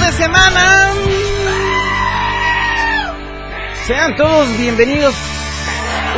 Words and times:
De 0.00 0.12
semana. 0.12 0.92
Sean 3.86 4.14
todos 4.16 4.56
bienvenidos 4.58 5.14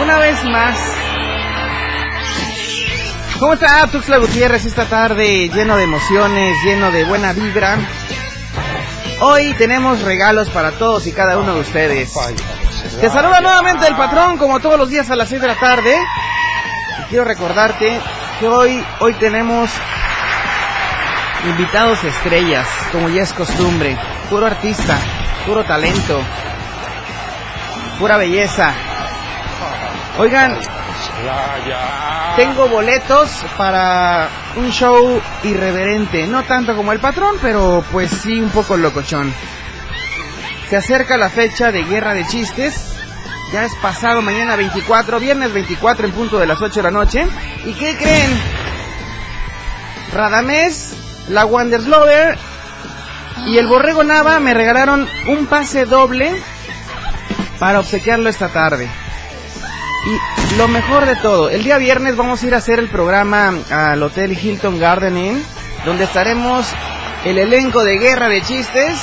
una 0.03 0.19
vez 0.19 0.45
más. 0.45 0.77
¿Cómo 3.39 3.55
está 3.55 3.87
Tuxla 3.87 4.19
Gutiérrez 4.19 4.67
esta 4.67 4.85
tarde? 4.87 5.49
Lleno 5.49 5.77
de 5.77 5.85
emociones, 5.85 6.57
lleno 6.65 6.91
de 6.91 7.05
buena 7.05 7.33
vibra. 7.33 7.79
Hoy 9.21 9.55
tenemos 9.55 10.03
regalos 10.03 10.51
para 10.51 10.73
todos 10.73 11.07
y 11.07 11.13
cada 11.13 11.39
uno 11.39 11.55
de 11.55 11.61
ustedes. 11.61 12.13
Te 13.01 13.09
saluda 13.09 13.41
nuevamente 13.41 13.87
el 13.87 13.97
patrón 13.97 14.39
como 14.39 14.61
todos 14.61 14.79
los 14.79 14.91
días 14.91 15.09
a 15.11 15.17
las 15.17 15.29
6 15.29 15.41
de 15.41 15.47
la 15.47 15.59
tarde. 15.59 15.97
Y 17.01 17.03
quiero 17.11 17.25
recordarte 17.25 17.99
que 18.41 18.49
hoy, 18.49 18.85
hoy 19.01 19.15
tenemos 19.15 19.71
invitados 21.47 22.03
estrellas, 22.05 22.67
como 22.93 23.09
ya 23.09 23.23
es 23.23 23.33
costumbre. 23.33 23.97
Puro 24.31 24.47
artista, 24.47 24.99
puro 25.47 25.65
talento, 25.65 26.21
pura 27.99 28.17
belleza. 28.17 28.73
Oigan, 30.19 30.59
tengo 32.37 32.69
boletos 32.69 33.31
para 33.57 34.29
un 34.57 34.71
show 34.71 35.21
irreverente, 35.45 36.27
no 36.27 36.43
tanto 36.45 36.77
como 36.77 36.93
el 36.93 37.01
patrón, 37.01 37.37
pero 37.41 37.85
pues 37.93 38.11
sí 38.11 38.41
un 38.41 38.51
poco 38.51 38.77
locochón. 38.77 39.33
Se 40.69 40.77
acerca 40.77 41.17
la 41.17 41.31
fecha 41.31 41.73
de 41.73 41.85
Guerra 41.85 42.15
de 42.15 42.27
Chistes. 42.27 42.95
Ya 43.53 43.65
es 43.65 43.75
pasado 43.77 44.21
mañana 44.21 44.57
24, 44.57 45.19
viernes 45.19 45.53
24 45.55 46.07
en 46.07 46.13
punto 46.13 46.39
de 46.39 46.47
las 46.47 46.61
8 46.61 46.75
de 46.75 46.83
la 46.83 46.91
noche. 46.91 47.27
¿Y 47.65 47.73
qué 47.73 47.97
creen? 47.97 48.31
Radamés, 50.13 50.95
la 51.29 51.45
Wanderslover 51.45 52.37
y 53.47 53.59
el 53.59 53.67
Borrego 53.67 54.05
Nava 54.05 54.41
me 54.41 54.55
regalaron 54.55 55.09
un 55.27 55.47
pase 55.47 55.85
doble 55.85 56.35
para 57.59 57.81
obsequiarlo 57.81 58.29
esta 58.29 58.49
tarde. 58.49 58.89
Y 60.07 60.57
lo 60.57 60.69
mejor 60.69 61.07
de 61.07 61.17
todo, 61.17 61.51
el 61.51 61.65
día 61.65 61.79
viernes 61.79 62.17
vamos 62.17 62.43
a 62.43 62.47
ir 62.47 62.55
a 62.55 62.59
hacer 62.59 62.79
el 62.79 62.89
programa 62.89 63.53
al 63.71 64.03
Hotel 64.03 64.33
Hilton 64.33 64.79
Garden 64.79 65.17
Inn, 65.17 65.45
donde 65.85 66.05
estaremos 66.05 66.67
el 67.25 67.39
elenco 67.39 67.85
de 67.85 67.99
Guerra 67.99 68.29
de 68.29 68.43
Chistes 68.43 68.99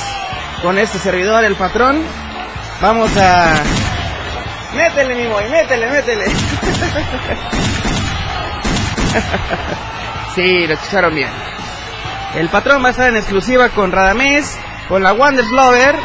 con 0.62 0.78
este 0.78 0.98
servidor, 0.98 1.44
el 1.44 1.54
patrón. 1.56 2.02
Vamos 2.80 3.10
a... 3.16 3.62
Métele, 4.74 5.14
mi 5.14 5.26
boy, 5.26 5.48
métele, 5.48 5.90
métele. 5.90 6.24
sí, 10.34 10.66
lo 10.66 10.74
escucharon 10.74 11.14
bien. 11.14 11.30
El 12.36 12.50
patrón 12.50 12.84
va 12.84 12.88
a 12.88 12.90
estar 12.90 13.08
en 13.08 13.16
exclusiva 13.16 13.70
con 13.70 13.92
Radamés, 13.92 14.58
con 14.88 15.02
la 15.02 15.14
Wonders 15.14 15.50
Lover 15.50 15.96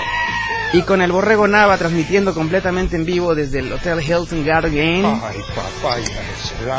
y 0.72 0.82
con 0.84 1.02
el 1.02 1.12
Borrego 1.12 1.46
Nava 1.46 1.78
transmitiendo 1.78 2.34
completamente 2.34 2.96
en 2.96 3.04
vivo 3.04 3.36
desde 3.36 3.60
el 3.60 3.74
Hotel 3.74 4.02
Hilton 4.02 4.46
Garden 4.46 4.74
Inn. 4.78 5.22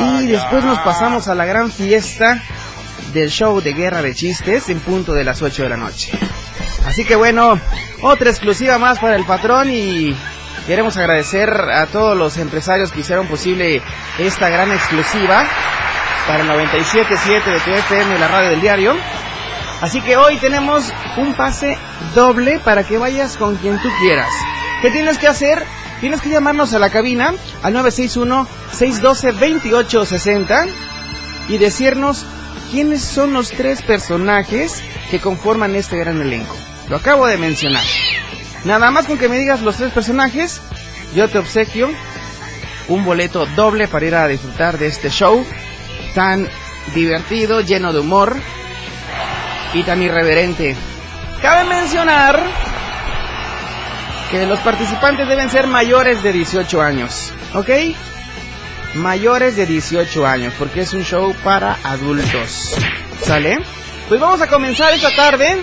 Y 0.01 0.27
después 0.29 0.65
nos 0.65 0.79
pasamos 0.79 1.29
a 1.29 1.35
la 1.35 1.45
gran 1.45 1.71
fiesta 1.71 2.43
del 3.13 3.29
show 3.29 3.61
de 3.61 3.75
Guerra 3.75 4.01
de 4.01 4.15
Chistes 4.15 4.71
en 4.71 4.81
punto 4.81 5.13
de 5.13 5.23
las 5.23 5.43
8 5.43 5.65
de 5.65 5.69
la 5.69 5.77
noche. 5.77 6.13
Así 6.87 7.05
que 7.05 7.15
bueno, 7.15 7.61
otra 8.01 8.31
exclusiva 8.31 8.79
más 8.79 9.01
para 9.01 9.17
el 9.17 9.27
patrón 9.27 9.69
y 9.71 10.17
queremos 10.67 10.97
agradecer 10.97 11.51
a 11.51 11.85
todos 11.89 12.17
los 12.17 12.39
empresarios 12.39 12.91
que 12.91 13.01
hicieron 13.01 13.27
posible 13.27 13.83
esta 14.19 14.49
gran 14.49 14.73
exclusiva 14.73 15.47
para 16.27 16.43
el 16.43 16.49
97.7 16.49 17.45
de 17.45 17.61
TFM, 17.61 18.19
la 18.19 18.29
radio 18.29 18.49
del 18.49 18.61
diario. 18.63 18.97
Así 19.83 20.01
que 20.01 20.17
hoy 20.17 20.37
tenemos 20.37 20.85
un 21.17 21.35
pase 21.35 21.77
doble 22.15 22.61
para 22.61 22.85
que 22.85 22.99
vayas 22.99 23.37
con 23.37 23.57
quien 23.57 23.83
tú 23.83 23.89
quieras. 24.01 24.31
¿Qué 24.81 24.93
tienes 24.93 25.19
que 25.19 25.27
hacer? 25.27 25.61
Tienes 26.01 26.21
que 26.21 26.31
llamarnos 26.31 26.73
a 26.73 26.79
la 26.79 26.89
cabina 26.89 27.35
al 27.65 27.75
961-612-2860 27.75 30.69
y 31.49 31.59
decirnos 31.59 32.25
quiénes 32.71 33.03
son 33.03 33.33
los 33.33 33.51
tres 33.51 33.83
personajes 33.83 34.85
que 35.11 35.19
conforman 35.19 35.75
este 35.75 35.99
gran 35.99 36.21
elenco. 36.21 36.55
Lo 36.89 36.95
acabo 36.97 37.27
de 37.27 37.37
mencionar. 37.37 37.83
Nada 38.65 38.93
más 38.93 39.07
con 39.07 39.19
que 39.19 39.29
me 39.29 39.37
digas 39.37 39.63
los 39.63 39.79
tres 39.79 39.91
personajes, 39.91 40.61
yo 41.13 41.29
te 41.29 41.39
obsequio 41.39 41.91
un 42.87 43.05
boleto 43.05 43.47
doble 43.57 43.89
para 43.89 44.07
ir 44.07 44.15
a 44.15 44.29
disfrutar 44.29 44.79
de 44.79 44.87
este 44.87 45.11
show 45.11 45.45
tan 46.15 46.49
divertido, 46.95 47.63
lleno 47.63 47.93
de 47.93 47.99
humor 47.99 48.37
y 49.75 49.83
tan 49.83 50.03
irreverente. 50.03 50.77
Cabe 51.41 51.69
mencionar 51.69 52.41
que 54.31 54.47
los 54.47 54.59
participantes 54.61 55.29
deben 55.29 55.51
ser 55.51 55.67
mayores 55.67 56.23
de 56.23 56.33
18 56.33 56.81
años, 56.81 57.33
¿ok? 57.55 57.71
Mayores 58.95 59.57
de 59.57 59.67
18 59.67 60.27
años, 60.27 60.55
porque 60.59 60.81
es 60.81 60.93
un 60.93 61.05
show 61.05 61.35
para 61.43 61.79
adultos. 61.85 62.75
¿Sale? 63.23 63.59
Pues 64.09 64.21
vamos 64.21 64.41
a 64.41 64.47
comenzar 64.47 64.93
esta 64.93 65.15
tarde. 65.15 65.63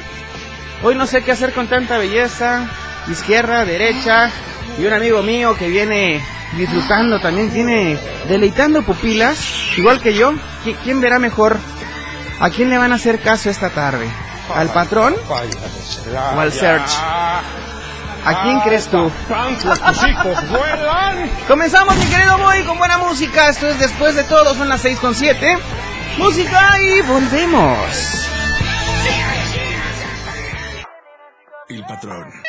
Hoy 0.84 0.96
no 0.96 1.06
sé 1.06 1.24
qué 1.24 1.32
hacer 1.32 1.54
con 1.54 1.68
tanta 1.68 1.98
belleza. 1.98 2.68
Izquierda, 3.10 3.66
derecha. 3.66 4.32
Y 4.80 4.86
un 4.86 4.94
amigo 4.94 5.22
mío 5.22 5.56
que 5.58 5.68
viene 5.68 6.22
disfrutando 6.58 7.20
también, 7.20 7.52
tiene 7.52 7.98
deleitando 8.28 8.82
pupilas, 8.82 9.40
igual 9.78 10.02
que 10.02 10.14
yo. 10.14 10.34
¿Quién 10.84 11.02
verá 11.02 11.20
mejor? 11.20 11.58
¿A 12.40 12.50
quién 12.50 12.70
le 12.70 12.78
van 12.78 12.92
a 12.92 12.96
hacer 12.96 13.20
caso 13.20 13.50
esta 13.50 13.70
tarde? 13.70 14.10
¿Al 14.56 14.70
patrón 14.70 15.14
o 15.28 16.40
al 16.40 16.52
search? 16.54 16.90
¿A 18.26 18.44
quién 18.44 18.60
crees 18.62 18.88
tú? 18.88 19.12
Comenzamos, 21.48 21.98
mi 21.98 22.06
querido 22.06 22.38
boy, 22.38 22.64
con 22.64 22.78
buena 22.78 22.98
música. 22.98 23.50
Esto 23.50 23.68
es 23.68 23.80
después 23.80 24.16
de 24.16 24.24
todo, 24.24 24.56
son 24.56 24.70
las 24.70 24.82
6 24.82 25.00
con 25.00 25.14
7. 25.16 25.58
Música 26.18 26.80
y 26.82 27.02
volvemos. 27.02 28.28
El 31.70 31.86
patrón. 31.86 32.49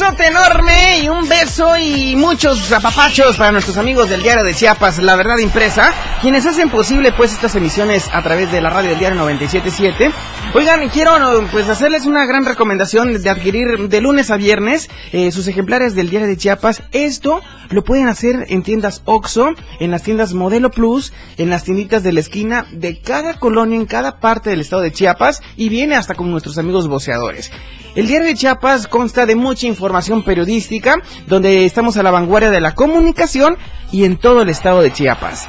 Abrazote 0.00 0.26
enorme 0.26 1.00
y 1.00 1.08
un 1.08 1.28
beso 1.28 1.76
y 1.76 2.14
muchos 2.14 2.70
apapachos 2.70 3.36
para 3.36 3.50
nuestros 3.50 3.76
amigos 3.78 4.08
del 4.08 4.22
Diario 4.22 4.44
de 4.44 4.54
Chiapas, 4.54 4.98
La 4.98 5.16
Verdad 5.16 5.38
Impresa, 5.38 5.92
quienes 6.20 6.46
hacen 6.46 6.68
posible 6.68 7.12
pues 7.12 7.32
estas 7.32 7.54
emisiones 7.54 8.08
a 8.12 8.22
través 8.22 8.50
de 8.50 8.60
la 8.60 8.70
radio 8.70 8.90
del 8.90 8.98
Diario 8.98 9.18
977. 9.18 10.10
Oigan, 10.54 10.88
quiero 10.88 11.12
pues 11.52 11.68
hacerles 11.68 12.06
una 12.06 12.26
gran 12.26 12.44
recomendación 12.44 13.22
de 13.22 13.30
adquirir 13.30 13.88
de 13.88 14.00
lunes 14.00 14.30
a 14.30 14.36
viernes 14.36 14.88
eh, 15.12 15.30
sus 15.30 15.46
ejemplares 15.46 15.94
del 15.94 16.10
Diario 16.10 16.26
de 16.26 16.36
Chiapas. 16.36 16.82
Esto 16.90 17.40
lo 17.70 17.84
pueden 17.84 18.08
hacer 18.08 18.46
en 18.48 18.62
tiendas 18.62 19.02
OXO, 19.04 19.50
en 19.78 19.90
las 19.90 20.02
tiendas 20.02 20.34
Modelo 20.34 20.70
Plus, 20.70 21.12
en 21.36 21.50
las 21.50 21.64
tienditas 21.64 22.02
de 22.02 22.12
la 22.12 22.20
esquina 22.20 22.66
de 22.72 23.00
cada 23.00 23.34
colonia 23.34 23.76
en 23.76 23.86
cada 23.86 24.18
parte 24.18 24.50
del 24.50 24.60
estado 24.60 24.82
de 24.82 24.92
Chiapas 24.92 25.40
y 25.56 25.68
viene 25.68 25.94
hasta 25.94 26.14
con 26.14 26.30
nuestros 26.30 26.58
amigos 26.58 26.88
boceadores. 26.88 27.52
El 27.94 28.08
diario 28.08 28.26
de 28.26 28.34
Chiapas 28.34 28.88
consta 28.88 29.24
de 29.24 29.36
mucha 29.36 29.66
información 29.66 30.24
periodística, 30.24 30.96
donde 31.26 31.64
estamos 31.64 31.96
a 31.96 32.02
la 32.02 32.10
vanguardia 32.10 32.50
de 32.50 32.60
la 32.60 32.74
comunicación 32.74 33.56
y 33.92 34.04
en 34.04 34.16
todo 34.16 34.42
el 34.42 34.48
estado 34.48 34.82
de 34.82 34.92
Chiapas 34.92 35.48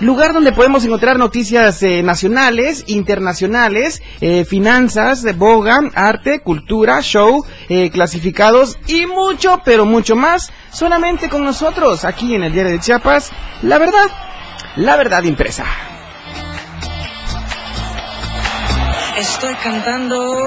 lugar 0.00 0.32
donde 0.32 0.52
podemos 0.52 0.84
encontrar 0.84 1.18
noticias 1.18 1.82
eh, 1.82 2.02
nacionales, 2.02 2.84
internacionales, 2.86 4.02
eh, 4.20 4.44
finanzas, 4.44 5.24
boga, 5.36 5.80
arte, 5.94 6.40
cultura, 6.40 7.00
show, 7.00 7.44
eh, 7.68 7.90
clasificados 7.90 8.78
y 8.86 9.06
mucho, 9.06 9.62
pero 9.64 9.84
mucho 9.84 10.16
más, 10.16 10.52
solamente 10.70 11.28
con 11.28 11.44
nosotros 11.44 12.04
aquí 12.04 12.34
en 12.34 12.44
el 12.44 12.52
Diario 12.52 12.72
de 12.72 12.80
Chiapas. 12.80 13.30
La 13.62 13.78
verdad, 13.78 14.06
la 14.76 14.96
verdad 14.96 15.22
impresa. 15.24 15.64
Estoy 19.18 19.54
cantando. 19.54 20.46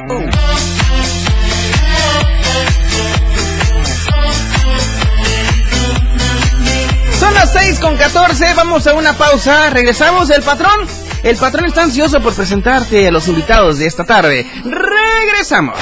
Son 7.19 7.33
las 7.33 7.51
6 7.51 7.80
con 7.80 7.98
14, 7.98 8.54
vamos 8.54 8.88
a 8.88 8.94
una 8.94 9.12
pausa, 9.12 9.69
regresamos 9.69 10.30
el 10.30 10.42
patrón. 10.42 10.88
El 11.21 11.36
patrón 11.36 11.66
está 11.66 11.83
ansioso 11.83 12.21
por 12.21 12.33
presentarte 12.33 13.10
a 13.10 13.12
los 13.12 13.27
invitados 13.27 13.77
de 13.77 13.88
esta 13.88 14.06
tarde. 14.06 14.48
Regresamos. 14.63 15.77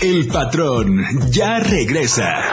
El 0.00 0.26
patrón 0.26 1.30
ya 1.30 1.58
regresa. 1.60 2.52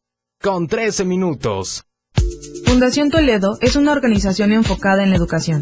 con 0.41 0.67
13 0.67 1.05
minutos. 1.05 1.85
Fundación 2.65 3.09
Toledo 3.09 3.57
es 3.61 3.75
una 3.75 3.91
organización 3.91 4.51
enfocada 4.51 5.03
en 5.03 5.11
la 5.11 5.15
educación. 5.15 5.61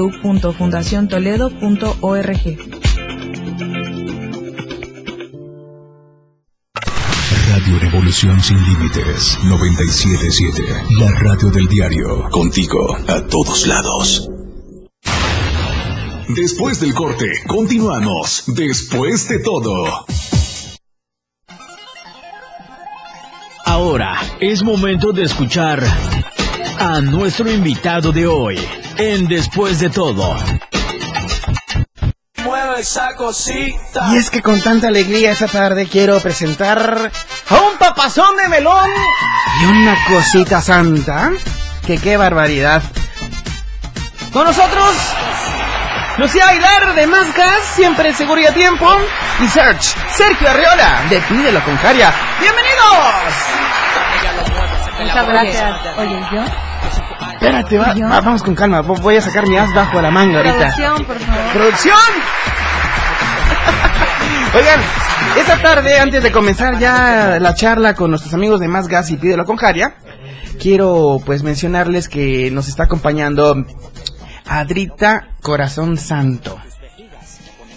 www.fundaciontoledo.org. 0.00 2.58
Radio 7.48 7.78
Revolución 7.78 8.42
Sin 8.42 8.56
Límites 8.64 9.38
977. 9.44 10.64
La 10.98 11.10
radio 11.10 11.50
del 11.50 11.66
diario. 11.66 12.30
Contigo 12.30 12.96
a 13.06 13.20
todos 13.26 13.66
lados. 13.66 14.26
Después 16.28 16.80
del 16.80 16.94
corte, 16.94 17.26
continuamos. 17.46 18.44
Después 18.46 19.28
de 19.28 19.40
todo. 19.40 20.06
Ahora 23.66 24.18
es 24.40 24.62
momento 24.62 25.12
de 25.12 25.24
escuchar 25.24 25.82
a 26.78 27.00
nuestro 27.00 27.50
invitado 27.50 28.12
de 28.12 28.26
hoy 28.26 28.58
en 29.00 29.26
Después 29.28 29.80
de 29.80 29.88
todo. 29.88 30.36
Mueve 32.44 32.80
esa 32.80 33.14
cosita. 33.14 34.10
Y 34.12 34.18
es 34.18 34.28
que 34.30 34.42
con 34.42 34.60
tanta 34.60 34.88
alegría 34.88 35.32
esta 35.32 35.46
tarde 35.46 35.86
quiero 35.86 36.20
presentar 36.20 37.10
a 37.48 37.54
un 37.54 37.78
papazón 37.78 38.36
de 38.36 38.48
melón 38.48 38.90
y 39.62 39.64
una 39.64 39.96
cosita 40.06 40.60
santa. 40.60 41.30
Que 41.86 41.96
qué 41.96 42.18
barbaridad. 42.18 42.82
Con 44.34 44.44
nosotros, 44.44 44.94
Lucía 46.18 46.48
Aguilar 46.48 46.94
de 46.94 47.06
Más 47.06 47.34
Gas, 47.34 47.62
siempre 47.74 48.12
seguro 48.12 48.40
y 48.42 48.46
a 48.46 48.52
tiempo. 48.52 48.86
Y 49.40 49.48
Serge, 49.48 49.94
Sergio 50.14 50.50
Arriola 50.50 51.02
de 51.08 51.20
Pídelo 51.22 51.64
con 51.64 51.76
Jaria. 51.78 52.12
¡Bienvenidos! 52.38 52.70
Muchas 55.00 55.26
gracias. 55.26 55.96
Oye, 55.96 56.20
¿yo? 56.32 56.69
Espérate, 57.40 57.78
va- 57.78 57.94
va- 57.94 58.20
vamos 58.20 58.42
con 58.42 58.54
calma. 58.54 58.82
vo- 58.82 59.00
Voy 59.00 59.16
a 59.16 59.22
sacar 59.22 59.46
mi 59.48 59.56
as 59.56 59.72
bajo 59.74 60.00
la 60.02 60.10
manga 60.10 60.38
ahorita. 60.38 60.56
Producción, 60.58 61.04
por 61.06 61.18
favor. 61.18 61.52
¡Producción! 61.52 61.96
Oigan, 64.54 64.80
esta 65.38 65.62
tarde, 65.62 65.98
antes 66.00 66.22
de 66.22 66.32
comenzar 66.32 66.78
ya 66.78 67.38
la 67.40 67.54
charla 67.54 67.94
con 67.94 68.10
nuestros 68.10 68.34
amigos 68.34 68.60
de 68.60 68.68
Más 68.68 68.88
Gas 68.88 69.10
y 69.10 69.16
Pídelo 69.16 69.44
con 69.44 69.56
Jaria, 69.56 69.94
quiero 70.60 71.20
pues 71.24 71.42
mencionarles 71.42 72.08
que 72.08 72.50
nos 72.50 72.68
está 72.68 72.84
acompañando 72.84 73.64
Adrita 74.46 75.28
Corazón 75.40 75.96
Santo. 75.96 76.58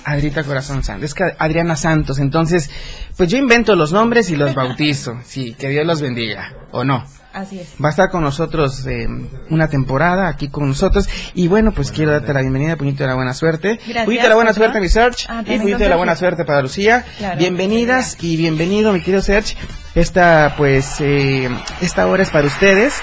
Adrita 0.06 0.44
Corazón 0.44 0.83
Santo. 0.83 1.06
Es 1.06 1.13
que 1.13 1.24
Adriana 1.39 1.77
Santos. 1.77 2.19
Entonces, 2.19 2.69
pues 3.15 3.30
yo 3.30 3.38
invento 3.38 3.75
los 3.77 3.94
nombres 3.94 4.30
y 4.30 4.36
los 4.36 4.54
bautizo. 4.54 5.18
Sí, 5.24 5.56
que 5.57 5.69
Dios 5.69 5.86
los 5.86 6.01
bendiga. 6.01 6.51
¿O 6.71 6.83
no? 6.83 7.06
Así 7.33 7.59
es. 7.59 7.74
Va 7.83 7.88
a 7.88 7.91
estar 7.91 8.12
con 8.12 8.24
nosotros 8.24 8.85
eh, 8.85 9.07
una 9.50 9.68
temporada 9.68 10.27
aquí 10.27 10.50
con 10.50 10.68
nosotros. 10.68 11.09
Y 11.33 11.47
bueno, 11.47 11.71
pues 11.71 11.91
quiero 11.91 12.12
darte 12.12 12.31
la 12.31 12.41
bienvenida, 12.41 12.75
Puñito 12.75 13.03
de 13.03 13.07
la 13.07 13.15
Buena 13.15 13.33
Suerte. 13.33 13.80
Gracias, 13.80 14.06
Puñito 14.06 14.24
de 14.24 14.30
la 14.30 14.35
Buena. 14.35 14.53
Suerte, 14.53 14.80
mi 14.80 14.88
Serge. 14.88 15.25
Ah, 15.27 15.44
y 15.45 15.57
Puñito 15.57 15.80
de 15.80 15.89
la 15.89 15.95
Buena. 15.95 16.15
Suerte 16.15 16.45
para 16.45 16.62
Lucía. 16.62 17.03
Claro, 17.18 17.39
Bienvenidas 17.39 18.18
y 18.21 18.38
bienvenido, 18.38 18.93
mi 18.93 19.00
querido 19.00 19.24
Serge. 19.24 19.55
Esta, 19.96 20.53
pues, 20.57 20.98
eh, 21.00 21.50
esta 21.81 22.05
hora 22.07 22.22
es 22.22 22.29
para 22.29 22.46
ustedes. 22.46 22.93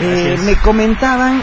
Eh, 0.00 0.36
me 0.44 0.56
comentaban 0.56 1.42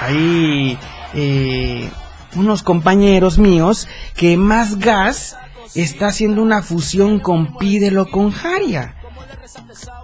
ahí 0.00 0.76
eh, 1.14 1.88
unos 2.34 2.62
compañeros 2.62 3.38
míos 3.38 3.88
que 4.16 4.36
Más 4.36 4.78
Gas 4.78 5.36
está 5.74 6.08
haciendo 6.08 6.42
una 6.42 6.62
fusión 6.62 7.20
con 7.20 7.56
Pídelo 7.56 8.10
con 8.10 8.30
Jaria. 8.30 8.94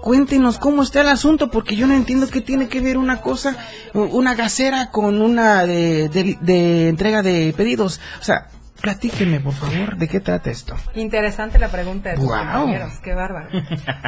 Cuéntenos 0.02 0.58
cómo 0.58 0.82
está 0.82 1.00
el 1.02 1.08
asunto, 1.08 1.50
porque 1.50 1.76
yo 1.76 1.86
no 1.86 1.94
entiendo 1.94 2.28
qué 2.28 2.40
tiene 2.40 2.68
que 2.68 2.80
ver 2.80 2.98
una 2.98 3.20
cosa, 3.20 3.56
una 3.94 4.34
gasera 4.34 4.90
con 4.90 5.20
una 5.20 5.64
de, 5.66 6.08
de- 6.08 6.38
de 6.40 6.88
entrega 6.88 7.22
de 7.22 7.54
pedidos. 7.56 8.00
O 8.20 8.24
sea, 8.24 8.48
platíquenme, 8.80 9.38
por 9.40 9.52
favor, 9.54 9.96
de 9.96 10.08
qué 10.08 10.18
trata 10.20 10.50
esto. 10.50 10.74
Interesante 10.94 11.58
la 11.58 11.68
pregunta 11.68 12.10
de 12.10 12.16
tus 12.16 12.24
Guau. 12.24 12.44
compañeros, 12.44 12.92
qué 13.02 13.14
bárbaro. 13.14 13.48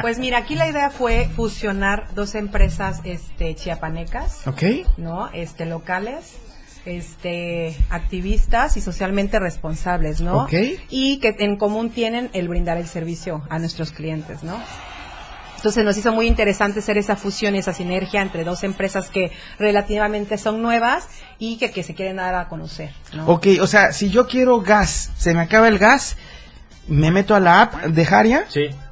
Pues 0.01 0.19
mira, 0.19 0.39
aquí 0.39 0.55
la 0.55 0.67
idea 0.67 0.89
fue 0.89 1.29
fusionar 1.35 2.07
dos 2.13 2.35
empresas 2.35 2.99
este 3.05 3.55
chiapanecas, 3.55 4.45
¿Ok? 4.47 4.63
¿no? 4.97 5.29
Este 5.31 5.65
locales, 5.65 6.35
este 6.85 7.75
activistas 7.89 8.75
y 8.77 8.81
socialmente 8.81 9.39
responsables, 9.39 10.19
¿no? 10.21 10.43
Ok. 10.43 10.53
Y 10.89 11.19
que 11.19 11.35
en 11.39 11.55
común 11.57 11.89
tienen 11.89 12.29
el 12.33 12.47
brindar 12.49 12.77
el 12.77 12.87
servicio 12.87 13.43
a 13.49 13.59
nuestros 13.59 13.91
clientes, 13.91 14.43
¿no? 14.43 14.57
Entonces 15.65 15.83
nos 15.83 15.97
hizo 15.97 16.11
muy 16.13 16.27
interesante 16.27 16.77
hacer 16.77 16.99
esa 16.99 17.15
fusión, 17.15 17.55
esa 17.55 17.73
sinergia 17.73 18.21
entre 18.21 18.43
dos 18.43 18.63
empresas 18.63 19.09
que 19.09 19.31
relativamente 19.57 20.37
son 20.37 20.61
nuevas 20.61 21.07
y 21.39 21.57
que, 21.57 21.71
que 21.71 21.81
se 21.81 21.95
quieren 21.95 22.17
dar 22.17 22.35
a 22.35 22.47
conocer, 22.47 22.91
¿no? 23.13 23.25
Ok, 23.25 23.47
o 23.59 23.65
sea, 23.65 23.91
si 23.91 24.11
yo 24.11 24.27
quiero 24.27 24.61
gas, 24.61 25.09
se 25.17 25.33
me 25.33 25.39
acaba 25.41 25.67
el 25.67 25.79
gas, 25.79 26.17
me 26.87 27.09
meto 27.09 27.33
a 27.33 27.39
la 27.39 27.63
app 27.63 27.73
de 27.85 28.05
Jaria 28.05 28.45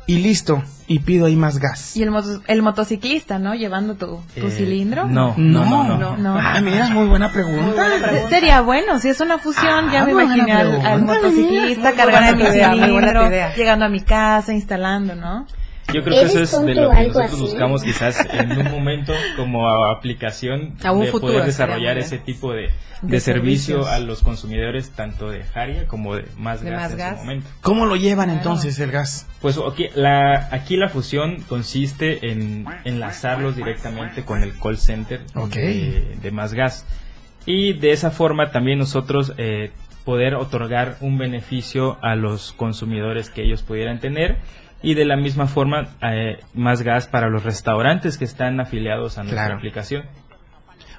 y 0.08 0.18
listo, 0.18 0.64
y 0.88 0.98
pido 0.98 1.28
ahí 1.28 1.36
más 1.36 1.60
gas. 1.60 1.96
Y 1.96 2.02
el, 2.02 2.10
moto- 2.10 2.42
el 2.48 2.64
motociclista, 2.64 3.38
¿no? 3.38 3.54
Llevando 3.54 3.94
tu, 3.94 4.20
tu 4.34 4.50
cilindro. 4.50 5.06
No, 5.06 5.36
no, 5.38 5.84
no, 6.00 6.18
no. 6.18 6.38
Ah, 6.40 6.60
mira, 6.60 6.90
muy 6.90 7.06
buena 7.06 7.32
pregunta. 7.32 7.86
Se- 8.10 8.30
Sería 8.30 8.62
bueno, 8.62 8.98
si 8.98 9.10
es 9.10 9.20
una 9.22 9.38
fusión, 9.38 9.92
ya 9.92 10.02
Ah, 10.02 10.06
me 10.06 10.14
buena 10.14 10.34
imaginé 10.36 10.54
al, 10.54 10.74
al 10.74 10.82
pregunta, 10.82 11.14
motociclista 11.14 11.92
cargando 11.94 12.32
Muy 12.32 12.36
mi 12.36 12.44
buena 12.50 12.56
idea, 12.56 12.70
muy 12.70 12.92
buena 12.92 13.08
cilindro, 13.10 13.54
llegando 13.56 13.86
a 13.86 13.90
mi 13.90 14.02
casa, 14.02 14.54
instalando, 14.54 15.14
¿no? 15.14 15.46
Yo 15.94 16.04
creo 16.04 16.20
que 16.20 16.26
eso 16.26 16.40
es 16.42 16.52
de 16.66 16.76
lo 16.76 16.90
que 16.90 17.08
nosotros 17.08 17.40
buscamos 17.40 17.84
quizás 17.84 18.18
en 18.34 18.52
un 18.58 18.72
momento 18.72 19.14
como 19.38 19.68
aplicación 19.86 20.76
A 20.84 20.92
un 20.92 21.02
de 21.06 21.12
futuro, 21.12 21.34
poder 21.34 21.46
desarrollar 21.46 21.98
ese 21.98 22.18
tipo 22.18 22.52
de, 22.54 22.62
de, 22.62 22.72
De 23.02 23.20
servicio 23.20 23.76
servicios. 23.84 23.88
a 23.88 24.00
los 24.00 24.24
consumidores 24.24 24.92
tanto 24.92 25.30
de 25.30 25.44
Jaria 25.44 25.88
como 25.88 26.16
de 26.16 26.26
más 26.38 26.62
De 26.62 26.70
gas 26.72 26.82
Más 26.82 26.92
en 26.92 26.98
Gas. 26.98 27.12
su 27.20 27.26
momento. 27.26 27.50
¿Cómo 27.62 27.86
lo 27.86 27.96
llevan 27.96 28.30
entonces 28.30 28.80
el 28.80 28.92
gas? 28.92 29.28
Pues 29.42 29.58
aquí 29.58 29.88
la, 29.96 30.50
aquí 30.52 30.78
la 30.78 30.90
fusión 30.90 31.42
consiste 31.48 32.32
en 32.32 32.66
enlazarlos 32.86 33.56
directamente 33.56 34.24
con 34.24 34.42
el 34.44 34.58
call 34.60 34.78
center 34.78 35.22
Ok. 35.36 35.54
de, 35.56 36.18
de 36.22 36.32
Más 36.32 36.54
Gas. 36.54 36.86
Y 37.46 37.74
de 37.74 37.92
esa 37.92 38.10
forma 38.10 38.52
también 38.52 38.80
nosotros 38.80 39.34
eh, 39.38 39.72
poder 40.06 40.36
otorgar 40.36 40.96
un 41.02 41.18
beneficio 41.18 41.98
a 42.02 42.16
los 42.16 42.54
consumidores 42.54 43.30
que 43.30 43.44
ellos 43.44 43.64
pudieran 43.64 44.00
tener. 44.00 44.38
Y 44.84 44.94
de 44.96 45.06
la 45.06 45.16
misma 45.16 45.48
forma, 45.48 45.96
eh, 46.02 46.40
Más 46.54 46.82
Gas 46.84 47.08
para 47.08 47.30
los 47.30 47.44
restaurantes 47.44 48.18
que 48.18 48.26
están 48.26 48.60
afiliados 48.60 49.18
a 49.18 49.24
nuestra 49.24 49.44
Claro. 49.46 49.56
aplicación. 49.58 50.04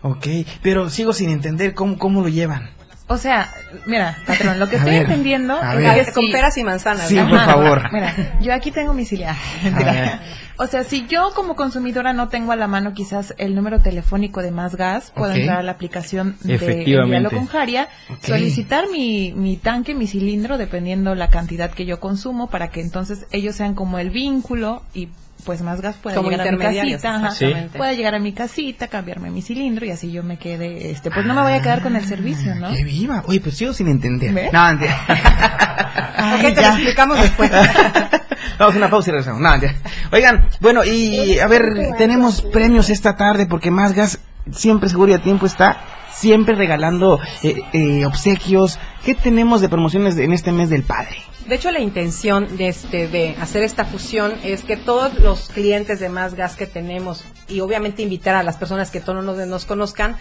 Ok, 0.02 0.26
pero 0.62 0.90
sigo 0.90 1.12
sin 1.12 1.30
entender 1.30 1.74
cómo, 1.74 1.98
cómo 1.98 2.22
lo 2.22 2.28
llevan. 2.28 2.70
O 3.06 3.18
sea, 3.18 3.52
mira, 3.84 4.16
patrón, 4.26 4.58
lo 4.58 4.66
que 4.68 4.76
A 4.76 4.78
estoy 4.78 4.94
ver, 4.94 5.02
entendiendo 5.02 5.60
es 5.60 6.06
que 6.06 6.12
Con 6.12 6.30
peras 6.32 6.56
y 6.56 6.64
manzanas. 6.64 7.06
Sí, 7.06 7.16
¿no? 7.16 7.28
por 7.28 7.38
favor. 7.38 7.82
Mira, 7.92 8.14
yo 8.40 8.54
aquí 8.54 8.70
tengo 8.70 8.94
mi 8.94 9.04
ciliar. 9.04 9.36
ver. 9.62 10.20
O 10.56 10.66
sea, 10.66 10.84
si 10.84 11.06
yo 11.06 11.32
como 11.34 11.54
consumidora 11.54 12.14
no 12.14 12.28
tengo 12.28 12.52
a 12.52 12.56
la 12.56 12.66
mano 12.66 12.94
quizás 12.94 13.34
el 13.36 13.54
número 13.54 13.80
telefónico 13.80 14.40
de 14.40 14.52
Más 14.52 14.76
Gas, 14.76 15.12
puedo 15.14 15.34
entrar 15.34 15.58
a 15.58 15.62
la 15.62 15.72
aplicación 15.72 16.36
de. 16.42 16.54
Envíalo 16.54 17.30
con 17.30 17.46
Jaria, 17.46 17.88
solicitar 18.22 18.88
mi, 18.88 19.32
mi 19.32 19.56
tanque, 19.58 19.94
mi 19.94 20.06
cilindro, 20.06 20.56
dependiendo 20.56 21.14
la 21.14 21.28
cantidad 21.28 21.70
que 21.72 21.84
yo 21.84 22.00
consumo, 22.00 22.48
para 22.48 22.70
que 22.70 22.80
entonces 22.80 23.26
ellos 23.32 23.56
sean 23.56 23.74
como 23.74 23.98
el 23.98 24.10
vínculo 24.10 24.82
y 24.94 25.08
pues 25.44 25.62
Más 25.62 25.80
Gas 25.80 25.96
pueda 26.02 26.16
Como 26.16 26.30
llegar 26.30 26.48
a 26.48 26.52
mi 26.52 26.58
casita, 26.58 27.14
ajá, 27.16 27.30
Sí. 27.30 27.44
exactamente. 27.44 27.78
pueda 27.78 27.92
llegar 27.92 28.14
a 28.14 28.18
mi 28.18 28.32
casita, 28.32 28.88
cambiarme 28.88 29.30
mi 29.30 29.42
cilindro 29.42 29.86
y 29.86 29.90
así 29.90 30.10
yo 30.10 30.22
me 30.22 30.38
quede, 30.38 30.90
este, 30.90 31.10
pues 31.10 31.24
no 31.26 31.34
me 31.34 31.42
voy 31.42 31.52
a 31.52 31.60
quedar 31.62 31.82
con 31.82 31.94
el 31.96 32.04
servicio, 32.06 32.54
¿no? 32.54 32.72
¡Qué 32.72 32.82
viva! 32.84 33.22
Oye, 33.26 33.40
pues 33.40 33.56
sigo 33.56 33.72
sin 33.72 33.88
entender. 33.88 34.32
¿Ves? 34.32 34.52
No, 34.52 34.64
mentira. 34.68 34.96
Ay, 36.16 36.34
Ok, 36.36 36.40
te 36.42 36.54
lo 36.56 36.60
ya. 36.62 36.68
explicamos 36.74 37.20
después. 37.20 37.50
Vamos 38.58 38.74
a 38.74 38.78
una 38.78 38.88
pausa 38.90 39.10
y 39.10 39.12
regresamos. 39.12 39.40
No, 39.40 39.50
mentira. 39.50 39.74
Oigan, 40.12 40.46
bueno, 40.60 40.84
y 40.84 41.38
a 41.38 41.46
ver, 41.46 41.90
tenemos 41.98 42.42
premios 42.42 42.88
esta 42.90 43.16
tarde 43.16 43.46
porque 43.46 43.70
Más 43.70 43.92
Gas 43.94 44.20
siempre 44.52 44.88
seguro 44.88 45.10
y 45.12 45.14
a 45.14 45.18
tiempo 45.22 45.46
está 45.46 45.76
siempre 46.14 46.54
regalando 46.54 47.18
eh, 47.42 47.62
eh, 47.72 48.06
obsequios. 48.06 48.78
¿Qué 49.04 49.14
tenemos 49.14 49.60
de 49.60 49.68
promociones 49.68 50.16
en 50.16 50.32
este 50.32 50.52
mes 50.52 50.70
del 50.70 50.82
padre? 50.82 51.16
De 51.46 51.56
hecho, 51.56 51.70
la 51.70 51.80
intención 51.80 52.56
de, 52.56 52.68
este, 52.68 53.06
de 53.06 53.36
hacer 53.38 53.62
esta 53.62 53.84
fusión 53.84 54.32
es 54.42 54.64
que 54.64 54.78
todos 54.78 55.18
los 55.18 55.50
clientes 55.50 56.00
de 56.00 56.08
Más 56.08 56.34
Gas 56.34 56.56
que 56.56 56.66
tenemos, 56.66 57.22
y 57.48 57.60
obviamente 57.60 58.02
invitar 58.02 58.34
a 58.34 58.42
las 58.42 58.56
personas 58.56 58.90
que 58.90 59.00
todos 59.00 59.22
nos, 59.22 59.36
nos 59.46 59.66
conozcan, 59.66 60.16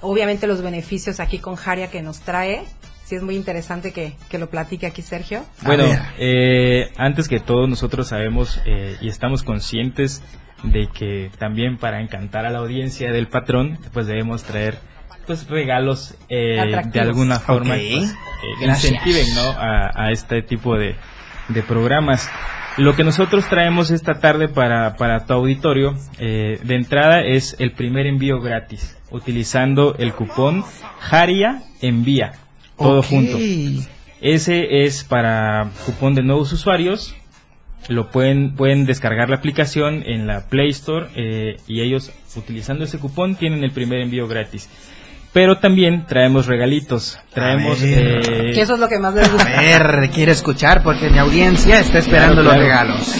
obviamente 0.00 0.46
los 0.46 0.62
beneficios 0.62 1.18
aquí 1.18 1.38
con 1.38 1.56
Jaria 1.56 1.88
que 1.88 2.00
nos 2.00 2.20
trae. 2.20 2.62
Sí, 3.04 3.16
es 3.16 3.22
muy 3.22 3.34
interesante 3.34 3.92
que, 3.92 4.12
que 4.28 4.38
lo 4.38 4.50
platique 4.50 4.86
aquí 4.86 5.02
Sergio. 5.02 5.42
Bueno, 5.62 5.84
eh, 6.18 6.92
antes 6.96 7.26
que 7.26 7.40
todo 7.40 7.66
nosotros 7.66 8.08
sabemos 8.08 8.60
eh, 8.66 8.96
y 9.00 9.08
estamos 9.08 9.42
conscientes 9.42 10.22
de 10.62 10.88
que 10.92 11.30
también 11.38 11.78
para 11.78 12.02
encantar 12.02 12.44
a 12.44 12.50
la 12.50 12.58
audiencia 12.58 13.10
del 13.10 13.26
patrón, 13.26 13.78
pues 13.92 14.06
debemos 14.06 14.44
traer 14.44 14.78
pues 15.28 15.46
regalos 15.46 16.16
eh, 16.28 16.56
de 16.92 17.00
alguna 17.00 17.38
forma 17.38 17.74
Ok. 17.74 17.80
pues, 17.92 18.10
eh, 18.10 18.64
incentiven 18.66 19.34
¿no? 19.36 19.42
a, 19.50 19.92
a 19.94 20.10
este 20.10 20.42
tipo 20.42 20.76
de, 20.76 20.96
de 21.48 21.62
programas. 21.62 22.28
Lo 22.78 22.96
que 22.96 23.04
nosotros 23.04 23.46
traemos 23.48 23.90
esta 23.90 24.14
tarde 24.20 24.48
para, 24.48 24.96
para 24.96 25.26
tu 25.26 25.34
auditorio, 25.34 25.96
eh, 26.18 26.58
de 26.64 26.74
entrada 26.74 27.22
es 27.22 27.54
el 27.58 27.72
primer 27.72 28.06
envío 28.06 28.40
gratis, 28.40 28.96
utilizando 29.10 29.94
el 29.98 30.12
cupón 30.14 30.64
Jaria 30.98 31.62
Envía, 31.82 32.32
todo 32.78 33.00
Ok. 33.00 33.06
junto. 33.06 33.38
Ese 34.20 34.84
es 34.84 35.04
para 35.04 35.70
cupón 35.86 36.14
de 36.14 36.22
nuevos 36.22 36.52
usuarios. 36.52 37.14
Lo 37.88 38.10
pueden, 38.10 38.54
pueden 38.54 38.84
descargar 38.84 39.30
la 39.30 39.36
aplicación 39.36 40.02
en 40.04 40.26
la 40.26 40.46
Play 40.48 40.68
Store 40.70 41.06
eh, 41.16 41.56
y 41.66 41.80
ellos 41.80 42.12
utilizando 42.36 42.84
ese 42.84 42.98
cupón 42.98 43.34
tienen 43.36 43.64
el 43.64 43.70
primer 43.70 44.00
envío 44.00 44.28
gratis. 44.28 44.68
Pero 45.32 45.58
también 45.58 46.06
traemos 46.06 46.46
regalitos. 46.46 47.18
Traemos... 47.34 47.80
ver. 47.80 47.98
eh, 48.48 48.50
Que 48.54 48.62
eso 48.62 48.74
es 48.74 48.80
lo 48.80 48.88
que 48.88 48.98
más 48.98 49.14
les 49.14 49.28
A 49.28 49.32
gusta. 49.32 49.60
ver, 49.60 50.10
quiero 50.12 50.32
escuchar 50.32 50.82
porque 50.82 51.10
mi 51.10 51.18
audiencia 51.18 51.80
está 51.80 51.98
esperando 51.98 52.42
Claro, 52.42 52.56
los 52.56 52.58
regalos. 52.66 53.14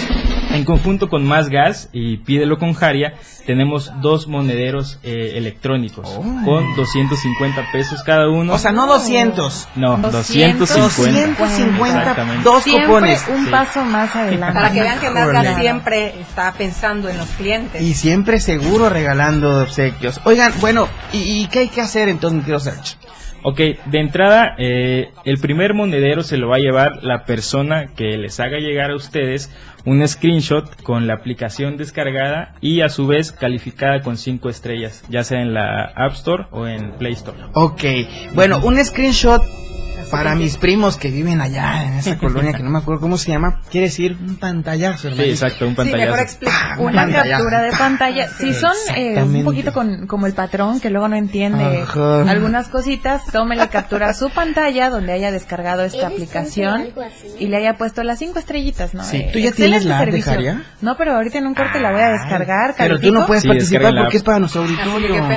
En 0.51 0.65
conjunto 0.65 1.09
con 1.09 1.25
Más 1.27 1.49
Gas 1.49 1.89
y 1.93 2.17
Pídelo 2.17 2.57
con 2.57 2.73
Jaria, 2.73 3.13
tenemos 3.45 3.91
dos 4.01 4.27
monederos 4.27 4.99
eh, 5.03 5.33
electrónicos 5.35 6.09
Oh. 6.09 6.23
con 6.43 6.75
250 6.75 7.71
pesos 7.71 8.01
cada 8.03 8.29
uno. 8.29 8.53
O 8.53 8.57
sea, 8.57 8.71
no 8.71 8.87
200. 8.87 9.67
no, 9.75 9.97
250. 9.97 10.57
250. 10.59 11.39
250, 11.39 11.99
Exactamente. 11.99 12.43
dos 12.43 12.63
Siempre 12.63 12.85
cupones. 12.87 13.25
un 13.29 13.45
Sí. 13.45 13.51
paso 13.51 13.85
más 13.85 14.15
adelante. 14.15 14.53
Para 14.55 14.71
que 14.71 14.81
vean 14.81 14.99
que 14.99 15.09
Más. 15.11 15.31
Gas 15.31 15.59
siempre 15.59 16.19
está 16.19 16.51
pensando 16.53 17.09
en 17.09 17.17
los 17.19 17.27
clientes. 17.29 17.81
Y 17.81 17.93
siempre 17.93 18.39
seguro 18.39 18.89
regalando 18.89 19.61
obsequios. 19.61 20.19
Oigan, 20.23 20.51
bueno, 20.61 20.87
¿y, 21.13 21.41
y 21.43 21.47
qué 21.47 21.59
hay 21.59 21.67
que 21.69 21.81
hacer 21.81 22.09
entonces, 22.09 22.37
mi 22.37 22.41
querido 22.41 22.59
Sergio? 22.59 22.97
Ok, 23.43 23.59
de 23.85 23.99
entrada, 23.99 24.55
eh, 24.57 25.09
el 25.25 25.37
primer 25.37 25.73
monedero 25.73 26.23
se 26.23 26.37
lo 26.37 26.49
va 26.49 26.57
a 26.57 26.59
llevar 26.59 27.03
la 27.03 27.23
persona 27.25 27.87
que 27.95 28.17
les 28.17 28.39
haga 28.39 28.57
llegar 28.57 28.91
a 28.91 28.95
ustedes 28.95 29.51
un 29.85 30.05
screenshot 30.07 30.81
con 30.83 31.07
la 31.07 31.13
aplicación 31.13 31.77
descargada 31.77 32.53
y 32.61 32.81
a 32.81 32.89
su 32.89 33.07
vez 33.07 33.31
calificada 33.31 34.01
con 34.01 34.17
5 34.17 34.49
estrellas, 34.49 35.03
ya 35.09 35.23
sea 35.23 35.41
en 35.41 35.53
la 35.53 35.91
App 35.95 36.13
Store 36.13 36.45
o 36.51 36.67
en 36.67 36.91
Play 36.91 37.13
Store. 37.13 37.37
Ok, 37.53 37.83
bueno, 38.33 38.59
un 38.63 38.83
screenshot 38.83 39.41
para 40.11 40.35
mis 40.35 40.57
primos 40.57 40.97
que 40.97 41.09
viven 41.11 41.41
allá 41.41 41.83
en 41.85 41.93
esa 41.95 42.17
colonia 42.19 42.53
que 42.53 42.63
no 42.63 42.69
me 42.69 42.79
acuerdo 42.79 43.01
cómo 43.01 43.17
se 43.17 43.31
llama. 43.31 43.61
Quiere 43.69 43.87
decir 43.87 44.17
un 44.19 44.37
pantallazo, 44.37 45.11
Sí, 45.11 45.21
exacto, 45.23 45.67
un 45.67 45.75
Sí, 45.75 45.81
mejor 45.83 45.91
pantallazo. 45.99 46.21
explica. 46.23 46.75
Un 46.79 46.85
Una 46.89 47.01
pantallazo. 47.03 47.29
captura 47.29 47.61
de 47.61 47.71
pantalla. 47.71 48.27
Si 48.29 48.53
son 48.53 48.71
eh, 48.95 49.21
un 49.23 49.43
poquito 49.43 49.73
con, 49.73 50.07
como 50.07 50.25
el 50.27 50.33
patrón 50.33 50.79
que 50.79 50.89
luego 50.89 51.07
no 51.07 51.15
entiende 51.15 51.83
Ajá. 51.83 52.21
algunas 52.29 52.67
cositas, 52.69 53.23
tómele 53.31 53.67
captura 53.69 54.09
a 54.09 54.13
su 54.13 54.29
pantalla 54.29 54.89
donde 54.89 55.13
haya 55.13 55.31
descargado 55.31 55.83
esta 55.83 56.07
aplicación 56.07 56.89
y 57.39 57.47
le 57.47 57.57
haya 57.57 57.77
puesto 57.77 58.03
las 58.03 58.19
cinco 58.19 58.39
estrellitas, 58.39 58.93
¿no? 58.93 59.03
Sí. 59.03 59.17
Eh, 59.17 59.29
¿Tú 59.33 59.39
ya 59.39 59.51
tienes 59.51 59.85
la 59.85 59.99
servicio. 59.99 60.31
Jaria? 60.31 60.63
No, 60.81 60.95
pero 60.97 61.13
ahorita 61.15 61.37
en 61.37 61.47
un 61.47 61.53
corte 61.55 61.79
la 61.79 61.91
voy 61.91 62.01
a 62.01 62.09
descargar. 62.09 62.75
Pero 62.77 62.99
tú 62.99 63.11
no 63.11 63.25
puedes 63.25 63.43
Sí, 63.43 63.47
participar 63.47 63.93
la 63.93 64.01
porque 64.03 64.17
es 64.17 64.23
para 64.23 64.39
nuestro 64.39 64.61
auditorio. 64.63 65.27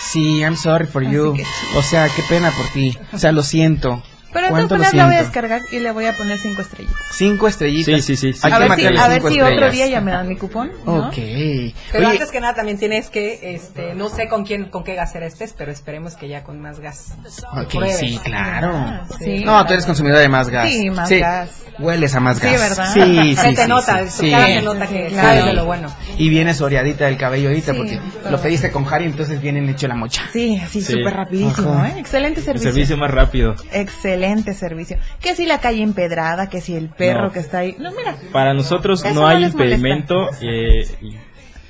Sí, 0.00 0.40
I'm 0.40 0.56
sorry 0.56 0.86
for 0.86 1.02
you. 1.02 1.34
O 1.76 1.82
sea, 1.82 2.06
qué 2.08 2.22
pena 2.28 2.50
por 2.50 2.66
ti. 2.72 2.96
O 3.12 3.18
sea, 3.18 3.32
lo 3.32 3.42
siento. 3.42 4.02
Pero 4.32 4.48
¿Cuánto 4.48 4.74
entonces 4.74 4.92
lo 4.94 4.98
la 4.98 5.06
voy 5.06 5.14
a 5.16 5.22
descargar 5.22 5.60
y 5.72 5.78
le 5.78 5.90
voy 5.90 6.04
a 6.04 6.12
poner 6.16 6.36
cinco 6.38 6.60
estrellitas. 6.60 6.96
Cinco 7.12 7.48
estrellitas. 7.48 7.94
Sí, 8.04 8.16
sí, 8.16 8.16
sí, 8.16 8.32
sí. 8.34 8.40
A 8.50 8.58
ver 8.58 8.72
si, 8.74 8.86
a 8.86 9.08
ver 9.08 9.22
si 9.22 9.40
otro 9.40 9.70
día 9.70 9.86
ya 9.86 10.00
me 10.02 10.10
dan 10.10 10.28
mi 10.28 10.36
cupón. 10.36 10.70
¿no? 10.84 11.08
Ok. 11.08 11.14
Pero 11.16 11.72
Oye, 11.94 12.06
antes 12.06 12.30
que 12.30 12.40
nada 12.40 12.54
también 12.54 12.78
tienes 12.78 13.08
que, 13.08 13.54
este, 13.54 13.94
no 13.94 14.08
sé 14.10 14.28
con 14.28 14.44
quién, 14.44 14.66
con 14.66 14.84
qué 14.84 14.94
gasera 14.94 15.24
estés, 15.26 15.54
pero 15.56 15.72
esperemos 15.72 16.14
que 16.16 16.28
ya 16.28 16.44
con 16.44 16.60
más 16.60 16.78
gas. 16.80 17.14
ok, 17.56 17.70
Pruebes. 17.70 17.98
sí, 17.98 18.20
claro. 18.22 19.00
Sí. 19.18 19.44
No, 19.44 19.64
tú 19.64 19.72
eres 19.72 19.86
consumidora 19.86 20.20
de 20.20 20.28
más 20.28 20.48
gas. 20.50 20.68
Sí, 20.68 20.90
más 20.90 21.08
gas. 21.10 21.50
Hueles 21.78 22.14
a 22.14 22.20
más 22.20 22.38
Sí, 22.38 22.46
gas. 22.46 22.60
¿verdad? 22.60 22.92
Sí, 22.92 23.36
Se 23.36 23.48
sí, 23.50 23.54
te 23.54 23.62
sí, 23.62 23.68
nota, 23.68 24.06
sí, 24.08 24.26
sí. 24.26 24.30
se 24.30 24.62
nota 24.62 24.86
que 24.88 25.08
Sí, 25.08 25.14
sabes 25.14 25.32
claro. 25.34 25.46
de 25.46 25.52
lo 25.54 25.64
bueno. 25.64 25.88
Y 26.18 26.28
vienes 26.28 26.60
oreadita 26.60 27.06
del 27.06 27.16
cabello 27.16 27.48
ahorita 27.48 27.72
Sí, 27.72 27.78
porque 27.78 28.00
todo. 28.20 28.30
lo 28.32 28.40
pediste 28.42 28.70
con 28.72 28.84
Harry, 28.92 29.04
entonces 29.06 29.40
vienen 29.40 29.68
hecho 29.68 29.86
la 29.88 29.94
mocha. 29.94 30.22
Sí, 30.32 30.60
así 30.62 30.80
Sí. 30.82 30.92
súper 30.94 31.14
rapidísimo. 31.14 31.84
¿eh? 31.86 31.94
Excelente 31.98 32.40
El 32.40 32.44
servicio. 32.46 32.70
servicio 32.72 32.96
más 32.96 33.10
rápido. 33.10 33.54
Excelente 33.72 34.17
servicio. 34.54 34.98
Que 35.20 35.34
si 35.34 35.46
la 35.46 35.60
calle 35.60 35.82
empedrada, 35.82 36.48
que 36.48 36.60
si 36.60 36.74
el 36.74 36.88
perro 36.88 37.24
No. 37.26 37.32
que 37.32 37.38
está 37.40 37.58
ahí. 37.58 37.76
No, 37.78 37.90
mira. 37.92 38.16
Para 38.32 38.54
nosotros 38.54 39.04
no 39.04 39.14
no 39.14 39.26
hay 39.26 39.44
impedimento. 39.44 40.28
eh, 40.40 40.86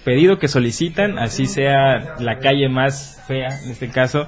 pedido 0.04 0.38
que 0.38 0.48
solicitan, 0.48 1.18
así 1.18 1.46
sea 1.46 2.14
la 2.18 2.38
calle 2.38 2.68
más 2.68 3.20
fea, 3.26 3.60
en 3.62 3.70
este 3.72 3.88
caso, 3.90 4.26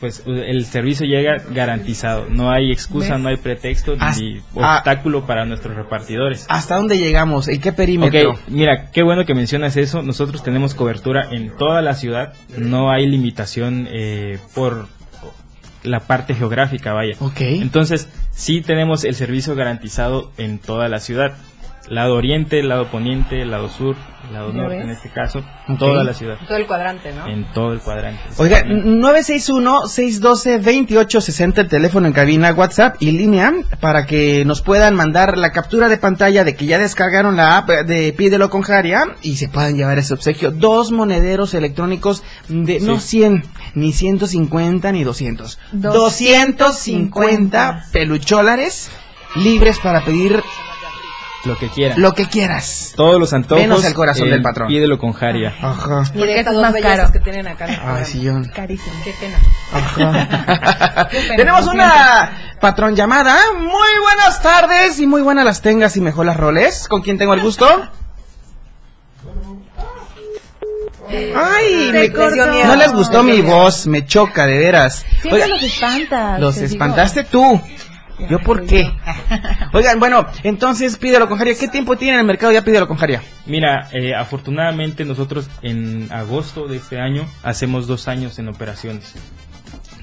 pues 0.00 0.22
el 0.26 0.64
servicio 0.64 1.06
llega 1.06 1.36
garantizado. 1.50 2.26
No 2.30 2.50
hay 2.50 2.72
excusa, 2.72 3.14
¿Ves? 3.14 3.22
no 3.22 3.28
hay 3.28 3.36
pretexto 3.36 3.96
ni 3.96 4.40
ah. 4.56 4.76
obstáculo 4.78 5.26
para 5.26 5.44
nuestros 5.44 5.76
repartidores. 5.76 6.46
¿Hasta 6.48 6.76
dónde 6.76 6.96
llegamos? 6.96 7.48
¿En 7.48 7.60
qué 7.60 7.72
perímetro? 7.72 8.30
Ok, 8.30 8.38
mira, 8.48 8.90
qué 8.92 9.02
bueno 9.02 9.26
que 9.26 9.34
mencionas 9.34 9.76
eso. 9.76 10.02
Nosotros 10.02 10.42
tenemos 10.42 10.74
cobertura 10.74 11.28
en 11.32 11.54
toda 11.54 11.82
la 11.82 11.92
ciudad. 11.94 12.32
No 12.56 12.90
hay 12.90 13.06
limitación 13.06 13.86
eh, 13.92 14.38
por 14.54 14.88
la 15.84 16.00
parte 16.00 16.34
geográfica, 16.34 16.92
vaya. 16.92 17.14
Ok. 17.20 17.40
Entonces, 17.40 18.08
sí 18.32 18.60
tenemos 18.60 19.04
el 19.04 19.14
servicio 19.14 19.54
garantizado 19.54 20.32
en 20.36 20.58
toda 20.58 20.88
la 20.88 20.98
ciudad. 20.98 21.36
Lado 21.88 22.14
oriente, 22.14 22.62
lado 22.62 22.86
poniente, 22.90 23.44
lado 23.44 23.68
sur, 23.68 23.96
lado 24.32 24.50
¿Ya 24.52 24.56
norte 24.58 24.76
ves? 24.76 24.84
en 24.84 24.90
este 24.90 25.10
caso, 25.10 25.40
Ok. 25.68 25.78
toda 25.78 26.04
la 26.04 26.14
ciudad. 26.14 26.36
Todo 26.46 26.56
el 26.56 26.66
cuadrante, 26.66 27.12
¿no? 27.12 27.26
En 27.26 27.44
todo 27.52 27.72
el 27.72 27.80
cuadrante. 27.80 28.20
Oiga, 28.38 28.62
961-612-2860, 28.64 31.58
el 31.58 31.68
teléfono 31.68 32.06
en 32.06 32.12
cabina, 32.12 32.52
WhatsApp 32.52 32.96
y 33.00 33.10
línea, 33.12 33.52
para 33.80 34.06
que 34.06 34.44
nos 34.44 34.62
puedan 34.62 34.94
mandar 34.94 35.36
la 35.36 35.52
captura 35.52 35.88
de 35.88 35.98
pantalla 35.98 36.44
de 36.44 36.54
que 36.56 36.66
ya 36.66 36.78
descargaron 36.78 37.36
la 37.36 37.58
app 37.58 37.68
de 37.68 38.12
Pídelo 38.12 38.50
con 38.50 38.62
Jaria 38.62 39.06
y 39.22 39.36
se 39.36 39.48
puedan 39.48 39.76
llevar 39.76 39.98
ese 39.98 40.14
obsequio. 40.14 40.50
Dos 40.50 40.90
monederos 40.90 41.54
electrónicos 41.54 42.22
de 42.48 42.80
no 42.80 42.98
100, 43.00 43.42
ni 43.74 43.92
150, 43.92 44.92
ni 44.92 45.04
200. 45.04 45.58
250 45.72 47.84
pelucholares 47.92 48.90
libres 49.36 49.78
para 49.80 50.04
pedir 50.04 50.42
Lo 51.44 51.58
que 51.58 51.68
quieran. 51.68 52.00
lo 52.00 52.12
que 52.14 52.26
quieras. 52.26 52.92
Todos 52.96 53.20
los 53.20 53.32
antojos. 53.32 53.60
Menos 53.62 53.84
el 53.84 53.92
corazón 53.94 54.28
eh, 54.28 54.30
del 54.32 54.42
patrón. 54.42 54.68
Pídelo 54.68 54.98
con 54.98 55.12
Jaria. 55.12 55.54
Ajá. 55.60 56.04
Y 56.14 56.18
de 56.18 56.38
estas 56.38 56.54
más 56.54 56.72
bellezas 56.72 56.96
caro. 56.98 57.12
que 57.12 57.20
tienen 57.20 57.46
acá. 57.46 57.66
Ay, 57.84 58.04
sí, 58.06 58.22
yo. 58.22 58.32
Carísimo. 58.54 58.94
Qué 59.04 59.14
pena. 59.20 59.38
Ajá. 59.72 61.08
Qué 61.10 61.18
pena, 61.20 61.36
Tenemos 61.36 61.66
una 61.66 62.32
patrón 62.60 62.96
llamada. 62.96 63.36
Muy 63.58 63.98
buenas 64.02 64.40
tardes 64.42 64.98
y 65.00 65.06
muy 65.06 65.20
buenas 65.22 65.44
las 65.44 65.60
tengas 65.60 65.96
y 65.96 66.00
mejor 66.00 66.24
las 66.26 66.36
roles. 66.36 66.88
¿Con 66.88 67.02
quién 67.02 67.18
tengo 67.18 67.34
el 67.34 67.40
gusto? 67.40 67.66
Ay, 71.36 71.90
me- 71.92 72.12
cortó. 72.12 72.46
no 72.46 72.76
les 72.76 72.92
gustó 72.92 73.22
mi 73.22 73.40
voz, 73.40 73.86
me 73.86 74.04
choca 74.06 74.46
de 74.46 74.58
veras. 74.58 75.04
Siempre 75.20 75.32
Oiga, 75.42 75.46
los 75.46 75.62
espantas. 75.62 76.40
los 76.40 76.54
te 76.54 76.60
digo. 76.62 76.72
espantaste 76.72 77.24
tú. 77.24 77.60
¿Yo 78.30 78.38
por 78.40 78.64
qué? 78.66 78.90
Oigan, 79.72 79.98
bueno, 79.98 80.26
entonces 80.42 80.96
pídelo 80.98 81.28
con 81.28 81.38
Jaria. 81.38 81.54
¿Qué 81.58 81.68
tiempo 81.68 81.96
tiene 81.96 82.14
en 82.14 82.20
el 82.20 82.26
mercado 82.26 82.52
ya 82.52 82.62
pídelo 82.62 82.86
con 82.86 82.96
Jaria? 82.96 83.22
Mira, 83.46 83.88
eh, 83.92 84.14
afortunadamente 84.14 85.04
nosotros 85.04 85.48
en 85.62 86.08
agosto 86.12 86.66
de 86.68 86.76
este 86.76 87.00
año 87.00 87.26
hacemos 87.42 87.86
dos 87.86 88.06
años 88.08 88.38
en 88.38 88.48
operaciones. 88.48 89.14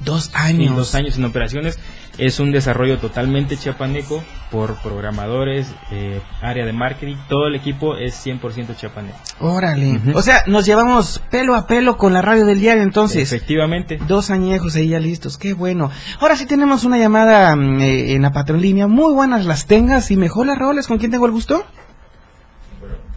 Dos 0.03 0.25
Sí, 0.25 0.31
años. 0.33 0.75
dos 0.75 0.95
años 0.95 1.17
en 1.17 1.25
operaciones. 1.25 1.79
Es 2.17 2.39
un 2.39 2.51
desarrollo 2.51 2.99
totalmente 2.99 3.55
chiapaneco 3.57 4.23
por 4.51 4.75
programadores, 4.81 5.73
eh, 5.91 6.21
área 6.41 6.65
de 6.65 6.73
marketing. 6.73 7.15
Todo 7.29 7.47
el 7.47 7.55
equipo 7.55 7.95
es 7.95 8.15
100% 8.25 8.75
chiapaneco. 8.75 9.17
Órale. 9.39 9.99
O 10.13 10.21
sea, 10.21 10.43
nos 10.47 10.65
llevamos 10.65 11.19
pelo 11.31 11.55
a 11.55 11.67
pelo 11.67 11.97
con 11.97 12.13
la 12.13 12.21
radio 12.21 12.45
del 12.45 12.59
diario 12.59 12.83
entonces. 12.83 13.31
Efectivamente. 13.31 13.97
Dos 14.07 14.29
añejos 14.29 14.75
ahí 14.75 14.89
ya 14.89 14.99
listos, 14.99 15.37
qué 15.37 15.53
bueno. 15.53 15.89
Ahora 16.19 16.35
sí 16.35 16.45
tenemos 16.45 16.83
una 16.83 16.97
llamada 16.97 17.55
mm, 17.55 17.81
eh, 17.81 18.13
en 18.13 18.21
la 18.23 18.31
patrolínea. 18.31 18.87
Muy 18.87 19.13
buenas 19.13 19.45
las 19.45 19.65
tengas 19.65 20.11
y 20.11 20.17
mejor 20.17 20.47
las 20.47 20.57
roles. 20.57 20.87
¿Con 20.87 20.97
quién 20.97 21.11
tengo 21.11 21.25
el 21.25 21.31
gusto? 21.31 21.63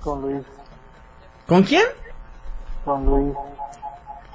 Con 0.00 0.22
Luis, 0.22 0.44
¿Con 1.46 1.62
quién? 1.62 1.82
con 2.84 3.04
Luis, 3.06 3.34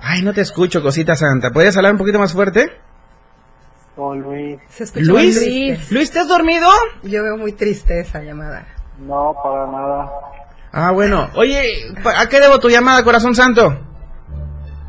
Ay, 0.02 0.22
no 0.24 0.34
te 0.34 0.42
escucho, 0.42 0.82
cosita 0.82 1.16
santa. 1.16 1.52
¿Puedes 1.52 1.78
hablar 1.78 1.92
un 1.92 1.98
poquito 2.00 2.18
más 2.20 2.34
fuerte? 2.34 2.72
Con 4.00 4.22
Luis. 4.22 4.58
Se 4.70 4.86
Luis. 5.02 5.92
Luis, 5.92 6.10
¿te 6.10 6.20
has 6.20 6.28
dormido? 6.30 6.70
Yo 7.04 7.22
veo 7.22 7.36
muy 7.36 7.52
triste 7.52 8.00
esa 8.00 8.22
llamada. 8.24 8.66
No, 8.98 9.36
para 9.44 9.68
nada. 9.68 10.10
Ah, 10.72 10.92
bueno. 10.92 11.30
Oye, 11.36 11.70
¿pa- 12.02 12.22
¿a 12.22 12.30
qué 12.30 12.40
debo 12.40 12.60
tu 12.60 12.70
llamada, 12.70 13.04
corazón 13.04 13.36
santo? 13.36 13.78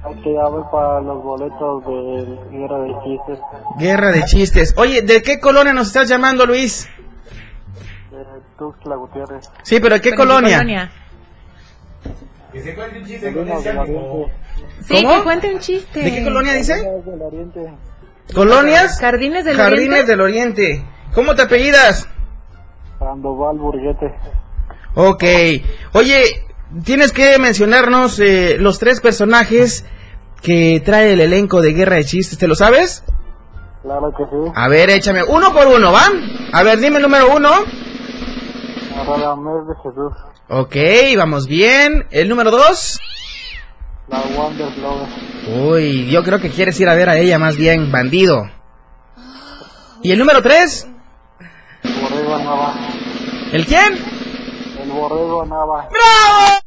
Hay 0.05 0.15
que 0.23 0.31
llamar 0.31 0.71
para 0.71 1.01
los 1.01 1.23
boletos 1.25 1.85
de 1.87 2.57
Guerra 2.57 2.79
de 2.79 2.95
Chistes 3.05 3.39
Guerra 3.79 4.13
de 4.13 4.25
chistes. 4.25 4.75
Oye, 4.77 5.03
¿de 5.03 5.23
qué 5.23 5.41
colonia 5.41 5.73
nos 5.73 5.89
estás 5.89 6.09
llamando, 6.09 6.47
Luis? 6.47 6.89
de 8.13 8.25
Tuxtla 8.59 8.95
Gutiérrez. 8.95 9.51
Sí, 9.65 9.81
pero 9.81 9.97
¿de 9.97 10.01
qué 10.01 10.11
Pero 10.11 10.23
en 10.23 10.29
tu 10.29 10.35
colonia? 10.35 10.59
Colinas 13.33 13.65
del 13.65 13.79
Oriente. 13.79 14.33
Sí, 14.83 15.03
¿Cómo? 15.03 15.17
que 15.17 15.23
cuente 15.25 15.53
un 15.55 15.59
chiste. 15.61 16.01
¿De 16.03 16.15
qué 16.15 16.25
colonia 16.25 16.53
dice? 16.55 16.75
Oriente. 17.27 17.73
¿Colonias? 18.35 18.99
Jardines 19.01 19.45
del 19.45 19.57
Jardines 19.57 19.89
Oriente. 19.89 20.11
del 20.11 20.21
Oriente. 20.21 20.85
¿Cómo 21.15 21.35
te 21.35 21.43
apellidas? 21.43 22.09
Sandoval 22.99 23.57
Burguete. 23.59 24.15
Ok. 24.95 25.25
Oye, 25.95 26.47
tienes 26.85 27.13
que 27.13 27.39
mencionarnos 27.39 28.19
eh, 28.21 28.57
los 28.59 28.79
tres 28.79 29.01
personajes 29.01 29.85
que 30.43 30.81
trae 30.85 31.13
el 31.13 31.21
elenco 31.21 31.61
de 31.61 31.73
Guerra 31.73 31.97
de 31.97 32.05
Chistes. 32.05 32.39
¿Te 32.39 32.49
lo 32.49 32.55
sabes? 32.55 33.05
Claro 33.83 34.13
que 34.17 34.25
sí. 34.25 34.53
A 34.55 34.69
ver, 34.69 34.91
échame 34.91 35.23
uno 35.23 35.53
por 35.53 35.67
uno, 35.67 35.93
¿va? 35.93 36.07
A 36.53 36.63
ver, 36.63 36.79
dime 36.79 36.97
el 36.97 37.03
número 37.03 37.35
uno. 37.35 37.51
Radamés 39.07 39.67
de 39.67 39.75
Jesús. 39.83 40.13
Ok, 40.49 40.77
vamos 41.17 41.47
bien. 41.47 42.07
El 42.11 42.29
número 42.29 42.51
dos. 42.51 42.99
La 44.11 44.21
Wonder. 44.37 44.69
Uy, 45.47 46.11
yo 46.11 46.23
creo 46.25 46.41
que 46.41 46.51
quieres 46.51 46.79
ir 46.81 46.89
a 46.89 46.95
ver 46.95 47.09
a 47.09 47.17
ella 47.17 47.39
más 47.39 47.57
bien, 47.57 47.93
bandido. 47.93 48.43
¿Y 50.03 50.11
el 50.11 50.19
número 50.19 50.43
tres? 50.43 50.87
Borrego 51.85 52.39
Nava. 52.39 52.75
¿El 53.53 53.67
quién? 53.67 53.99
El 54.83 54.91
Borrego 54.91 55.47
Nava. 55.47 55.89
¡Bravo! 55.91 56.61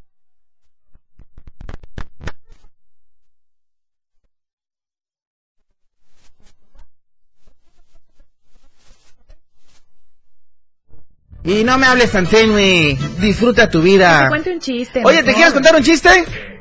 Y 11.45 11.65
no 11.65 11.77
me 11.77 11.87
hables 11.87 12.11
tan 12.11 12.25
tenue. 12.25 12.97
Disfruta 13.19 13.69
tu 13.69 13.81
vida. 13.81 14.29
cuente 14.29 14.53
un 14.53 14.59
chiste. 14.59 15.01
Oye, 15.03 15.17
¿te 15.17 15.23
mejor. 15.23 15.35
quieres 15.35 15.53
contar 15.53 15.75
un 15.75 15.83
chiste? 15.83 16.52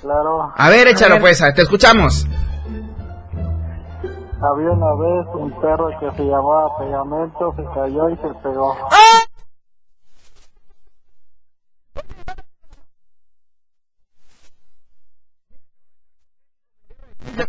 Claro. 0.00 0.52
A 0.56 0.68
ver, 0.68 0.88
échalo 0.88 1.20
pues, 1.20 1.38
te 1.54 1.62
escuchamos. 1.62 2.26
Había 4.42 4.70
una 4.70 4.94
vez 4.94 5.26
un 5.34 5.60
perro 5.60 5.88
que 6.00 6.10
se 6.16 6.24
llamaba 6.24 6.76
Pegamento, 6.76 7.54
se 7.56 7.64
cayó 7.72 8.08
y 8.10 8.16
se 8.16 8.28
pegó. 8.42 8.76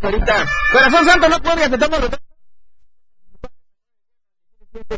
Ahorita. 0.02 0.46
Corazón 0.72 1.06
Santo, 1.06 1.30
no 1.30 1.42
podías, 1.42 1.72
te 1.72 1.78
tomo 1.78 1.98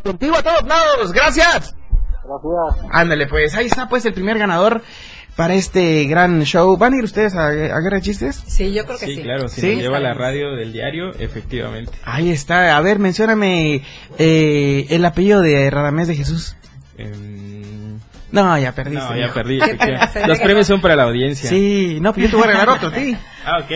Contigo 0.04 0.36
a 0.36 0.44
todos 0.44 0.64
lados, 0.64 1.12
gracias. 1.14 1.76
Gracias. 2.24 2.92
Ándale, 2.92 3.28
pues, 3.28 3.56
ahí 3.56 3.68
está 3.68 3.88
pues 3.88 4.06
el 4.06 4.14
primer 4.14 4.38
ganador 4.38 4.82
para 5.36 5.54
este 5.56 6.06
gran 6.06 6.44
show. 6.44 6.78
¿Van 6.78 6.94
a 6.94 6.98
ir 6.98 7.04
ustedes 7.04 7.36
a, 7.36 7.48
a 7.48 7.52
Guerra 7.82 7.98
de 7.98 8.02
Chistes? 8.02 8.42
Sí, 8.48 8.72
yo 8.74 8.86
creo 8.86 8.98
que 8.98 9.06
sí. 9.08 9.16
Sí, 9.18 9.22
claro, 9.24 9.48
si 9.50 9.62
¿Sí? 9.62 9.68
nos 9.74 9.82
lleva 9.84 10.00
la 10.00 10.14
radio 10.14 10.56
del 10.56 10.72
diario, 10.72 11.12
efectivamente. 11.20 11.92
Ahí 12.04 12.30
está, 12.32 12.76
a 12.78 12.82
ver, 12.82 13.00
mencióname 13.00 13.82
eh, 14.18 14.86
el 14.90 15.04
apellido 15.06 15.42
de 15.42 15.70
Radamés 15.70 16.08
de 16.08 16.16
Jesús. 16.16 16.56
Em, 16.98 18.00
No, 18.32 18.58
ya 18.58 18.74
perdiste. 18.74 19.04
no, 19.04 19.18
ya 19.18 19.34
perdí. 19.34 19.60
Los 20.28 20.40
premios 20.40 20.68
son 20.68 20.82
para 20.82 20.96
la 20.96 21.04
audiencia. 21.04 21.50
Sí, 21.50 21.98
no, 22.02 22.14
pues 22.14 22.26
yo 22.26 22.30
te 22.32 22.36
voy 22.38 22.44
a 22.46 22.48
regalar 22.48 22.70
otro, 22.70 22.92
sí. 22.92 23.16
Ah, 23.46 23.60
ok. 23.60 23.72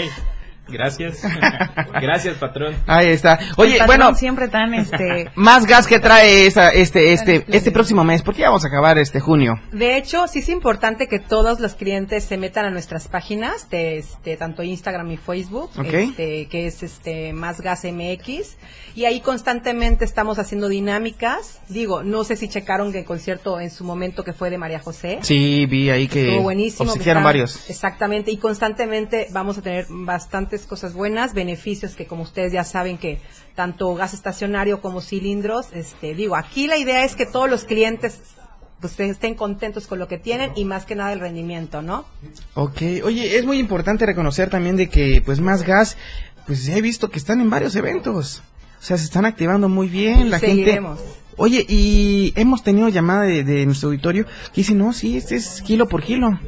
Gracias. 0.72 1.22
Gracias, 2.02 2.38
patrón. 2.38 2.76
Ahí 2.88 3.08
está. 3.08 3.40
Oye, 3.58 3.78
patrón 3.78 3.88
bueno, 3.88 4.16
siempre 4.16 4.48
tan 4.48 4.74
este. 4.74 5.32
más 5.36 5.66
gas 5.66 5.88
que 5.88 6.00
trae 6.00 6.46
esta, 6.48 6.70
este, 6.70 7.14
este, 7.14 7.46
este 7.48 7.72
próximo 7.72 8.04
mes, 8.04 8.22
porque 8.22 8.42
ya 8.42 8.48
vamos 8.48 8.66
a 8.66 8.68
acabar 8.68 8.98
este 8.98 9.20
junio. 9.20 9.56
De 9.72 9.98
hecho, 9.98 10.28
sí 10.28 10.40
es 10.40 10.50
importante 10.50 11.08
que 11.08 11.20
todos 11.20 11.60
los 11.60 11.76
clientes 11.76 12.24
se 12.24 12.38
metan 12.38 12.66
a 12.66 12.72
nuestras 12.72 13.08
páginas 13.08 13.70
de 13.70 13.98
este, 13.98 14.38
tanto 14.38 14.64
Instagram 14.64 15.12
y 15.12 15.18
Facebook, 15.18 15.70
Ok. 15.78 15.94
este, 15.94 16.48
que 16.48 16.68
es 16.68 16.84
este 16.84 17.34
más 17.34 17.62
gas 17.62 17.84
MX, 17.84 18.58
y 18.96 19.06
ahí 19.06 19.22
constantemente 19.22 20.06
estamos 20.06 20.40
haciendo 20.40 20.68
dinámicas. 20.70 21.60
Digo, 21.70 22.04
no 22.04 22.24
sé 22.24 22.36
si 22.36 22.48
checaron 22.48 22.92
que 22.92 23.00
el 23.00 23.06
concierto 23.06 23.60
en 23.60 23.72
su 23.72 23.84
momento 23.84 24.24
que 24.24 24.34
fue 24.34 24.50
de 24.50 24.58
María 24.58 24.80
José. 24.80 25.20
Sí, 25.22 25.66
vi 25.66 25.90
ahí 25.90 26.08
que 26.08 26.28
Estuvo 26.30 26.44
buenísimo. 26.44 26.94
que 26.94 27.10
varios. 27.14 27.70
Exactamente, 27.70 28.32
y 28.32 28.38
constantemente 28.38 29.28
vamos 29.32 29.58
a 29.58 29.62
tener 29.62 29.86
bastantes 29.90 30.59
cosas 30.66 30.94
buenas, 30.94 31.34
beneficios 31.34 31.96
que 31.96 32.06
como 32.06 32.24
ustedes 32.24 32.52
ya 32.54 32.64
saben 32.64 32.98
que 32.98 33.20
tanto 33.56 33.94
gas 33.96 34.14
estacionario 34.14 34.82
como 34.82 35.02
cilindros, 35.02 35.68
este, 35.74 36.14
digo, 36.16 36.36
aquí 36.36 36.68
la 36.68 36.78
idea 36.78 37.04
es 37.04 37.16
que 37.16 37.26
todos 37.26 37.50
los 37.50 37.66
clientes 37.66 38.22
pues 38.80 38.98
estén 39.00 39.36
contentos 39.36 39.88
con 39.88 40.00
lo 40.00 40.08
que 40.08 40.18
tienen 40.18 40.52
y 40.56 40.64
más 40.64 40.86
que 40.86 40.96
nada 40.96 41.12
el 41.12 41.20
rendimiento, 41.20 41.82
¿no? 41.82 42.06
Ok, 42.54 42.82
oye, 43.04 43.38
es 43.38 43.46
muy 43.46 43.60
importante 43.60 44.06
reconocer 44.06 44.50
también 44.50 44.78
de 44.78 44.88
que, 44.88 45.22
pues, 45.26 45.42
más 45.42 45.64
gas, 45.64 45.98
pues 46.48 46.68
he 46.70 46.82
visto 46.82 47.10
que 47.10 47.20
están 47.20 47.42
en 47.42 47.50
varios 47.50 47.76
eventos. 47.76 48.42
O 48.80 48.82
sea, 48.82 48.98
se 48.98 49.04
están 49.04 49.26
activando 49.26 49.68
muy 49.68 49.90
bien, 49.90 50.30
la 50.30 50.40
Seguiremos. 50.40 50.98
gente... 51.00 51.20
Oye, 51.36 51.66
y 51.68 52.34
hemos 52.36 52.64
tenido 52.64 52.90
llamada 52.90 53.24
de, 53.24 53.44
de 53.44 53.66
nuestro 53.66 53.90
auditorio 53.90 54.26
que 54.26 54.62
dice, 54.62 54.74
no, 54.74 54.94
sí, 54.94 55.18
este 55.18 55.36
es 55.36 55.62
kilo 55.62 55.88
por 55.88 56.02
kilo. 56.02 56.40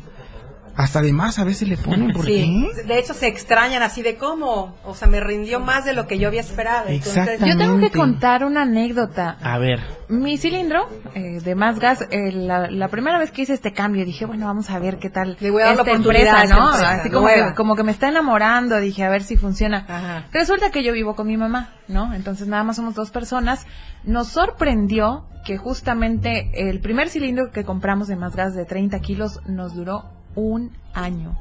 Hasta 0.76 1.02
de 1.02 1.12
más 1.14 1.38
a 1.40 1.44
veces 1.44 1.68
le 1.68 1.78
ponen, 1.78 2.12
¿por 2.12 2.26
Sí, 2.26 2.70
qué? 2.76 2.84
de 2.84 3.00
hecho 3.00 3.14
se 3.14 3.28
extrañan 3.28 3.84
así 3.84 4.02
de 4.02 4.16
cómo, 4.16 4.76
o 4.86 4.96
sea, 4.96 5.08
me 5.08 5.20
rindió 5.20 5.60
más 5.60 5.86
de 5.86 5.94
lo 5.94 6.08
que 6.08 6.18
yo 6.18 6.28
había 6.28 6.42
esperado. 6.42 6.88
Entonces, 6.88 7.40
Yo 7.40 7.58
tengo 7.58 7.78
que 7.80 7.92
contar 7.92 8.44
una 8.44 8.62
anécdota. 8.64 9.38
A 9.42 9.58
ver. 9.58 9.80
Mi 10.08 10.38
cilindro 10.38 10.88
eh, 11.16 11.40
de 11.42 11.56
más 11.56 11.80
gas, 11.80 12.02
eh, 12.12 12.32
la, 12.32 12.70
la 12.70 12.88
primera 12.90 13.18
vez 13.20 13.32
que 13.32 13.44
hice 13.44 13.54
este 13.54 13.72
cambio, 13.74 14.06
dije, 14.06 14.26
bueno, 14.26 14.46
vamos 14.48 14.70
a 14.70 14.80
ver 14.80 14.98
qué 15.00 15.10
tal 15.10 15.38
Le 15.40 15.52
voy 15.52 15.62
a 15.62 15.66
dar 15.68 15.76
la 15.76 15.82
esta 15.84 15.92
oportunidad 15.94 16.36
a 16.36 16.42
empresa, 16.44 16.56
¿no? 16.56 16.70
Así 16.70 17.10
como 17.10 17.28
que, 17.28 17.54
como 17.56 17.76
que 17.76 17.84
me 17.84 17.92
está 17.92 18.10
enamorando, 18.10 18.78
dije, 18.80 19.04
a 19.04 19.10
ver 19.10 19.24
si 19.24 19.38
funciona. 19.38 19.86
Ajá. 19.88 20.28
Resulta 20.34 20.70
que 20.72 20.84
yo 20.84 20.92
vivo 20.94 21.16
con 21.16 21.28
mi 21.28 21.38
mamá, 21.38 21.76
¿no? 21.88 22.14
Entonces 22.14 22.48
nada 22.48 22.64
más 22.64 22.76
somos 22.76 22.96
dos 22.96 23.12
personas. 23.12 23.66
Nos 24.04 24.28
sorprendió 24.30 25.26
que 25.46 25.58
justamente 25.58 26.52
el 26.54 26.80
primer 26.82 27.10
cilindro 27.10 27.52
que 27.52 27.64
compramos 27.64 28.08
de 28.08 28.16
más 28.16 28.36
gas 28.36 28.54
de 28.54 28.66
30 28.66 29.00
kilos 29.00 29.40
nos 29.48 29.74
duró 29.76 30.04
un 30.36 30.76
año. 30.94 31.38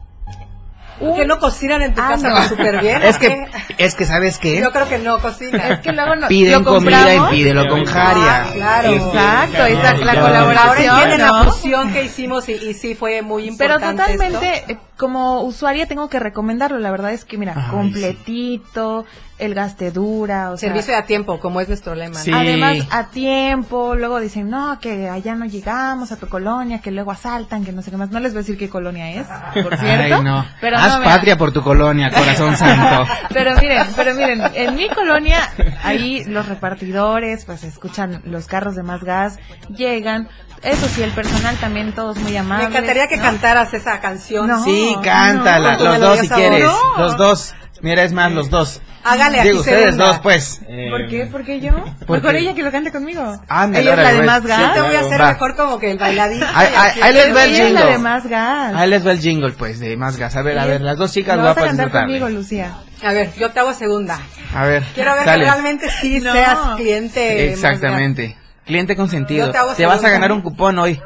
¿Por 0.99 1.17
qué 1.17 1.25
no 1.25 1.39
cocinan 1.39 1.81
en 1.81 1.95
tu 1.95 2.01
Ah, 2.03 2.09
casa 2.11 2.29
no. 2.29 2.47
súper 2.49 2.79
bien? 2.83 3.03
Es 3.03 3.17
¿o 3.17 3.21
que, 3.21 3.47
es 3.79 3.95
que, 3.95 4.05
¿sabes 4.05 4.37
qué? 4.39 4.61
Yo 4.61 4.71
creo 4.71 4.87
que 4.87 4.99
no 4.99 5.19
cocinan. 5.19 5.73
Es 5.73 5.79
que 5.81 5.93
luego 5.93 6.15
no, 6.15 6.29
Piden 6.29 6.63
comida 6.63 7.15
y 7.15 7.21
pídelo 7.31 7.67
con 7.71 7.87
Jaria. 7.87 8.43
Ah, 8.43 8.51
claro. 8.53 8.91
Exacto, 8.91 9.65
esa, 9.65 9.95
la 9.95 10.15
Ya. 10.15 10.21
Ahora 10.21 10.23
colaboración, 10.23 10.89
entienden 11.01 11.27
¿no? 11.27 11.39
la 11.45 11.45
fusión 11.51 11.93
que 11.95 12.05
hicimos 12.05 12.47
y, 12.51 12.53
y 12.53 12.75
sí 12.75 12.95
fue 12.95 13.23
muy 13.23 13.51
Pero 13.57 13.77
importante. 13.77 14.03
totalmente, 14.03 14.65
esto. 14.69 14.83
Como 15.01 15.41
usuaria 15.41 15.87
tengo 15.87 16.11
que 16.11 16.21
recomendarlo. 16.21 16.79
La 16.79 16.91
verdad 16.91 17.13
es 17.13 17.25
que, 17.25 17.39
mira, 17.39 17.55
Ay, 17.57 17.71
completito, 17.71 19.07
el 19.39 19.55
gas 19.55 19.77
te 19.77 19.91
dura, 19.91 20.51
o 20.51 20.59
sea, 20.59 20.69
Servicio 20.69 20.95
a 20.95 21.07
tiempo, 21.07 21.41
como 21.41 21.63
es 21.63 21.69
nuestro 21.69 21.95
lema. 21.95 22.19
¿no? 22.19 22.25
Sí. 22.25 22.31
Además, 22.31 22.77
a 22.91 23.07
tiempo, 23.09 23.95
luego 23.95 24.21
dicen, 24.21 24.51
no, 24.51 24.79
que 24.79 25.09
allá 25.09 25.35
no 25.35 25.47
llegamos 25.47 26.13
a 26.13 26.17
tu 26.19 26.29
colonia, 26.29 26.81
que 26.81 26.91
luego 26.91 27.13
asaltan, 27.13 27.65
que 27.65 27.73
no 27.73 27.81
sé 27.81 27.91
qué 27.91 27.97
más. 27.97 28.11
No 28.11 28.21
les 28.21 28.33
voy 28.33 28.41
a 28.41 28.43
decir 28.43 28.59
qué 28.59 28.69
colonia 28.69 29.11
es, 29.13 29.27
por 29.63 29.79
cierto. 29.79 30.17
Ay, 30.17 30.23
no. 30.23 30.45
Pero 30.61 30.77
Haz 30.77 30.99
no, 30.99 31.05
patria 31.05 31.39
por 31.39 31.51
tu 31.53 31.63
colonia, 31.63 32.11
corazón 32.11 32.55
santo. 32.55 33.11
Pero 33.33 33.55
miren, 33.57 33.87
pero 33.97 34.15
miren, 34.15 34.43
en 34.55 34.75
mi 34.75 34.89
colonia, 34.91 35.49
ahí 35.83 36.25
los 36.25 36.47
repartidores, 36.49 37.45
pues 37.47 37.63
escuchan 37.65 38.21
los 38.25 38.47
carros 38.47 38.75
de 38.75 38.83
más 38.83 39.03
gas, 39.03 39.39
llegan. 39.75 40.29
Eso 40.63 40.87
sí, 40.89 41.03
el 41.03 41.13
personal 41.13 41.57
también, 41.57 41.93
todos 41.95 42.19
muy 42.19 42.33
Me 42.33 42.39
amables. 42.39 42.69
encantaría 42.69 43.09
que 43.09 43.17
¿no? 43.17 43.23
cantaras 43.23 43.73
esa 43.73 43.99
canción. 44.01 44.47
No. 44.47 44.63
Sí, 44.63 44.90
cántala, 44.97 45.77
no. 45.77 45.85
los 45.85 46.01
dos 46.01 46.19
si 46.21 46.29
quieres. 46.29 46.71
Los 46.99 47.17
dos. 47.17 47.55
Mira, 47.83 48.03
es 48.03 48.13
más, 48.13 48.31
los 48.33 48.51
dos. 48.51 48.81
Hágale 49.03 49.39
aquí 49.41 49.49
Digo, 49.49 49.61
ustedes 49.61 49.97
dos, 49.97 50.19
pues. 50.19 50.61
¿Por 50.91 51.07
qué? 51.09 51.25
¿Por 51.33 51.43
qué 51.43 51.59
yo? 51.61 51.71
Porque- 52.07 52.13
Mejor 52.27 52.37
ella 52.37 52.55
que 52.55 52.63
lo 52.63 52.71
cante 52.71 52.93
conmigo. 52.93 53.41
Ándale, 53.49 53.83
ella 53.91 53.93
es 53.95 53.99
la 53.99 54.13
de 54.13 54.23
más 54.27 54.43
Yo 54.43 54.49
gas. 54.49 54.75
te 54.75 54.81
voy 54.83 54.95
a 54.95 55.01
hacer 55.01 55.21
Va. 55.23 55.33
mejor 55.33 55.57
como 55.57 55.79
que 55.79 55.91
el 55.93 55.97
bailadito. 55.99 56.45
Ahí, 56.55 56.69
les 57.15 57.35
va 57.35 57.45
el 57.45 57.55
Ella 57.55 57.67
es 57.69 57.73
la 57.73 57.81
de 57.81 57.87
jingle. 57.87 57.99
más 57.99 58.27
gas. 58.27 58.75
Ahí 58.75 58.91
les 58.91 59.07
va 59.07 59.13
el 59.13 59.21
jingle, 59.21 59.53
pues, 59.53 59.81
de 59.81 59.97
más 59.97 60.19
gas. 60.19 60.37
A 60.37 60.43
ver, 60.43 60.59
a 60.59 60.67
ver, 60.67 60.83
las 60.83 60.99
dos 60.99 61.11
chicas 61.13 61.39
Lo 61.39 61.45
vas 61.45 61.57
a 61.57 61.63
cantar 61.65 61.91
conmigo, 61.91 62.29
Lucía. 62.29 62.75
A 63.03 63.13
ver, 63.15 63.33
yo 63.39 63.49
te 63.51 63.61
hago 63.61 63.73
segunda. 63.73 64.21
A 64.55 64.65
ver, 64.67 64.83
Quiero 64.95 65.15
ver 65.15 65.25
dale. 65.25 65.45
que 65.47 65.51
realmente 65.51 65.89
sí 66.03 66.21
No. 66.21 66.33
seas 66.33 66.59
cliente. 66.77 67.51
Exactamente. 67.51 68.37
Cliente 68.67 68.95
consentido. 68.97 69.47
Yo 69.47 69.53
te 69.53 69.57
hago 69.59 69.73
Te 69.73 69.87
vas 69.87 70.05
a 70.05 70.11
ganar 70.11 70.31
un 70.31 70.43
cupón 70.43 70.79
hoy 70.79 71.01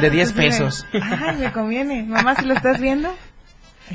de 0.00 0.10
10 0.10 0.32
Pues, 0.32 0.46
pesos. 0.46 0.86
Ay, 0.92 1.36
me 1.36 1.52
conviene. 1.52 2.02
Mamá, 2.04 2.34
si 2.36 2.44
lo 2.44 2.54
estás 2.54 2.80
viendo. 2.80 3.14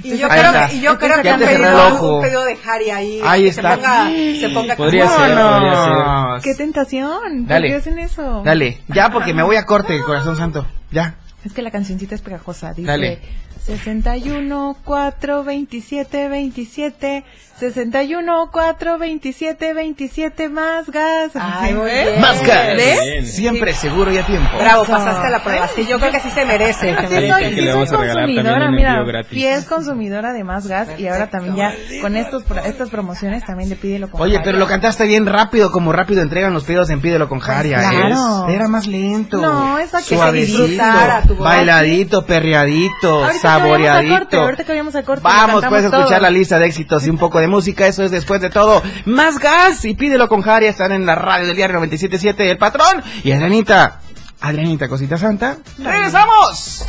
Y 0.04 0.18
yo 0.18 0.28
creo, 0.28 0.52
y 0.72 0.82
yo 0.82 0.98
creo 0.98 1.22
que 1.22 1.30
el 1.30 1.40
pedido, 1.40 2.16
un 2.16 2.22
pedido 2.24 2.44
de 2.46 2.58
Harry 2.68 2.90
ahí. 2.90 3.22
Ahí 3.24 3.44
que 3.44 3.50
está. 3.50 3.76
Se 3.76 3.78
ponga, 3.78 4.10
se 4.40 4.50
ponga 4.50 4.76
Podría 4.76 5.08
ser, 5.08 5.38
podría 5.38 5.84
ser. 5.86 6.42
¡Qué 6.44 6.56
tentación! 6.56 7.22
¿Por 7.42 7.48
Dale. 7.48 7.68
qué 7.68 7.76
hacen 7.76 8.00
eso? 8.00 8.42
Dale, 8.44 8.82
ya 8.88 9.12
porque 9.12 9.36
me 9.36 9.44
voy 9.44 9.56
a 9.56 9.66
corte, 9.66 10.00
corazón 10.02 10.36
santo. 10.36 10.66
Ya. 10.92 11.16
Es 11.46 11.54
que 11.54 11.62
la 11.62 11.70
cancioncita 11.70 12.16
es 12.16 12.22
pegajosa. 12.22 12.74
Dice 12.74 12.88
Dale. 12.88 13.20
61, 13.65 14.78
4, 14.84 15.43
27, 15.43 16.28
27. 16.30 17.23
61, 17.60 18.49
4, 18.52 18.97
27, 18.97 19.73
27 19.73 20.49
más 20.49 20.89
gas. 20.89 21.32
Ay, 21.36 21.73
muy 21.73 21.86
¿Ves? 21.86 22.08
bien. 22.10 22.19
Más 22.21 22.45
gas. 22.45 22.76
Bien. 22.76 23.26
Siempre 23.26 23.73
seguro 23.73 24.12
y 24.12 24.17
a 24.17 24.26
tiempo. 24.26 24.49
Bravo, 24.58 24.84
pasaste 24.84 25.30
la 25.30 25.41
prueba. 25.43 25.69
Sí, 25.73 25.86
yo 25.88 25.97
creo 25.99 26.12
que 26.12 26.19
sí 26.19 26.30
se 26.32 26.45
merece. 26.45 26.89
Sí, 26.89 27.06
soy, 27.30 27.43
que 27.43 27.49
sí 27.56 27.65
soy 27.65 27.73
consumidora, 27.88 28.69
mira, 28.71 29.23
fiel 29.30 29.63
consumidora 29.65 30.34
de 30.34 30.43
más 30.43 30.67
gas 30.67 30.89
y 30.99 31.08
ahora 31.08 31.30
también 31.30 31.56
ya 31.56 31.73
con 32.02 32.17
estos 32.17 32.43
pro- 32.43 32.63
estas 32.65 32.89
promociones 32.89 33.45
también 33.45 33.69
le 33.69 33.76
pídelo 33.76 34.10
con 34.10 34.19
Oye, 34.21 34.34
Jaria. 34.38 34.45
pero 34.45 34.58
lo 34.58 34.67
cantaste 34.67 35.06
bien 35.06 35.26
rápido, 35.26 35.71
como 35.71 35.93
rápido 35.93 36.21
entregan 36.21 36.54
los 36.54 36.63
pedidos 36.65 36.89
en 36.89 36.99
Pídelo 37.02 37.30
con 37.30 37.39
Jaria. 37.39 37.78
Pues 37.78 37.89
claro. 37.89 38.49
¿eh? 38.49 38.56
Era 38.56 38.67
más 38.67 38.88
lento. 38.88 39.38
No, 39.38 39.78
es 39.78 39.89
para 39.89 40.04
que 40.04 40.17
se 40.17 40.32
disfrutara 40.34 41.21
tu 41.21 41.36
voz. 41.36 41.43
bailadito, 41.45 42.26
perreadito, 42.26 43.23
Ahorita 43.26 43.53
a 43.56 43.60
corte, 43.60 43.86
saboreadito. 43.86 44.42
ahorita 44.42 44.63
que 44.63 44.72
vayamos 44.72 44.96
a 44.96 45.04
corte, 45.04 45.24
lo 45.24 45.30
Vamos, 45.30 45.62
cantamos 45.62 45.70
puedes 45.70 45.94
escuchar 45.94 46.22
la 46.22 46.30
lista 46.30 46.60
de 46.60 46.66
éxitos 46.66 47.06
y 47.08 47.10
un 47.10 47.18
poco 47.18 47.39
de 47.39 47.48
música. 47.48 47.88
Eso 47.88 48.04
es 48.04 48.12
después 48.12 48.42
de 48.42 48.50
todo. 48.50 48.82
Más 49.06 49.39
gas 49.39 49.86
y 49.86 49.96
pídelo 49.96 50.28
con 50.28 50.42
Jaria. 50.42 50.70
Están 50.70 50.92
en 50.92 51.06
la 51.06 51.16
radio 51.16 51.48
del 51.48 51.56
diario 51.56 51.76
977 51.76 52.52
El 52.52 52.58
Patrón. 52.58 53.04
Y 53.24 53.32
Adrianita. 53.32 54.02
Adrianita, 54.42 54.88
cosita 54.89 55.18
santa. 55.18 55.58
¡Regresamos! 55.78 56.86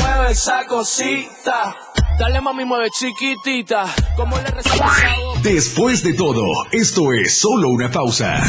Mueve 0.00 0.32
esa 0.32 0.64
cosita. 0.66 1.74
Dale 2.18 2.40
mami, 2.40 2.64
mueve 2.64 2.90
chiquitita. 2.90 3.86
Como 4.16 4.36
le 4.36 4.44
a 4.44 5.42
Después 5.42 6.04
de 6.04 6.14
todo, 6.14 6.44
esto 6.70 7.12
es 7.12 7.40
solo 7.40 7.70
una 7.70 7.90
pausa. 7.90 8.40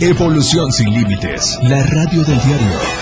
Evolución 0.00 0.72
sin 0.72 0.92
límites. 0.94 1.58
La 1.62 1.82
radio 1.82 2.24
del 2.24 2.42
diario. 2.42 3.01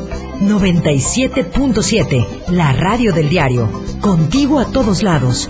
97.7, 0.41 2.49
la 2.49 2.73
radio 2.73 3.13
del 3.13 3.29
diario. 3.29 3.69
Contigo 4.01 4.59
a 4.59 4.65
todos 4.65 5.03
lados. 5.03 5.49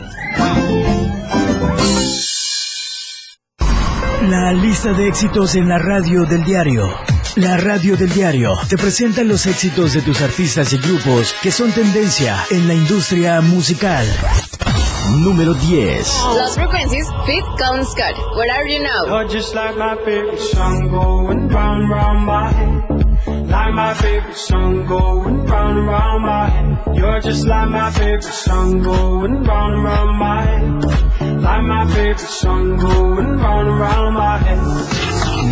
La 4.27 4.54
lista 4.54 4.93
de 4.93 5.08
éxitos 5.08 5.56
en 5.56 5.67
la 5.69 5.80
radio 5.80 6.25
del 6.25 6.43
diario. 6.43 6.93
La 7.36 7.56
radio 7.56 7.95
del 7.95 8.10
diario 8.10 8.58
te 8.67 8.75
presenta 8.77 9.23
los 9.23 9.45
éxitos 9.45 9.93
de 9.93 10.01
tus 10.01 10.19
artistas 10.21 10.73
y 10.73 10.77
grupos 10.77 11.34
que 11.41 11.51
son 11.51 11.71
tendencia 11.71 12.43
en 12.49 12.67
la 12.67 12.73
industria 12.73 13.39
musical. 13.39 14.06
Número 15.19 15.54
10. 15.54 16.06
Los 16.36 16.56
Frequencies, 16.56 17.08
Fit 17.25 17.45
Colin 17.58 17.86
Scott. 17.86 18.17
Where 18.36 18.51
are 18.51 18.69
you 18.69 18.84
now? 18.84 19.06
Like 23.51 23.73
my 23.73 23.93
favorite 23.93 24.37
song 24.37 24.85
going 24.87 25.45
round 25.45 25.77
and 25.77 25.87
round 25.87 26.23
my 26.23 26.49
head. 26.49 26.61
Song 26.61 26.87
my 26.87 26.89
head. 26.89 26.95
You're 26.97 27.19
just 27.21 27.47
like 27.47 27.69
my 27.69 27.91
favorite 27.91 28.23
song 28.23 28.81
going 28.81 29.43
round 29.43 29.73
and 29.73 29.83
round 29.83 30.19
my 30.19 30.41
head. 30.45 31.41
Like 31.41 31.63
my 31.63 31.85
favorite 31.93 32.19
song 32.19 32.77
going 32.77 33.27
round 33.43 33.67
and 33.67 33.79
round 33.79 34.13
my 34.15 34.37
head. 34.37 34.59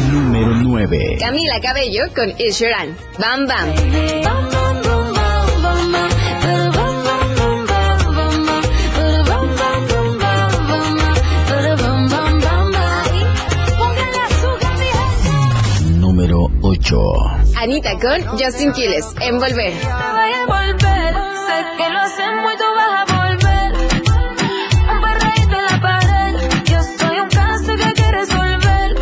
Número 0.10 0.88
9. 0.88 1.18
Camila 1.20 1.60
Cabello 1.60 2.08
con 2.16 2.30
Is 2.40 2.58
Sheeran. 2.58 2.96
Bam 3.20 3.46
Bam. 3.48 3.68
Número 3.68 4.89
8. 16.90 16.98
Anita 17.56 17.92
con 18.00 18.20
Justin 18.38 18.72
Quiles. 18.74 19.06
Envolver. 19.22 19.74
Sé 19.74 19.80
que 21.78 21.90
lo 21.90 22.00
hacemos 22.00 22.52
y 22.52 22.58
tú 22.58 22.64
vas 22.76 22.92
a 22.96 23.06
volver. 23.16 23.70
Un 24.90 25.02
perreíto 25.02 25.56
en 25.56 25.66
la 25.70 25.78
pared. 25.82 26.34
Yo 26.66 26.80
soy 26.98 27.20
un 27.20 27.30
caso 27.30 27.76
que 27.76 27.84
hay 27.84 27.94
que 27.94 28.12
resolver. 28.12 28.96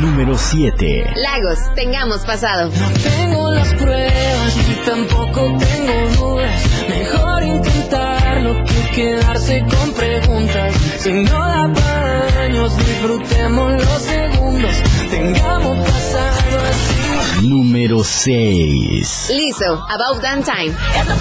Número 0.00 0.36
7. 0.36 1.12
Lagos. 1.16 1.58
Tengamos 1.76 2.24
pasado. 2.24 2.70
Tengo 3.04 3.50
las 3.52 3.74
pruebas 3.74 4.56
y 4.56 4.74
tampoco 4.84 5.58
tengo 5.58 6.08
dudas. 6.16 6.62
Mejor 6.88 7.42
intentarlo 7.44 8.64
que 8.64 8.90
quedarse 8.96 9.60
con 9.60 9.92
preguntas. 9.92 10.74
Si 10.98 11.12
no 11.12 11.48
da 11.48 11.72
para 11.72 12.42
años, 12.42 12.76
disfrutemos 12.76 13.72
los 13.72 14.02
segundos. 14.02 14.95
Tengamos 15.10 15.78
pasado 15.78 16.58
así. 16.70 17.46
Número 17.48 18.02
6. 18.02 19.30
Liso. 19.30 19.84
About 19.88 20.20
Damn 20.22 20.42
Time. 20.42 20.74
I'm 20.76 21.16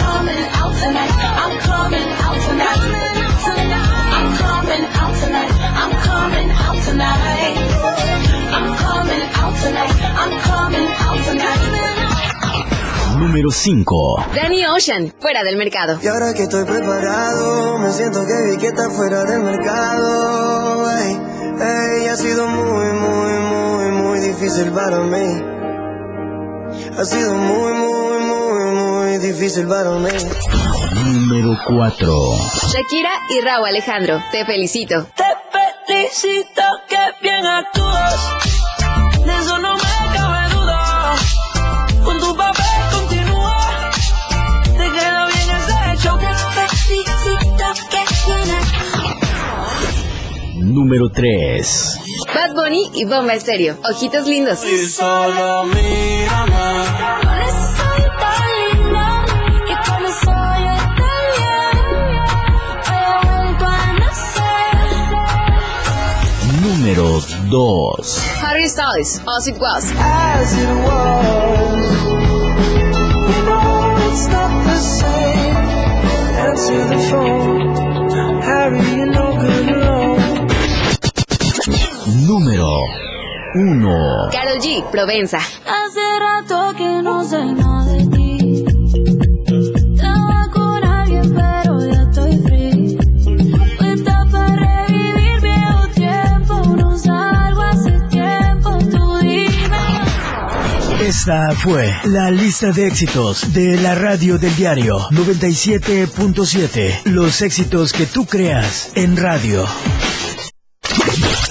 coming 0.00 0.44
out 0.54 0.74
tonight. 0.74 1.12
I'm 1.36 1.58
coming 1.60 2.08
out 2.24 2.38
tonight. 2.46 2.78
I'm 4.10 4.36
coming 4.36 4.84
out 4.98 5.14
tonight. 5.20 5.52
I'm 5.78 5.92
coming 6.06 6.50
out 6.50 6.78
tonight. 6.84 7.56
I'm 8.50 8.74
coming 8.76 9.22
out 9.34 9.54
tonight. 9.62 9.94
I'm 10.16 10.32
coming 10.40 10.88
out 10.88 11.18
tonight. 11.24 11.78
Número 13.18 13.50
5. 13.50 14.26
Danny 14.34 14.64
Ocean. 14.66 15.12
Fuera 15.18 15.42
del 15.44 15.56
mercado. 15.56 15.98
Y 16.02 16.06
ahora 16.06 16.32
que 16.34 16.44
estoy 16.44 16.64
preparado, 16.64 17.78
me 17.78 17.90
siento 17.92 18.24
que 18.24 18.50
vi 18.50 18.56
que 18.58 18.68
está 18.68 18.88
fuera 18.90 19.24
del 19.24 19.42
mercado. 19.42 20.88
Ey, 21.68 22.06
ha 22.08 22.16
sido 22.16 22.46
muy, 22.46 22.92
muy, 22.92 23.32
muy, 23.52 23.90
muy 23.90 24.20
difícil 24.20 24.70
para 24.72 24.98
mí. 25.00 25.42
Ha 26.98 27.04
sido 27.04 27.34
muy, 27.34 27.72
muy, 27.72 28.18
muy, 28.18 28.64
muy 28.72 29.18
difícil 29.18 29.66
para 29.66 29.90
mí. 29.90 30.10
Número 30.94 31.58
4. 31.66 32.06
Shakira 32.72 33.10
y 33.30 33.40
Raúl 33.40 33.68
Alejandro. 33.68 34.22
Te 34.32 34.44
felicito. 34.44 35.06
Te 35.14 35.24
felicito 35.86 36.62
que 36.88 36.98
bien 37.22 37.46
actúas. 37.46 38.16
De 39.24 39.36
eso 39.38 39.58
no 39.58 39.74
me 39.76 40.16
cabe 40.16 40.54
duda. 40.54 41.16
Con 42.04 42.18
tu 42.20 42.36
papel 42.36 42.67
Número 50.78 51.10
3. 51.10 51.98
Bad 52.32 52.54
Bunny 52.54 52.88
y 52.94 53.04
Bomba 53.04 53.34
Estéreo. 53.34 53.76
Ojitos 53.82 54.28
lindos. 54.28 54.64
Y 54.64 54.86
solo 54.86 55.64
mírame. 55.64 56.68
Número 66.62 67.20
2. 67.50 68.18
Harry 68.42 68.68
Styles. 68.68 69.20
As 69.26 69.48
It 69.48 69.56
Was. 69.58 69.84
As 69.98 70.52
it 70.52 70.68
was, 70.86 72.02
you 73.28 73.42
know 73.46 73.96
it's 74.08 74.26
not 74.28 74.64
the 74.64 74.76
same. 74.76 75.56
Answer 76.46 76.84
the 76.88 76.98
phone, 77.10 78.42
Harry, 78.42 78.90
you 78.96 79.06
know 79.06 79.27
Número 82.28 82.82
1. 83.54 84.28
Carol 84.30 84.58
G. 84.60 84.84
Provenza. 84.90 85.38
Hace 85.38 86.00
rato 86.20 86.74
que 86.76 87.02
no 87.02 87.24
sé 87.24 87.42
nada 87.42 87.90
de 87.90 88.04
ti. 88.04 88.64
Estaba 89.94 90.50
con 90.52 90.84
alguien, 90.84 91.34
pero 91.34 91.80
ya 91.90 92.02
estoy 92.02 92.36
free. 92.42 92.98
Cuenta 93.78 94.26
para 94.30 94.56
revivir 94.56 95.40
viejo 95.40 95.88
tiempo. 95.94 96.54
No 96.76 96.98
salgo 96.98 97.62
hace 97.62 97.92
tiempo, 98.10 98.76
tú 98.76 99.18
dime. 99.22 99.78
Esta 101.00 101.52
fue 101.52 101.94
la 102.04 102.30
lista 102.30 102.72
de 102.72 102.88
éxitos 102.88 103.54
de 103.54 103.78
la 103.80 103.94
radio 103.94 104.36
del 104.36 104.54
diario 104.54 104.98
97.7. 105.12 107.04
Los 107.04 107.40
éxitos 107.40 107.94
que 107.94 108.04
tú 108.04 108.26
creas 108.26 108.92
en 108.96 109.16
radio. 109.16 109.64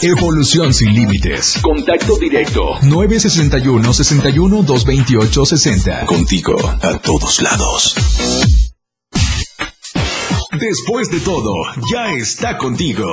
Evolución 0.02 0.74
sin 0.74 0.94
límites. 0.94 1.58
Contacto 1.62 2.18
directo. 2.20 2.78
961 2.84 3.94
61 3.94 4.64
228 4.64 5.46
60. 5.46 6.06
Contigo 6.06 6.56
a 6.82 7.00
todos 7.00 7.42
lados. 7.42 7.96
Después 10.60 11.10
de 11.10 11.20
todo, 11.20 11.52
ya 11.92 12.14
está 12.14 12.58
contigo. 12.58 13.06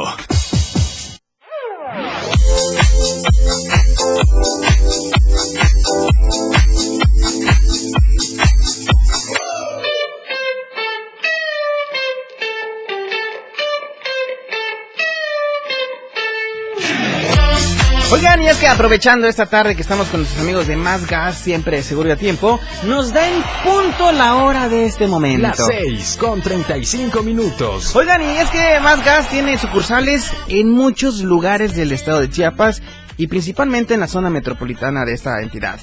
Es 18.54 18.60
que 18.60 18.68
aprovechando 18.68 19.26
esta 19.26 19.46
tarde 19.46 19.74
que 19.74 19.82
estamos 19.82 20.08
con 20.08 20.20
nuestros 20.20 20.42
amigos 20.42 20.66
de 20.66 20.76
Más 20.76 21.06
Gas, 21.06 21.38
siempre 21.38 21.82
seguro 21.82 22.08
y 22.08 22.12
a 22.12 22.16
tiempo, 22.16 22.60
nos 22.84 23.12
da 23.12 23.26
en 23.28 23.42
punto 23.64 24.12
la 24.12 24.36
hora 24.36 24.68
de 24.68 24.84
este 24.84 25.08
momento. 25.08 25.42
Las 25.42 25.66
6 25.66 26.16
con 26.20 26.40
35 26.40 27.22
minutos. 27.22 27.94
Oigan, 27.96 28.22
y 28.22 28.36
es 28.36 28.50
que 28.50 28.78
Más 28.80 29.04
Gas 29.04 29.28
tiene 29.30 29.58
sucursales 29.58 30.30
en 30.48 30.70
muchos 30.70 31.20
lugares 31.20 31.74
del 31.74 31.92
estado 31.92 32.20
de 32.20 32.30
Chiapas 32.30 32.82
y 33.16 33.26
principalmente 33.26 33.94
en 33.94 34.00
la 34.00 34.08
zona 34.08 34.30
metropolitana 34.30 35.04
de 35.04 35.14
esta 35.14 35.40
entidad, 35.40 35.80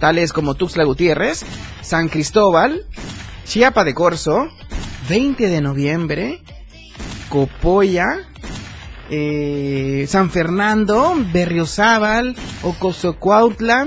tales 0.00 0.32
como 0.32 0.54
Tuxtla 0.54 0.84
Gutiérrez, 0.84 1.44
San 1.82 2.08
Cristóbal, 2.08 2.86
Chiapa 3.44 3.84
de 3.84 3.94
Corzo, 3.94 4.48
20 5.08 5.48
de 5.48 5.60
noviembre, 5.60 6.42
Copoya, 7.28 8.28
eh, 9.10 10.06
San 10.08 10.30
Fernando, 10.30 11.14
Berriozábal, 11.32 12.36
Ocosocuautla, 12.62 13.86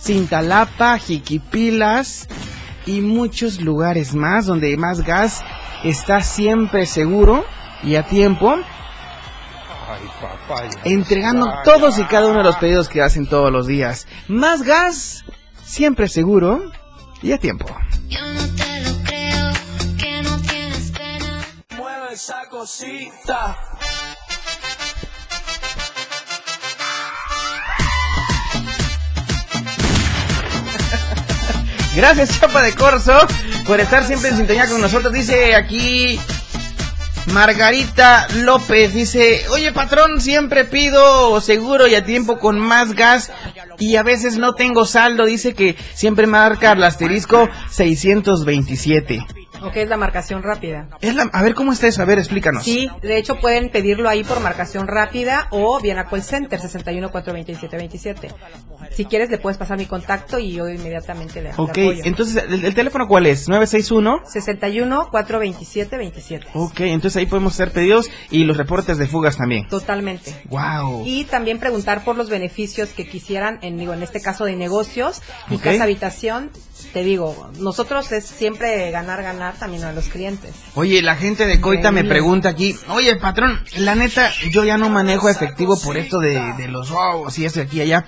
Cintalapa, 0.00 0.98
Jiquipilas 0.98 2.28
y 2.86 3.00
muchos 3.00 3.60
lugares 3.60 4.14
más 4.14 4.46
donde 4.46 4.76
más 4.76 5.02
gas 5.02 5.42
está 5.84 6.22
siempre 6.22 6.86
seguro 6.86 7.44
y 7.82 7.96
a 7.96 8.02
tiempo 8.04 8.56
entregando 10.84 11.46
todos 11.64 11.98
y 11.98 12.04
cada 12.04 12.26
uno 12.26 12.38
de 12.38 12.44
los 12.44 12.56
pedidos 12.56 12.88
que 12.88 13.02
hacen 13.02 13.26
todos 13.28 13.50
los 13.50 13.66
días. 13.66 14.06
Más 14.28 14.62
gas, 14.62 15.24
siempre 15.64 16.08
seguro 16.08 16.70
y 17.22 17.32
a 17.32 17.38
tiempo. 17.38 17.66
Mueve 21.76 22.12
esa 22.12 22.48
cosita. 22.48 23.56
Gracias, 31.94 32.38
Chapa 32.38 32.62
de 32.62 32.72
Corso, 32.72 33.12
por 33.66 33.80
estar 33.80 34.04
siempre 34.04 34.30
en 34.30 34.36
sintonía 34.36 34.68
con 34.68 34.80
nosotros. 34.80 35.12
Dice 35.12 35.54
aquí 35.54 36.18
Margarita 37.32 38.26
López, 38.36 38.94
dice, 38.94 39.44
oye 39.50 39.72
patrón, 39.72 40.20
siempre 40.20 40.64
pido 40.64 41.40
seguro 41.40 41.86
y 41.86 41.94
a 41.94 42.04
tiempo 42.04 42.38
con 42.38 42.58
más 42.58 42.94
gas 42.94 43.30
y 43.78 43.96
a 43.96 44.02
veces 44.02 44.36
no 44.36 44.54
tengo 44.54 44.84
saldo. 44.84 45.26
Dice 45.26 45.54
que 45.54 45.76
siempre 45.94 46.26
marca 46.26 46.72
el 46.72 46.82
asterisco 46.82 47.48
627. 47.70 49.39
O 49.62 49.70
que 49.70 49.82
es 49.82 49.88
la 49.88 49.96
marcación 49.96 50.42
rápida. 50.42 50.88
Es 51.00 51.14
la- 51.14 51.28
a 51.32 51.42
ver, 51.42 51.54
¿cómo 51.54 51.72
está 51.72 51.86
eso? 51.86 52.02
A 52.02 52.04
ver, 52.04 52.18
explícanos. 52.18 52.64
Sí, 52.64 52.88
de 53.02 53.16
hecho 53.16 53.36
pueden 53.40 53.70
pedirlo 53.70 54.08
ahí 54.08 54.24
por 54.24 54.40
marcación 54.40 54.86
rápida 54.88 55.46
o 55.50 55.80
bien 55.80 55.98
a 55.98 56.06
call 56.08 56.22
center 56.22 56.58
61 56.60 57.10
427 57.10 57.76
27. 57.76 58.30
Si 58.92 59.04
quieres 59.04 59.30
le 59.30 59.38
puedes 59.38 59.58
pasar 59.58 59.78
mi 59.78 59.86
contacto 59.86 60.38
y 60.38 60.52
yo 60.52 60.68
inmediatamente 60.68 61.42
le, 61.42 61.50
Ok, 61.56 61.76
entonces, 62.04 62.42
¿el, 62.48 62.64
el 62.64 62.74
teléfono 62.74 63.06
cuál 63.06 63.26
es? 63.26 63.48
961. 63.48 64.22
61 64.26 65.08
427 65.10 65.96
27. 65.96 66.46
Ok, 66.54 66.80
entonces 66.80 67.16
ahí 67.18 67.26
podemos 67.26 67.54
hacer 67.54 67.70
pedidos 67.72 68.10
y 68.30 68.44
los 68.44 68.56
reportes 68.56 68.98
de 68.98 69.06
fugas 69.06 69.36
también. 69.36 69.68
Totalmente. 69.68 70.34
Wow. 70.48 71.02
Y 71.06 71.24
también 71.24 71.58
preguntar 71.58 72.04
por 72.04 72.16
los 72.16 72.28
beneficios 72.30 72.90
que 72.90 73.06
quisieran, 73.08 73.58
en, 73.62 73.76
digo, 73.78 73.92
en 73.92 74.02
este 74.02 74.20
caso 74.20 74.44
de 74.44 74.56
negocios 74.56 75.22
y 75.50 75.56
Ok. 75.56 75.62
casa 75.62 75.84
habitación. 75.84 76.50
Te 76.92 77.02
digo, 77.04 77.50
nosotros 77.58 78.10
es 78.12 78.24
siempre 78.26 78.90
ganar, 78.90 79.22
ganar 79.22 79.54
también 79.58 79.84
a 79.84 79.92
los 79.92 80.06
clientes. 80.08 80.52
Oye, 80.74 81.02
la 81.02 81.16
gente 81.16 81.46
de 81.46 81.60
Coita 81.60 81.90
me 81.92 82.04
pregunta 82.04 82.48
aquí, 82.50 82.76
oye, 82.88 83.16
patrón, 83.16 83.60
la 83.76 83.94
neta, 83.94 84.30
yo 84.50 84.64
ya 84.64 84.78
no 84.78 84.88
manejo 84.88 85.28
efectivo 85.28 85.78
por 85.80 85.96
esto 85.96 86.18
de, 86.20 86.40
de 86.56 86.68
los 86.68 86.88
robos 86.90 87.38
y 87.38 87.44
eso 87.44 87.60
de 87.60 87.66
aquí 87.66 87.78
y 87.78 87.82
allá. 87.82 88.06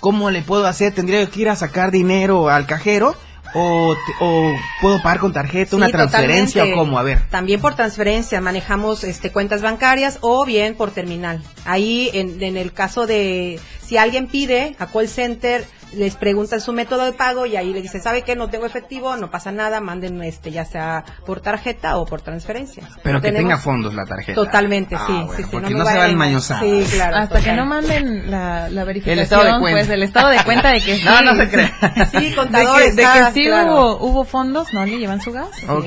¿Cómo 0.00 0.30
le 0.30 0.42
puedo 0.42 0.66
hacer? 0.66 0.92
¿Tendría 0.94 1.24
que 1.26 1.40
ir 1.42 1.48
a 1.48 1.56
sacar 1.56 1.90
dinero 1.90 2.48
al 2.50 2.66
cajero? 2.66 3.14
¿O, 3.54 3.94
te- 3.94 4.24
o 4.24 4.54
puedo 4.80 5.02
pagar 5.02 5.18
con 5.18 5.32
tarjeta, 5.34 5.76
una 5.76 5.90
transferencia 5.90 6.64
o 6.64 6.74
cómo? 6.74 6.98
A 6.98 7.02
ver. 7.02 7.28
También 7.28 7.60
por 7.60 7.74
transferencia 7.74 8.40
manejamos 8.40 9.04
este 9.04 9.30
cuentas 9.30 9.60
bancarias 9.60 10.18
o 10.22 10.44
bien 10.46 10.74
por 10.74 10.90
terminal. 10.90 11.42
Ahí 11.66 12.08
en, 12.14 12.42
en 12.42 12.56
el 12.56 12.72
caso 12.72 13.06
de 13.06 13.60
si 13.86 13.98
alguien 13.98 14.26
pide 14.26 14.74
a 14.78 14.86
call 14.86 15.06
center 15.06 15.66
les 15.94 16.16
preguntan 16.16 16.60
su 16.60 16.72
método 16.72 17.04
de 17.04 17.12
pago 17.12 17.46
y 17.46 17.56
ahí 17.56 17.72
le 17.72 17.82
dicen, 17.82 18.02
¿sabe 18.02 18.22
qué? 18.22 18.34
No 18.36 18.48
tengo 18.48 18.66
efectivo, 18.66 19.16
no 19.16 19.30
pasa 19.30 19.52
nada, 19.52 19.80
manden 19.80 20.22
este 20.22 20.50
ya 20.50 20.64
sea 20.64 21.04
por 21.26 21.40
tarjeta 21.40 21.96
o 21.98 22.06
por 22.06 22.22
transferencia. 22.22 22.88
Pero 23.02 23.20
que 23.20 23.28
Tenemos- 23.28 23.50
tenga 23.50 23.58
fondos 23.62 23.94
la 23.94 24.04
tarjeta. 24.04 24.34
Totalmente, 24.34 24.94
Ah, 24.96 25.04
sí, 25.06 25.12
bueno, 25.12 25.32
sí, 25.36 25.42
sí, 25.42 25.48
porque 25.52 25.74
no 25.74 25.84
se 25.84 25.98
va 25.98 26.08
enmañosar. 26.08 26.60
Sí, 26.62 26.84
claro. 26.92 27.16
Hasta 27.16 27.40
que 27.40 27.52
no 27.52 27.66
manden 27.66 28.30
la, 28.30 28.68
la 28.70 28.84
verificación, 28.84 29.22
estado 29.22 29.44
de 29.44 29.60
cuenta. 29.60 29.78
pues 29.80 29.88
el 29.90 30.02
estado 30.02 30.28
de 30.30 30.44
cuenta 30.44 30.70
de 30.70 30.80
que 30.80 30.96
sí. 30.96 31.04
No, 31.04 31.22
no 31.22 31.36
se 31.36 31.48
crea. 31.50 31.72
Sí, 32.10 32.30
De 32.30 32.34
contadores, 32.36 32.94
que, 32.94 33.02
de 33.02 33.02
que 33.02 33.32
sí 33.34 33.44
claro. 33.46 33.72
hubo, 33.96 34.06
hubo 34.06 34.24
fondos, 34.24 34.68
no 34.72 34.84
le 34.84 34.98
llevan 34.98 35.20
su 35.20 35.32
gas. 35.32 35.48
sí, 35.54 35.66
Ok. 35.68 35.86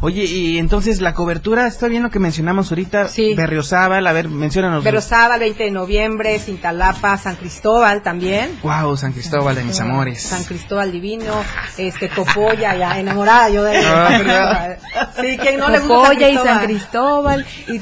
Oye, 0.00 0.24
y 0.24 0.58
entonces 0.58 1.00
la 1.00 1.14
cobertura, 1.14 1.66
está 1.66 1.88
bien 1.88 2.02
lo 2.02 2.10
que 2.10 2.18
mencionamos 2.18 2.70
ahorita. 2.70 3.08
Sí. 3.08 3.34
Berriozábal, 3.34 4.06
a 4.06 4.12
ver, 4.12 4.28
menciónanos. 4.28 4.84
Berrosada, 4.84 5.38
20 5.38 5.64
de 5.64 5.70
noviembre, 5.70 6.38
Cintalapa, 6.38 7.16
San 7.16 7.36
Cristóbal 7.36 8.02
también. 8.02 8.58
Wow, 8.62 8.96
San 8.96 9.12
Cristóbal 9.12 9.54
de 9.56 9.64
mis 9.64 9.80
amores. 9.80 10.22
San 10.22 10.44
Cristóbal 10.44 10.92
Divino, 10.92 11.32
este 11.78 12.08
Topoya, 12.08 12.76
ya 12.76 12.98
enamorada 13.00 13.48
yo 13.48 13.62
de 13.64 13.76
Ah, 13.86 14.08
¿verdad? 14.18 14.78
Sí, 15.20 15.38
que 15.38 15.56
no 15.56 15.68
le 15.70 15.78
gusta 15.78 15.94
Topoya 15.94 16.28
y 16.28 16.34
San 16.36 16.44
San 16.46 16.64
Cristóbal. 16.66 17.46
Y, 17.68 17.72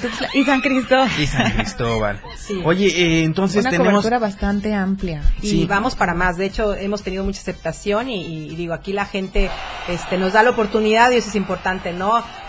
y 0.41 0.45
San 0.45 0.61
Cristóbal. 0.61 1.11
Y 1.19 1.27
San 1.27 1.53
Cristóbal. 1.53 2.21
Sí. 2.39 2.61
Oye, 2.65 2.87
eh, 2.87 3.25
entonces 3.25 3.63
Una 3.63 3.71
tenemos... 3.71 3.91
cobertura 3.93 4.19
bastante 4.19 4.73
amplia. 4.73 5.23
Y 5.43 5.49
Sí. 5.49 5.67
vamos 5.67 5.95
para 5.97 6.15
más. 6.15 6.37
De 6.37 6.47
hecho, 6.47 6.75
hemos 6.75 7.03
tenido 7.03 7.25
mucha 7.25 7.41
aceptación 7.41 8.09
y, 8.09 8.25
y 8.51 8.55
digo, 8.57 8.73
aquí 8.75 8.93
la 8.93 9.05
gente 9.07 9.51
este, 9.89 10.17
nos 10.17 10.33
da 10.33 10.43
la 10.43 10.51
oportunidad 10.51 11.11
y 11.11 11.17
eso 11.17 11.29
es 11.29 11.35
importante, 11.35 11.93
¿no? 11.93 12.04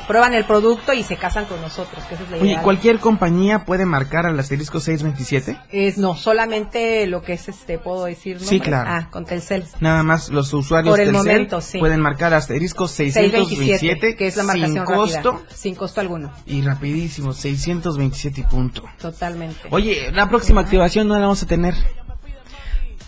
Prueban 0.08 0.36
el 0.36 0.46
producto 0.46 0.94
y 0.94 1.02
se 1.02 1.18
casan 1.18 1.46
con 1.46 1.60
nosotros, 1.62 2.04
que 2.06 2.14
eso 2.14 2.24
es 2.26 2.30
la 2.30 2.38
Oye, 2.38 2.46
ideal. 2.50 2.62
¿cualquier 2.62 3.00
compañía 3.00 3.66
puede 3.66 3.86
marcar 3.88 4.28
al 4.28 4.40
asterisco 4.40 4.80
627? 4.80 5.60
Es, 5.72 5.98
no, 5.98 6.16
solamente 6.16 7.08
lo 7.08 7.24
que 7.24 7.34
es, 7.34 7.50
este, 7.50 7.80
puedo 7.80 8.06
decir, 8.06 8.40
Sí, 8.40 8.46
nombre? 8.58 8.70
claro. 8.70 8.90
Ah, 8.92 9.10
con 9.10 9.26
Telcel. 9.26 9.66
Nada 9.80 10.04
más 10.04 10.30
los 10.30 10.54
usuarios 10.54 10.92
Por 10.92 11.00
el 11.00 11.08
Telcel 11.12 11.26
momento, 11.26 11.60
sí. 11.62 11.80
pueden 11.80 12.02
marcar 12.02 12.36
asterisco 12.36 12.88
627, 12.88 13.80
627, 13.80 14.16
que 14.16 14.28
es 14.28 14.36
la 14.38 14.44
marcación 14.44 14.74
sin 14.76 14.84
costo 14.86 15.32
rápida. 15.32 15.56
Sin 15.56 15.76
costo 15.76 16.02
alguno. 16.02 16.32
y 16.46 16.62
rapidísimo, 16.62 17.34
627 17.34 18.42
y 18.42 18.44
punto. 18.44 18.84
Totalmente. 19.02 19.60
Oye, 19.72 20.12
la 20.12 20.30
próxima 20.30 20.62
activación 20.62 21.08
no 21.08 21.16
la 21.16 21.22
vamos 21.22 21.42
a 21.42 21.48
tener. 21.48 21.74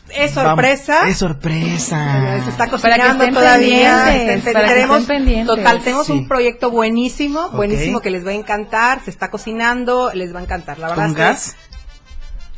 Es 0.09 0.31
sorpresa. 0.31 0.93
Vamos, 0.95 1.09
es 1.11 1.17
sorpresa. 1.17 2.39
Se 2.43 2.49
está 2.49 2.67
cocinando 2.69 3.27
todavía. 3.29 4.03
pendientes, 4.05 4.53
para 4.53 4.67
tenemos, 4.67 5.03
pendientes. 5.03 5.55
Total, 5.55 5.79
tenemos 5.81 6.07
Sí. 6.07 6.13
un 6.13 6.27
proyecto 6.27 6.71
buenísimo, 6.71 7.49
buenísimo 7.49 7.99
que 7.99 8.09
les 8.09 8.25
va 8.25 8.31
a 8.31 8.33
encantar. 8.35 9.01
Se 9.03 9.09
está 9.11 9.29
cocinando, 9.29 10.11
les 10.13 10.33
va 10.33 10.39
a 10.39 10.43
encantar. 10.43 10.79
La 10.79 10.89
verdad 10.89 11.03
¿Con 11.03 11.11
es 11.11 11.15
que- 11.15 11.21
gas? 11.21 11.55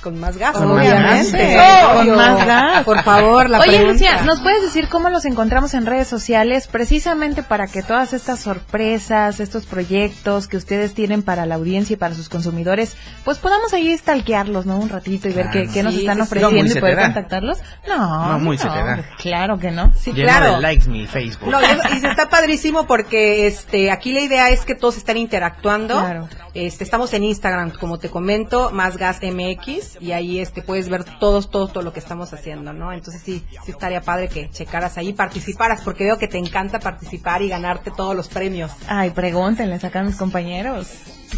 Con 0.02 0.18
más 0.18 0.38
gas, 0.38 0.54
Con 0.54 0.70
más 0.70 0.78
obviamente. 0.78 1.58
Con 1.94 2.16
más 2.16 2.46
gas. 2.46 2.84
Por 2.86 3.04
favor, 3.04 3.50
la 3.50 3.60
Oye, 3.60 3.68
pregunta. 3.70 3.92
Lucía, 3.92 4.22
¿nos 4.24 4.40
puedes 4.40 4.62
decir 4.62 4.88
cómo 4.88 5.10
los 5.10 5.26
encontramos 5.26 5.74
en 5.74 5.86
redes 5.86 6.08
sociales 6.08 6.68
precisamente 6.68 7.44
para 7.44 7.68
que 7.68 7.84
todas 7.84 8.14
estas 8.14 8.40
sorpresas, 8.40 9.42
estos 9.42 9.66
proyectos 9.66 10.48
que 10.48 10.56
ustedes 10.56 10.94
tienen 10.94 11.22
para 11.22 11.46
la 11.46 11.56
audiencia 11.56 11.96
y 11.96 11.98
para 11.98 12.16
sus 12.16 12.30
consumidores, 12.30 12.96
pues 13.26 13.40
podamos 13.40 13.74
ahí 13.74 13.96
stalkearlos, 13.98 14.66
¿no? 14.66 14.78
Un 14.78 14.88
ratito 14.88 15.28
y 15.28 15.34
ver 15.34 15.50
qué, 15.52 15.68
qué 15.68 15.84
nos 15.84 15.94
están 15.94 16.16
sí, 16.16 16.22
sí. 16.22 16.28
ofreciendo 16.28 16.74
No, 16.74 16.78
y 16.78 16.82
poder 16.82 17.00
contactarlos. 17.02 17.58
No, 17.88 18.28
No, 18.30 18.40
muy 18.40 18.58
se 18.58 18.70
te 18.70 18.78
da. 18.78 19.04
Claro 19.18 19.60
que 19.60 19.72
no. 19.72 19.92
Sí, 20.00 20.14
Lleno 20.14 20.30
claro. 20.30 20.56
de 20.56 20.62
likes 20.62 20.88
mi 20.88 21.08
Facebook. 21.08 21.50
No, 21.50 21.60
y 21.62 22.00
se 22.00 22.08
está 22.08 22.30
padrísimo 22.30 22.88
porque 22.88 23.48
este 23.48 23.92
aquí 23.92 24.14
la 24.14 24.22
idea 24.22 24.50
es 24.50 24.62
que 24.64 24.76
todos 24.76 24.96
estén 24.96 25.18
interactuando. 25.18 26.00
Claro. 26.00 26.30
Este 26.54 26.84
estamos 26.84 27.14
en 27.14 27.24
Instagram, 27.26 27.72
como 27.72 28.00
te 28.00 28.10
comento, 28.10 28.72
más 28.72 28.98
gas 28.98 29.20
MX 29.22 29.89
y 30.00 30.12
ahí 30.12 30.40
este 30.40 30.62
puedes 30.62 30.90
ver 30.90 31.04
todos 31.20 31.50
todo 31.50 31.68
todo 31.68 31.84
lo 31.84 31.94
que 31.94 32.00
estamos 32.00 32.34
haciendo, 32.34 32.74
¿no? 32.74 32.92
Entonces 32.94 33.22
sí, 33.24 33.44
sí 33.66 33.72
estaría 33.72 34.02
padre 34.02 34.28
que 34.30 34.50
checaras 34.50 34.98
ahí, 34.98 35.14
participaras 35.14 35.82
porque 35.84 36.04
veo 36.04 36.18
que 36.18 36.28
te 36.28 36.38
encanta 36.38 36.80
participar 36.80 37.42
y 37.42 37.50
ganarte 37.50 37.92
todos 37.92 38.16
los 38.16 38.28
premios. 38.28 38.72
Ay, 38.88 39.12
pregúntenle, 39.12 39.80
sacan 39.80 40.08
mis 40.08 40.16
compañeros. 40.16 40.88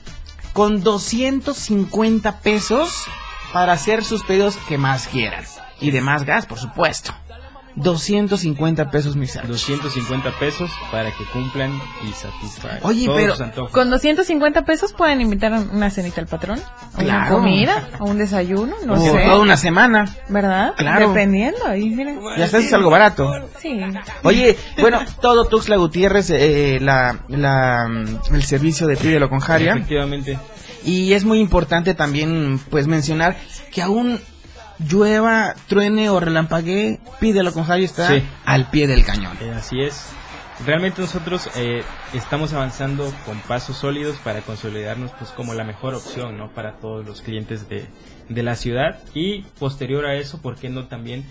con 0.52 0.82
250 0.82 2.40
pesos 2.40 3.06
para 3.52 3.72
hacer 3.72 4.04
sus 4.04 4.22
pedidos 4.24 4.56
que 4.68 4.78
más 4.78 5.08
quieran. 5.08 5.44
Y 5.80 5.90
de 5.90 6.00
más 6.00 6.24
gas, 6.24 6.46
por 6.46 6.58
supuesto. 6.58 7.12
250 7.76 8.90
pesos, 8.90 9.16
mis 9.16 9.36
amigos. 9.36 9.66
250 9.66 10.38
pesos 10.38 10.70
para 10.90 11.10
que 11.10 11.24
cumplan 11.32 11.72
y 12.08 12.12
satisfagan 12.12 12.80
Oye, 12.82 13.06
todos 13.06 13.38
pero-. 13.38 13.68
Con 13.70 13.90
250 13.90 14.64
pesos 14.64 14.92
pueden 14.92 15.20
invitar 15.20 15.52
a 15.54 15.60
una 15.60 15.90
cenita 15.90 16.20
al 16.20 16.26
patrón, 16.26 16.60
una 16.94 17.04
Claro. 17.04 17.36
comida, 17.36 17.88
a 17.98 18.04
un 18.04 18.18
desayuno, 18.18 18.74
no 18.84 18.94
O 18.94 18.98
sé. 19.00 19.10
toda 19.10 19.38
una 19.40 19.56
semana. 19.56 20.04
¿Verdad? 20.28 20.74
Claro. 20.76 21.08
Dependiendo, 21.08 21.66
ahí 21.66 21.88
miren. 21.90 22.20
Ya 22.36 22.44
está, 22.44 22.58
es 22.58 22.72
algo 22.72 22.90
barato. 22.90 23.30
Sí. 23.60 23.80
Oye, 24.22 24.56
bueno, 24.78 25.00
todo 25.20 25.44
Tuxtla 25.46 25.76
Gutiérrez, 25.76 26.30
eh, 26.30 26.78
la, 26.80 27.20
la, 27.28 27.86
mm, 27.88 28.34
el 28.34 28.42
servicio 28.44 28.86
de 28.86 28.96
Pídelo 28.96 29.28
con 29.28 29.40
Jaria. 29.40 29.72
Efectivamente. 29.72 30.38
Y 30.84 31.12
es 31.12 31.24
muy 31.24 31.38
importante 31.38 31.94
también, 31.94 32.60
pues, 32.70 32.86
mencionar 32.88 33.36
que 33.70 33.82
aún 33.82 34.20
llueva, 34.78 35.54
truene 35.68 36.10
o 36.10 36.20
relampaguee, 36.20 37.00
Pídelo 37.20 37.52
con 37.52 37.64
Jaria 37.64 37.84
está 37.86 38.08
Sí. 38.08 38.22
al 38.44 38.68
pie 38.70 38.86
del 38.86 39.04
cañón. 39.04 39.36
Eh, 39.40 39.52
así 39.56 39.80
es. 39.82 40.06
Realmente 40.66 41.00
nosotros 41.00 41.48
eh, 41.56 41.82
estamos 42.12 42.52
avanzando 42.52 43.12
con 43.26 43.38
pasos 43.40 43.76
sólidos 43.76 44.16
para 44.18 44.42
consolidarnos 44.42 45.10
pues 45.18 45.30
como 45.30 45.54
la 45.54 45.64
mejor 45.64 45.94
opción 45.94 46.36
¿no? 46.38 46.50
para 46.52 46.74
todos 46.74 47.04
los 47.04 47.20
clientes 47.20 47.68
de, 47.68 47.86
de 48.28 48.42
la 48.44 48.54
ciudad 48.54 49.00
y 49.14 49.42
posterior 49.58 50.06
a 50.06 50.14
eso, 50.14 50.40
¿por 50.40 50.56
qué 50.56 50.68
no 50.68 50.86
también 50.86 51.24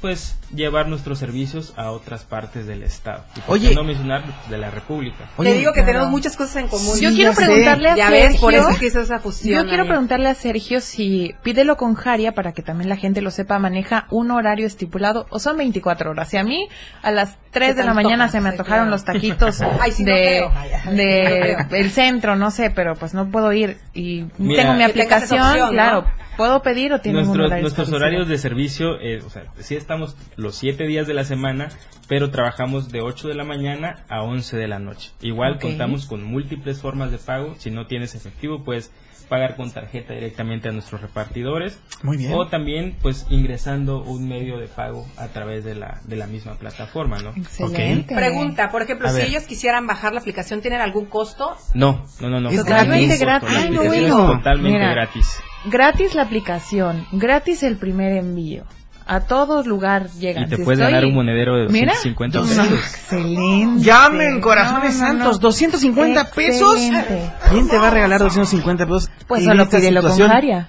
pues 0.00 0.36
llevar 0.54 0.88
nuestros 0.88 1.18
servicios 1.18 1.74
a 1.76 1.90
otras 1.90 2.22
partes 2.24 2.66
del 2.66 2.82
estado? 2.82 3.24
Y 3.36 3.40
por 3.40 3.58
qué 3.58 3.66
Oye. 3.66 3.74
no 3.74 3.84
mencionar 3.84 4.22
de 4.48 4.58
la 4.58 4.70
República. 4.70 5.28
Oye, 5.36 5.50
te 5.52 5.58
digo 5.58 5.72
que 5.72 5.80
claro. 5.80 5.86
tenemos 5.92 6.10
muchas 6.10 6.36
cosas 6.36 6.56
en 6.56 6.68
común. 6.68 6.98
Yo 7.00 7.10
quiero 7.10 7.32
sé. 7.34 7.44
preguntarle 7.44 7.90
a 7.90 7.96
Ya 7.96 8.08
Sergio. 8.08 8.28
ves, 8.30 8.40
por 8.40 8.54
eso 8.54 8.68
es 8.70 8.78
que 8.78 8.86
hizo 8.86 9.00
esa 9.00 9.18
fusión. 9.18 9.62
Yo 9.62 9.68
quiero 9.68 9.82
ahí. 9.84 9.88
preguntarle 9.88 10.28
a 10.28 10.34
Sergio 10.34 10.80
si 10.80 11.34
pídelo 11.42 11.76
con 11.76 11.94
Jaria 11.94 12.32
para 12.32 12.52
que 12.52 12.62
también 12.62 12.88
la 12.88 12.96
gente 12.96 13.20
lo 13.20 13.30
sepa, 13.30 13.58
maneja 13.58 14.06
un 14.10 14.30
horario 14.30 14.66
estipulado 14.66 15.26
o 15.30 15.38
son 15.38 15.56
24 15.56 16.10
horas. 16.10 16.28
Si 16.28 16.36
a 16.36 16.44
mí 16.44 16.68
a 17.02 17.10
las 17.10 17.36
3 17.50 17.70
Se 17.70 17.74
de 17.80 17.84
la 17.84 17.94
mañana 17.94 18.28
se 18.28 18.40
me 18.40 18.48
antojaron 18.50 18.86
claro. 18.86 18.90
los 18.90 19.04
taquitos 19.04 19.60
Ay, 19.80 19.92
de. 19.98 20.44
Ay, 20.54 21.56
el 21.72 21.90
centro, 21.90 22.36
no 22.36 22.50
sé, 22.50 22.70
pero 22.70 22.94
pues 22.94 23.14
no 23.14 23.30
puedo 23.30 23.52
ir 23.52 23.78
y 23.94 24.26
Mira, 24.38 24.62
tengo 24.62 24.74
mi 24.74 24.84
aplicación, 24.84 25.40
opción, 25.40 25.76
¿no? 25.76 26.04
Puedo 26.38 26.62
pedir 26.62 26.92
o 26.94 27.00
tienen 27.00 27.22
un 27.22 27.26
Nuestros, 27.26 27.46
horario 27.48 27.62
nuestros 27.62 27.92
horarios 27.92 28.28
de 28.28 28.38
servicio, 28.38 28.98
eh, 29.00 29.20
o 29.26 29.28
sea, 29.28 29.42
sí 29.58 29.74
es 29.74 29.82
estamos 29.88 30.16
los 30.36 30.54
7 30.54 30.86
días 30.86 31.06
de 31.08 31.14
la 31.14 31.24
semana, 31.24 31.68
pero 32.08 32.30
trabajamos 32.30 32.90
de 32.90 33.00
8 33.00 33.26
de 33.26 33.34
la 33.34 33.42
mañana 33.44 34.04
a 34.08 34.22
11 34.22 34.56
de 34.56 34.68
la 34.68 34.78
noche. 34.78 35.10
Igual 35.20 35.58
contamos 35.58 36.06
con 36.06 36.22
múltiples 36.22 36.80
formas 36.80 37.10
de 37.10 37.18
pago. 37.18 37.54
Si 37.58 37.70
no 37.70 37.86
tienes 37.86 38.14
efectivo, 38.14 38.62
puedes 38.64 38.92
pagar 39.28 39.56
con 39.56 39.70
tarjeta 39.72 40.14
directamente 40.14 40.68
a 40.68 40.72
nuestros 40.72 41.00
repartidores. 41.00 41.80
Muy 42.02 42.16
bien. 42.18 42.32
O 42.34 42.46
también, 42.48 42.96
pues, 43.02 43.26
ingresando 43.30 44.02
un 44.02 44.28
medio 44.28 44.58
de 44.58 44.68
pago 44.68 45.06
a 45.16 45.28
través 45.28 45.64
de 45.64 45.74
la, 45.74 46.00
de 46.04 46.16
la 46.16 46.26
misma 46.26 46.54
plataforma, 46.54 47.18
¿no? 47.18 47.30
Excelente. 47.36 48.14
Pregunta, 48.14 48.70
por 48.70 48.82
ejemplo, 48.82 49.08
A 49.08 49.10
si 49.10 49.18
ver. 49.18 49.26
ellos 49.26 49.42
quisieran 49.44 49.86
bajar 49.86 50.12
la 50.12 50.20
aplicación, 50.20 50.60
¿tienen 50.60 50.80
algún 50.80 51.06
costo? 51.06 51.56
No, 51.74 52.04
no, 52.20 52.28
no, 52.30 52.40
no. 52.40 52.50
Es 52.50 52.58
Totalmente 52.58 53.16
gratis. 53.18 53.48
Ay, 53.52 53.70
no, 53.70 53.84
bueno. 53.84 54.26
totalmente 54.36 54.78
Mira. 54.78 54.90
gratis. 54.92 55.40
Gratis 55.66 56.14
la 56.14 56.22
aplicación, 56.22 57.06
gratis 57.12 57.62
el 57.62 57.76
primer 57.76 58.12
envío. 58.12 58.64
A 59.10 59.20
todo 59.20 59.62
lugar 59.62 60.10
llegan. 60.18 60.44
Y 60.44 60.48
te 60.50 60.56
Si 60.56 60.62
puedes 60.64 60.80
estoy- 60.80 60.92
ganar 60.92 61.06
un 61.06 61.14
monedero 61.14 61.56
de 61.56 61.68
Mira, 61.68 61.94
250 61.94 62.40
no, 62.40 62.44
pesos. 62.46 62.66
Excelente. 62.78 63.82
Llamen, 63.84 64.40
corazones 64.42 64.98
No, 64.98 65.06
no, 65.06 65.12
no. 65.14 65.18
santos, 65.24 65.40
250 65.40 66.30
pesos. 66.30 66.74
Excelente. 66.76 67.32
¿Quién 67.50 67.68
te 67.68 67.78
va 67.78 67.88
a 67.88 67.90
regalar 67.90 68.20
250 68.20 68.84
pesos? 68.84 69.08
Pues 69.26 69.40
en 69.42 69.48
solo 69.48 69.62
esta 69.62 69.78
pídelo 69.78 70.02
con 70.02 70.18
Jaria. 70.18 70.68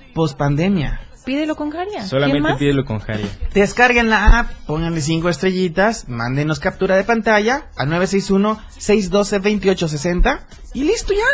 Pídelo 1.26 1.56
con 1.58 1.70
Jaria. 1.70 1.98
¿Quién 1.98 2.08
Solamente 2.08 2.56
pídelo 2.58 2.86
con 2.86 3.00
Jaria. 3.00 3.28
Descarguen 3.54 4.10
la 4.10 4.40
app, 4.40 4.52
pónganle 4.66 5.02
5 5.02 5.28
estrellitas, 5.30 6.08
mándenos 6.08 6.60
captura 6.62 6.96
de 6.96 7.04
pantalla 7.04 7.66
al 7.78 7.90
961-612-2860 7.90 10.40
y 10.74 10.86
listo 10.86 11.12
ya. 11.14 11.26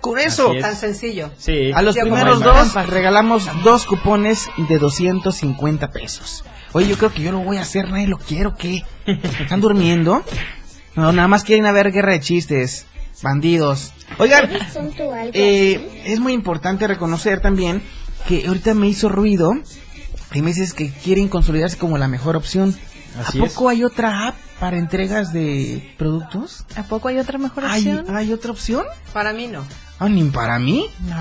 Con 0.00 0.18
eso. 0.18 0.52
Es. 0.52 0.62
Tan 0.62 0.76
sencillo. 0.76 1.30
Sí. 1.38 1.72
A 1.72 1.82
los 1.82 1.94
Sí, 1.94 2.00
primeros 2.02 2.40
dos 2.40 2.74
regalamos 2.88 3.48
dos 3.64 3.84
cupones 3.86 4.48
de 4.68 4.78
250 4.78 5.90
pesos. 5.90 6.44
Oye, 6.72 6.86
yo 6.88 6.96
creo 6.98 7.12
que 7.12 7.22
yo 7.22 7.32
lo 7.32 7.38
voy 7.40 7.56
a 7.56 7.62
hacer, 7.62 7.90
nadie 7.90 8.06
lo 8.06 8.18
quiero, 8.18 8.54
¿qué? 8.56 8.82
¿Están 9.06 9.60
durmiendo? 9.60 10.22
No, 10.94 11.12
nada 11.12 11.26
más 11.28 11.42
quieren 11.44 11.66
a 11.66 11.72
ver 11.72 11.90
guerra 11.92 12.12
de 12.12 12.20
chistes. 12.20 12.86
Bandidos. 13.22 13.92
Oigan, 14.18 14.48
eh, 15.32 16.02
es 16.06 16.20
muy 16.20 16.32
importante 16.32 16.86
reconocer 16.86 17.40
también 17.40 17.82
que 18.28 18.46
ahorita 18.46 18.74
me 18.74 18.86
hizo 18.86 19.08
ruido 19.08 19.50
y 20.34 20.42
me 20.42 20.48
dices 20.52 20.72
que 20.72 20.90
quieren 20.92 21.28
consolidarse 21.28 21.76
como 21.78 21.98
la 21.98 22.06
mejor 22.06 22.36
opción. 22.36 22.76
Así 23.18 23.40
¿A 23.40 23.44
es. 23.46 23.52
poco 23.54 23.70
hay 23.70 23.82
otra 23.82 24.28
app 24.28 24.36
para 24.60 24.76
entregas 24.76 25.32
de 25.32 25.94
productos? 25.98 26.64
¿A 26.76 26.84
poco 26.84 27.08
hay 27.08 27.18
otra 27.18 27.38
mejor 27.38 27.64
¿Hay, 27.64 27.80
opción? 27.88 28.16
¿Hay 28.16 28.32
otra 28.32 28.52
opción? 28.52 28.84
Para 29.12 29.32
mí 29.32 29.48
no. 29.48 29.64
Ah, 29.98 30.08
ni 30.08 30.22
para 30.24 30.58
mí. 30.58 30.86
No. 31.06 31.16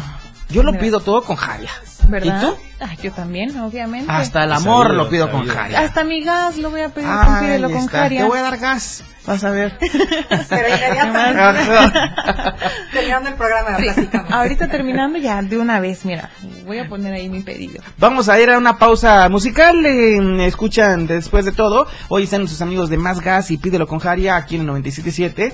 Yo 0.49 0.63
lo 0.63 0.71
Mira. 0.71 0.83
pido 0.83 0.99
todo 1.01 1.23
con 1.23 1.35
Jaria. 1.35 1.71
¿Verdad? 2.07 2.41
¿Y 2.41 2.45
tú? 2.45 2.55
Ah, 2.79 2.93
yo 3.03 3.11
también, 3.11 3.57
obviamente. 3.59 4.09
Hasta 4.09 4.45
el 4.45 4.53
amor 4.53 4.85
Sabido, 4.87 5.03
lo 5.03 5.09
pido 5.09 5.29
con 5.31 5.41
sabido. 5.41 5.55
Jaria. 5.55 5.79
Hasta 5.81 6.03
mi 6.05 6.23
gas 6.23 6.57
lo 6.57 6.69
voy 6.69 6.81
a 6.81 6.89
pedir 6.89 7.09
con 7.09 7.17
Ahí 7.17 7.45
pídelo 7.45 7.69
con 7.69 7.79
está. 7.79 7.97
Jaria. 7.99 8.21
Te 8.21 8.27
voy 8.27 8.39
a 8.39 8.41
dar 8.43 8.57
gas. 8.57 9.03
Vas 9.25 9.43
a 9.43 9.49
ver. 9.49 9.77
Pero 10.49 10.67
terminando 12.93 13.29
el 13.29 13.35
programa, 13.35 13.77
platicamos. 13.77 14.31
Ahorita 14.31 14.69
terminando 14.69 15.17
ya 15.17 15.41
de 15.41 15.57
una 15.57 15.81
vez, 15.81 16.05
mira, 16.05 16.29
voy 16.65 16.79
a 16.79 16.87
poner 16.87 17.13
ahí 17.13 17.27
mi 17.27 17.41
pedido. 17.41 17.83
Vamos 17.97 18.29
a 18.29 18.39
ir 18.39 18.49
a 18.49 18.57
una 18.57 18.77
pausa 18.77 19.27
musical. 19.27 19.85
eh, 19.85 20.45
escuchan 20.45 21.07
después 21.07 21.43
de 21.43 21.51
todo. 21.51 21.87
Hoy 22.07 22.23
están 22.23 22.39
nuestros 22.41 22.61
amigos 22.61 22.89
de 22.89 22.95
Más 22.97 23.19
Gas 23.19 23.51
y 23.51 23.57
Pídelo 23.57 23.85
con 23.85 23.99
Jaria 23.99 24.37
aquí 24.37 24.55
en 24.55 24.61
el 24.61 24.67
97.7. 24.69 25.53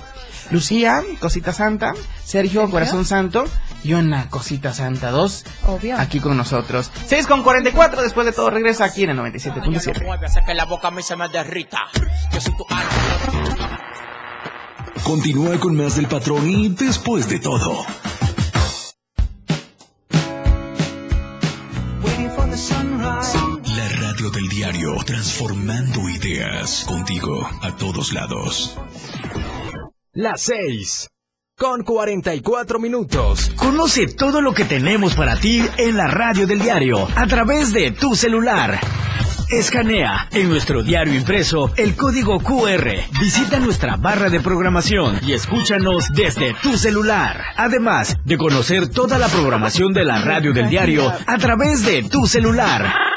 Lucía, 0.51 1.01
Cosita 1.19 1.53
Santa. 1.53 1.93
Sergio, 2.23 2.69
Corazón 2.69 3.05
Santo. 3.05 3.45
Y 3.83 3.93
una 3.93 4.29
Cosita 4.29 4.73
Santa 4.73 5.11
2. 5.11 5.45
Obvio. 5.67 5.97
Aquí 5.97 6.19
con 6.19 6.37
nosotros. 6.37 6.91
6 7.07 7.27
con 7.27 7.43
44. 7.43 8.01
Después 8.01 8.25
de 8.25 8.31
todo 8.31 8.49
regresa 8.49 8.85
aquí 8.85 9.03
en 9.03 9.11
el 9.11 9.17
97.7. 9.17 10.05
Mueve, 10.05 10.27
hace 10.27 10.41
que 10.45 10.53
la 10.53 10.65
boca 10.65 10.87
a 10.87 10.91
mí 10.91 11.01
se 11.01 11.15
me 11.15 11.27
derrita. 11.29 11.79
Yo 12.31 12.41
soy 12.41 12.53
tu 12.55 12.65
alma. 12.69 13.79
Continúa 15.03 15.59
con 15.59 15.75
más 15.75 15.97
del 15.97 16.07
patrón 16.07 16.49
y 16.49 16.69
después 16.69 17.27
de 17.27 17.39
todo. 17.39 17.85
La 23.75 23.89
radio 23.99 24.29
del 24.29 24.47
diario, 24.47 24.95
transformando 25.05 26.07
ideas 26.09 26.85
contigo 26.87 27.49
a 27.61 27.75
todos 27.75 28.13
lados. 28.13 28.77
Las 30.15 30.43
6. 30.43 31.09
Con 31.57 31.83
44 31.83 32.77
minutos. 32.77 33.49
Conoce 33.55 34.05
todo 34.05 34.41
lo 34.41 34.53
que 34.53 34.63
tenemos 34.63 35.15
para 35.15 35.37
ti 35.37 35.59
en 35.77 35.97
la 35.97 36.05
radio 36.05 36.45
del 36.45 36.59
diario 36.59 37.07
a 37.15 37.25
través 37.25 37.73
de 37.73 37.89
tu 37.89 38.13
celular. 38.13 38.79
Escanea 39.49 40.29
en 40.31 40.49
nuestro 40.49 40.83
diario 40.83 41.15
impreso 41.15 41.73
el 41.77 41.95
código 41.95 42.39
QR. 42.39 42.91
Visita 43.19 43.57
nuestra 43.57 43.95
barra 43.95 44.29
de 44.29 44.39
programación 44.39 45.19
y 45.23 45.33
escúchanos 45.33 46.09
desde 46.13 46.53
tu 46.61 46.77
celular. 46.77 47.41
Además 47.57 48.15
de 48.23 48.37
conocer 48.37 48.89
toda 48.89 49.17
la 49.17 49.29
programación 49.29 49.93
de 49.93 50.05
la 50.05 50.21
radio 50.21 50.53
del 50.53 50.69
diario 50.69 51.11
a 51.25 51.37
través 51.39 51.83
de 51.83 52.03
tu 52.03 52.27
celular. 52.27 53.12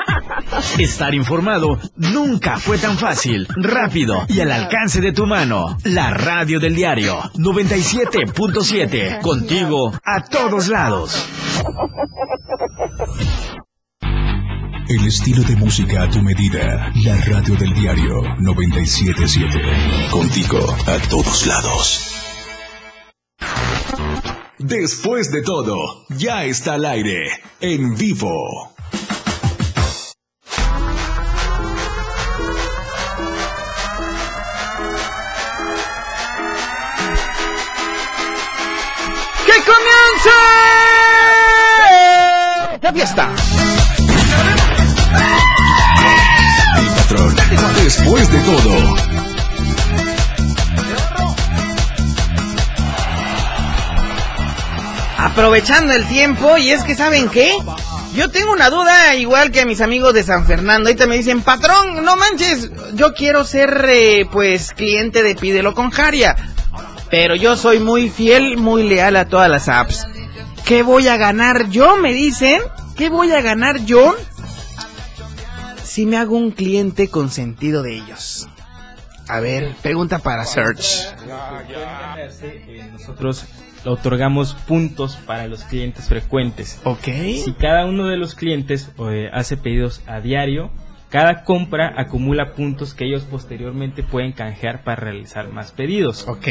Estar 0.79 1.15
informado 1.15 1.79
nunca 1.97 2.59
fue 2.59 2.79
tan 2.79 2.97
fácil, 2.97 3.47
rápido 3.57 4.25
y 4.29 4.41
al 4.41 4.51
alcance 4.53 5.01
de 5.01 5.13
tu 5.13 5.27
mano. 5.27 5.77
La 5.85 6.11
radio 6.15 6.59
del 6.59 6.75
diario 6.75 7.21
97.7. 7.35 9.21
Contigo 9.21 9.93
a 10.05 10.25
todos 10.25 10.69
lados. 10.69 11.29
El 14.89 15.07
estilo 15.07 15.43
de 15.43 15.57
música 15.57 16.05
a 16.05 16.09
tu 16.09 16.23
medida. 16.23 16.93
La 17.05 17.17
radio 17.25 17.57
del 17.57 17.75
diario 17.75 18.23
977. 18.39 19.59
Contigo 20.11 20.59
a 20.87 20.99
todos 21.09 21.47
lados. 21.47 22.13
Después 24.59 25.31
de 25.33 25.43
todo, 25.43 26.07
ya 26.11 26.45
está 26.45 26.75
al 26.75 26.87
aire, 26.87 27.29
en 27.61 27.95
vivo. 27.95 28.76
Comience! 40.17 40.31
La 42.83 42.93
fiesta. 42.93 43.31
El 46.79 46.89
patrón. 46.95 47.37
Después 47.83 48.31
de 48.31 48.39
todo. 48.41 48.97
Aprovechando 55.19 55.93
el 55.93 56.07
tiempo, 56.07 56.57
y 56.57 56.71
es 56.71 56.85
que 56.85 56.95
¿saben 56.95 57.29
qué? 57.29 57.57
Yo 58.15 58.31
tengo 58.31 58.53
una 58.53 58.71
duda, 58.71 59.15
igual 59.17 59.51
que 59.51 59.61
a 59.61 59.67
mis 59.67 59.81
amigos 59.81 60.15
de 60.15 60.23
San 60.23 60.47
Fernando. 60.47 60.89
Ahorita 60.89 61.07
me 61.07 61.17
dicen, 61.17 61.43
patrón, 61.43 62.03
no 62.05 62.17
manches, 62.17 62.71
yo 62.95 63.13
quiero 63.13 63.45
ser, 63.45 63.85
eh, 63.89 64.27
pues, 64.31 64.73
cliente 64.73 65.23
de 65.23 65.35
Pídelo 65.35 65.75
con 65.75 65.91
Jaria. 65.91 66.56
Pero 67.11 67.37
yo 67.37 67.57
soy 67.57 67.79
muy 67.79 68.11
fiel, 68.11 68.57
muy 68.57 68.83
leal 68.83 69.17
a 69.17 69.29
todas 69.29 69.51
las 69.51 69.69
apps. 69.69 70.07
¿Qué 70.65 70.83
voy 70.83 71.09
a 71.09 71.17
ganar 71.17 71.69
yo? 71.71 71.97
Me 71.97 72.13
dicen. 72.13 72.61
¿Qué 72.97 73.09
voy 73.09 73.33
a 73.33 73.41
ganar 73.41 73.85
yo? 73.85 74.17
Si 75.83 76.07
me 76.07 76.17
hago 76.17 76.37
un 76.37 76.51
cliente 76.51 77.09
consentido 77.09 77.83
de 77.83 77.97
ellos. 77.97 78.49
A 79.29 79.41
ver, 79.41 79.75
pregunta 79.83 80.19
para 80.19 80.45
Search. 80.45 81.07
Nosotros 82.93 83.45
otorgamos 83.85 84.55
puntos 84.55 85.17
para 85.27 85.47
los 85.47 85.65
clientes 85.65 86.07
frecuentes. 86.09 86.81
Ok. 86.85 87.05
Si 87.45 87.55
cada 87.59 87.87
uno 87.87 88.07
de 88.07 88.17
los 88.17 88.35
clientes 88.35 88.91
eh, 89.11 89.31
hace 89.33 89.57
pedidos 89.57 90.03
a 90.07 90.21
diario, 90.21 90.71
cada 91.09 91.45
compra 91.45 91.95
acumula 91.97 92.53
puntos 92.53 92.95
que 92.95 93.07
ellos 93.07 93.23
posteriormente 93.25 94.03
pueden 94.03 94.33
canjear 94.33 94.83
para 94.83 94.97
realizar 94.97 95.53
más 95.53 95.73
pedidos. 95.73 96.27
Ok. 96.27 96.49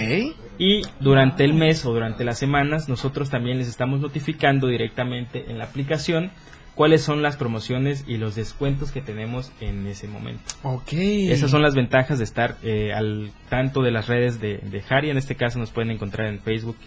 Y 0.58 0.82
durante 1.00 1.44
el 1.44 1.54
mes 1.54 1.86
o 1.86 1.92
durante 1.92 2.24
las 2.24 2.40
semanas, 2.40 2.88
nosotros 2.88 3.30
también 3.30 3.58
les 3.58 3.68
estamos 3.68 4.00
notificando 4.00 4.68
directamente 4.68 5.52
en 5.52 5.58
la 5.58 5.66
aplicación 5.66 6.32
cuáles 6.74 7.02
son 7.02 7.22
las 7.22 7.38
promociones 7.38 8.06
y 8.08 8.18
los 8.18 8.36
descuentos 8.36 8.92
que 8.92 9.02
tenemos 9.02 9.52
en 9.60 9.88
ese 9.88 10.08
momento. 10.08 10.44
Ok. 10.64 10.94
Esas 10.94 11.52
son 11.52 11.62
las 11.62 11.76
ventajas 11.76 12.18
de 12.18 12.24
estar 12.24 12.58
eh, 12.64 12.94
al 12.94 13.32
tanto 13.50 13.82
de 13.82 13.92
las 13.92 14.08
redes 14.08 14.40
de, 14.40 14.60
de 14.60 14.84
Harry. 14.90 15.10
En 15.10 15.18
este 15.18 15.36
caso 15.36 15.60
nos 15.60 15.72
pueden 15.72 15.92
encontrar 15.92 16.28
en 16.28 16.40
Facebook 16.40 16.78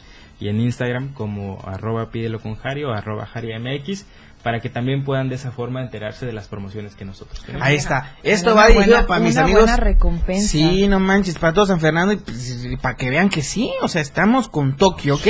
y 0.41 0.49
en 0.49 0.61
Instagram 0.61 1.13
como 1.15 1.61
arroba 1.67 2.11
pídelo 2.11 2.41
con 2.41 2.55
Jari 2.55 2.85
o 2.85 2.93
arroba 2.93 3.27
JariMX 3.27 4.07
para 4.43 4.61
que 4.61 4.71
también 4.71 5.05
puedan 5.05 5.29
de 5.29 5.35
esa 5.35 5.51
forma 5.51 5.83
enterarse 5.83 6.25
de 6.25 6.33
las 6.33 6.47
promociones 6.47 6.95
que 6.95 7.05
nosotros 7.05 7.43
tenemos. 7.45 7.67
Ahí 7.67 7.77
está. 7.77 8.15
Esto 8.23 8.53
Una 8.53 8.63
va 8.63 8.67
dirigido 8.69 8.93
buena- 8.97 9.07
para 9.09 9.21
mis 9.21 9.33
una 9.35 9.43
amigos. 9.43 9.63
buena 9.63 9.77
recompensa. 9.77 10.49
Sí, 10.49 10.87
no 10.89 11.01
manches, 11.01 11.39
para 11.39 11.53
todo 11.53 11.67
San 11.67 11.81
Fernando 11.81 12.13
y, 12.13 12.17
pues, 12.17 12.65
y 12.65 12.77
para 12.77 12.97
que 12.97 13.11
vean 13.11 13.29
que 13.29 13.43
sí, 13.43 13.71
o 13.83 13.89
sea, 13.89 14.01
estamos 14.01 14.49
con 14.49 14.77
Tokio, 14.77 15.17
¿ok? 15.17 15.27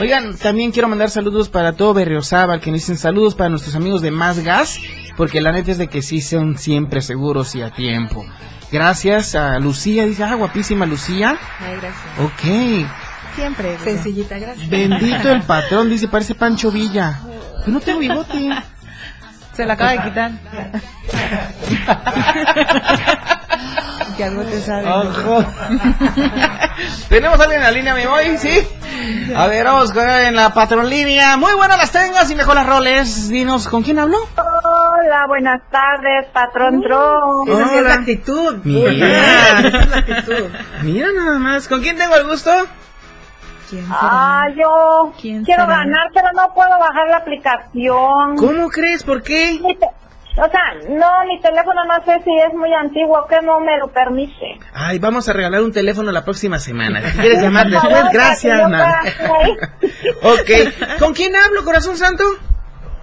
Oigan, 0.00 0.36
también 0.36 0.72
quiero 0.72 0.88
mandar 0.88 1.10
saludos 1.10 1.48
para 1.48 1.72
todo 1.72 1.94
Berriozábal, 1.94 2.60
que 2.60 2.70
nos 2.70 2.80
dicen 2.80 2.98
saludos 2.98 3.34
para 3.34 3.48
nuestros 3.50 3.74
amigos 3.76 4.02
de 4.02 4.10
Más 4.10 4.38
Gas, 4.40 4.78
porque 5.16 5.40
la 5.40 5.52
neta 5.52 5.72
es 5.72 5.78
de 5.78 5.88
que 5.88 6.02
sí 6.02 6.20
son 6.20 6.58
siempre 6.58 7.00
seguros 7.02 7.54
y 7.54 7.62
a 7.62 7.70
tiempo. 7.70 8.24
Gracias 8.70 9.34
a 9.34 9.58
Lucía, 9.58 10.04
dice, 10.06 10.22
ah, 10.22 10.34
guapísima 10.34 10.86
Lucía. 10.86 11.36
Ay, 11.58 11.76
gracias. 11.80 12.04
Ok. 12.20 13.34
Siempre. 13.34 13.78
Sencillita, 13.82 14.38
gracias. 14.38 14.68
Bendito 14.68 15.32
el 15.32 15.42
patrón, 15.42 15.88
dice, 15.88 16.08
parece 16.08 16.34
Pancho 16.34 16.70
Villa. 16.70 17.20
Yo 17.66 17.72
no 17.72 17.80
tengo 17.80 17.98
bigote. 17.98 18.34
Se 19.54 19.66
la 19.66 19.74
acaba 19.74 19.90
de 19.92 20.02
quitar. 20.02 20.30
que 24.16 24.24
algo 24.24 24.42
te 24.42 24.60
sabe. 24.60 24.88
Ojo. 24.88 25.44
Tenemos 27.08 27.38
a 27.38 27.42
alguien 27.42 27.60
en 27.60 27.64
la 27.64 27.70
línea, 27.72 27.94
mi 27.94 28.06
boy, 28.06 28.38
¿sí? 28.38 28.66
A 29.36 29.46
ver, 29.48 29.64
vamos 29.64 29.92
con 29.92 30.08
en 30.08 30.34
la 30.36 30.54
patrón 30.54 30.88
línea. 30.88 31.36
Muy 31.36 31.52
buenas 31.54 31.78
las 31.78 31.90
tengas 31.90 32.30
y 32.30 32.34
mejor 32.34 32.54
las 32.54 32.66
roles. 32.66 33.28
Dinos, 33.28 33.68
¿con 33.68 33.82
quién 33.82 33.98
hablo? 33.98 34.16
Hola, 34.36 35.26
buenas 35.26 35.60
tardes, 35.70 36.26
patrón 36.32 36.82
Tron. 36.82 37.48
esa 37.48 37.68
sí 37.68 37.76
es 37.76 37.82
la 37.82 37.94
actitud. 37.94 38.56
Mira. 38.64 39.62
Mira 40.82 41.08
nada 41.16 41.38
más. 41.38 41.68
¿Con 41.68 41.80
quién 41.82 41.96
tengo 41.96 42.14
el 42.14 42.26
gusto? 42.26 42.50
Ah, 43.90 44.46
yo 44.56 45.12
¿Quién 45.20 45.44
quiero 45.44 45.64
será? 45.64 45.76
ganar, 45.78 46.06
pero 46.14 46.28
no 46.34 46.52
puedo 46.54 46.70
bajar 46.78 47.08
la 47.10 47.16
aplicación. 47.18 48.36
¿Cómo 48.36 48.68
crees? 48.68 49.02
¿Por 49.02 49.22
qué? 49.22 49.58
O 50.36 50.48
sea, 50.48 50.62
no, 50.88 51.26
mi 51.26 51.40
teléfono 51.40 51.84
no 51.84 52.04
sé 52.04 52.22
si 52.24 52.30
es 52.38 52.54
muy 52.54 52.72
antiguo, 52.72 53.26
que 53.28 53.40
no 53.42 53.58
me 53.60 53.76
lo 53.78 53.88
permite. 53.88 54.58
Ay, 54.72 54.98
vamos 54.98 55.28
a 55.28 55.32
regalar 55.32 55.60
un 55.60 55.72
teléfono 55.72 56.12
la 56.12 56.24
próxima 56.24 56.58
semana. 56.58 57.00
Si 57.10 57.18
quieres 57.18 57.42
llamar 57.42 57.68
después, 57.68 58.04
gracias. 58.12 58.60
ahí. 58.72 59.56
Ok. 60.22 60.98
¿Con 60.98 61.12
quién 61.14 61.34
hablo, 61.36 61.64
corazón 61.64 61.96
santo? 61.96 62.24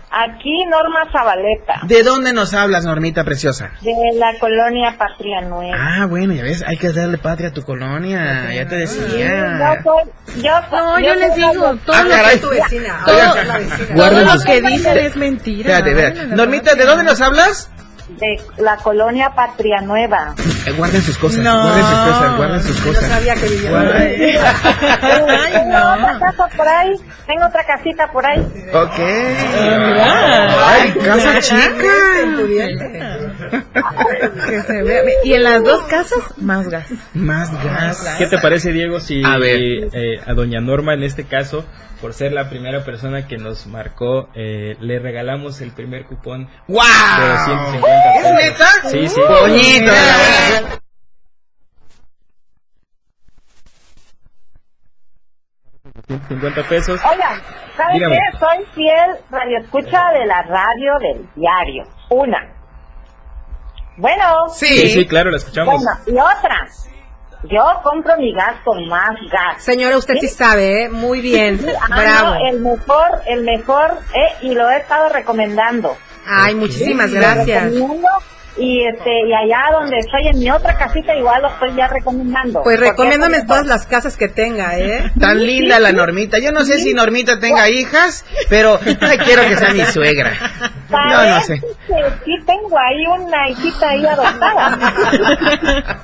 Aquí 0.10 0.66
Norma 0.70 0.99
Zabaleta, 1.12 1.82
¿De 1.84 2.01
dónde 2.01 2.32
nos 2.32 2.53
hablas, 2.53 2.86
Normita 2.86 3.26
preciosa? 3.26 3.72
de 3.82 3.93
la 4.18 4.39
colonia 4.39 4.95
Patria 4.97 5.41
Nueva. 5.41 5.76
Ah, 5.78 6.05
bueno, 6.05 6.34
ya 6.34 6.43
ves, 6.43 6.64
hay 6.66 6.78
que 6.78 6.93
darle 6.93 7.18
patria 7.18 7.49
a 7.49 7.51
tu 7.53 7.62
colonia. 7.64 8.53
Ya 8.53 8.66
te 8.68 8.76
Yo 8.76 8.80
decía. 8.80 9.84
soy, 9.84 10.41
yo 10.41 10.51
No, 10.72 10.99
yo 10.99 11.14
les 11.14 11.34
soy 11.34 11.38
digo, 11.51 11.74
la- 11.74 11.80
todo 11.86 11.95
Ah, 11.95 12.03
lo 12.03 12.30
que 12.32 12.38
tu 12.38 12.49
vecina, 12.49 13.01
todo, 13.05 13.18
lo 14.38 14.43
que 14.43 14.62
dicen 14.62 14.97
es 14.97 15.16
mentira. 15.18 15.78
Espérate, 15.78 16.08
espérate. 16.08 16.36
Normita, 16.36 16.76
¿de 16.76 16.86
dónde 16.86 17.03
nos 17.03 17.20
hablas? 17.22 17.70
De 18.10 18.39
la 18.58 18.78
colonia 18.78 19.32
Patria 19.36 19.82
Nueva. 19.82 20.34
Eh, 20.66 20.72
guarden 20.72 21.01
sus 21.01 21.18
cosas, 21.18 21.39
No. 21.39 21.62
guarden 21.62 21.84
sus 21.86 21.97
cosas, 21.99 22.38
guarden 22.38 22.62
sus 22.64 22.82
cosas. 22.82 23.03
sabía 23.10 23.36
que 23.36 23.47
vivía 23.49 23.70
Guarden- 23.72 24.18
Tengo 25.51 25.78
otra 25.78 26.20
casa 26.20 26.47
por 26.55 26.68
ahí, 26.68 26.93
tengo 27.26 27.45
otra 27.45 27.64
casita 27.66 28.12
por 28.12 28.26
ahí. 28.26 28.39
Ok. 28.74 28.99
Ay, 30.66 30.91
casa 31.03 31.39
chica. 31.41 31.68
Que 34.47 34.62
se 34.62 34.84
vea. 34.84 35.01
Y 35.24 35.34
en 35.34 35.43
las 35.43 35.64
dos 35.64 35.84
casas, 35.84 36.20
más 36.38 36.68
gas. 36.70 36.88
Más 37.14 37.51
gas. 37.64 38.16
¿Qué 38.18 38.28
te 38.28 38.38
parece, 38.39 38.72
Diego, 38.72 38.99
si 38.99 39.24
A 39.24 39.38
ver. 39.38 39.60
eh, 39.93 40.20
a 40.26 40.34
doña 40.34 40.60
Norma, 40.62 40.93
en 40.93 41.03
este 41.03 41.24
caso, 41.26 41.66
por 42.02 42.14
ser 42.14 42.32
la 42.32 42.50
primera 42.50 42.84
persona 42.84 43.28
que 43.28 43.38
nos 43.38 43.68
marcó, 43.68 44.30
eh, 44.36 44.76
le 44.80 45.00
regalamos 45.00 45.62
el 45.62 45.72
primer 45.72 46.06
cupón 46.06 46.50
¡Guau! 46.68 46.86
de 47.22 47.28
250 47.30 48.16
¿Es 48.16 48.24
pesos? 48.24 48.36
neta? 48.41 48.89
Sí, 48.89 49.08
sí. 49.08 49.22
Bonito. 49.28 49.91
150 56.08 56.64
pesos. 56.70 57.00
Oigan, 57.10 57.41
¿sabes 57.76 57.93
Dígame. 57.95 58.16
qué? 58.16 58.38
Soy 58.38 58.66
fiel 58.76 59.16
radioescucha 59.30 60.12
de 60.14 60.26
la 60.26 60.41
radio 60.43 60.93
del 61.00 61.28
diario. 61.36 61.84
Una. 62.10 62.54
Bueno. 63.98 64.48
Sí, 64.50 64.89
sí, 64.89 65.06
claro, 65.08 65.32
la 65.32 65.38
escuchamos. 65.38 65.76
Bueno, 65.84 66.00
y 66.08 66.12
otra. 66.38 66.68
Yo 67.50 67.64
compro 67.84 68.18
mi 68.18 68.34
gas 68.34 68.56
con 68.64 68.88
más 68.88 69.12
gas. 69.32 69.64
Señora, 69.64 69.98
usted 69.98 70.16
sí 70.20 70.28
sabe, 70.28 70.84
¿eh? 70.84 70.89
Muy 70.89 71.22
bien. 71.22 71.60
Sí, 71.60 71.66
ah, 71.80 71.88
Bravo. 72.02 72.36
no, 72.36 72.48
el 72.50 72.60
mejor, 72.60 73.22
el 73.26 73.43
mejor, 73.43 74.00
eh, 74.14 74.34
y 74.41 74.54
lo 74.54 74.70
he 74.70 74.78
estado 74.78 75.10
recomendando. 75.10 75.95
Ay, 76.26 76.56
muchísimas 76.56 77.10
lo 77.12 77.20
gracias. 77.20 77.64
recomiendo, 77.74 78.08
Y 78.60 78.86
este 78.88 79.12
y 79.28 79.34
allá 79.34 79.66
donde 79.72 79.97
estoy 79.99 80.28
en 80.30 80.39
mi 80.39 80.49
otra 80.49 80.76
casita 80.76 81.16
igual 81.16 81.41
lo 81.43 81.47
estoy 81.49 81.76
ya 81.76 81.88
recomendando. 81.88 82.64
Pues 82.64 82.80
recomiéndame 82.80 83.43
todas 83.43 83.68
las 83.68 83.86
casas 83.86 84.18
que 84.18 84.28
tenga, 84.30 84.78
¿eh? 84.80 85.12
Tan 85.20 85.45
linda 85.45 85.80
la 85.80 85.91
Normita. 85.91 86.39
Yo 86.39 86.51
no 86.51 86.66
sé 86.66 86.80
si 86.80 86.93
Normita 86.93 87.39
tenga 87.39 87.70
hijas, 87.70 88.26
pero 88.49 88.80
ay, 89.01 89.18
quiero 89.20 89.43
que 89.43 89.58
sea 89.58 89.74
mi 89.74 89.86
suegra. 89.93 90.32
No, 90.89 90.97
no 91.08 91.14
Parece 91.18 91.45
sé. 91.58 91.62
que 91.62 92.03
sí 92.26 92.32
tengo 92.45 92.78
ahí 92.80 93.05
una 93.08 93.49
hijita 93.49 93.89
ahí 93.89 94.05
adoptada. 94.05 94.78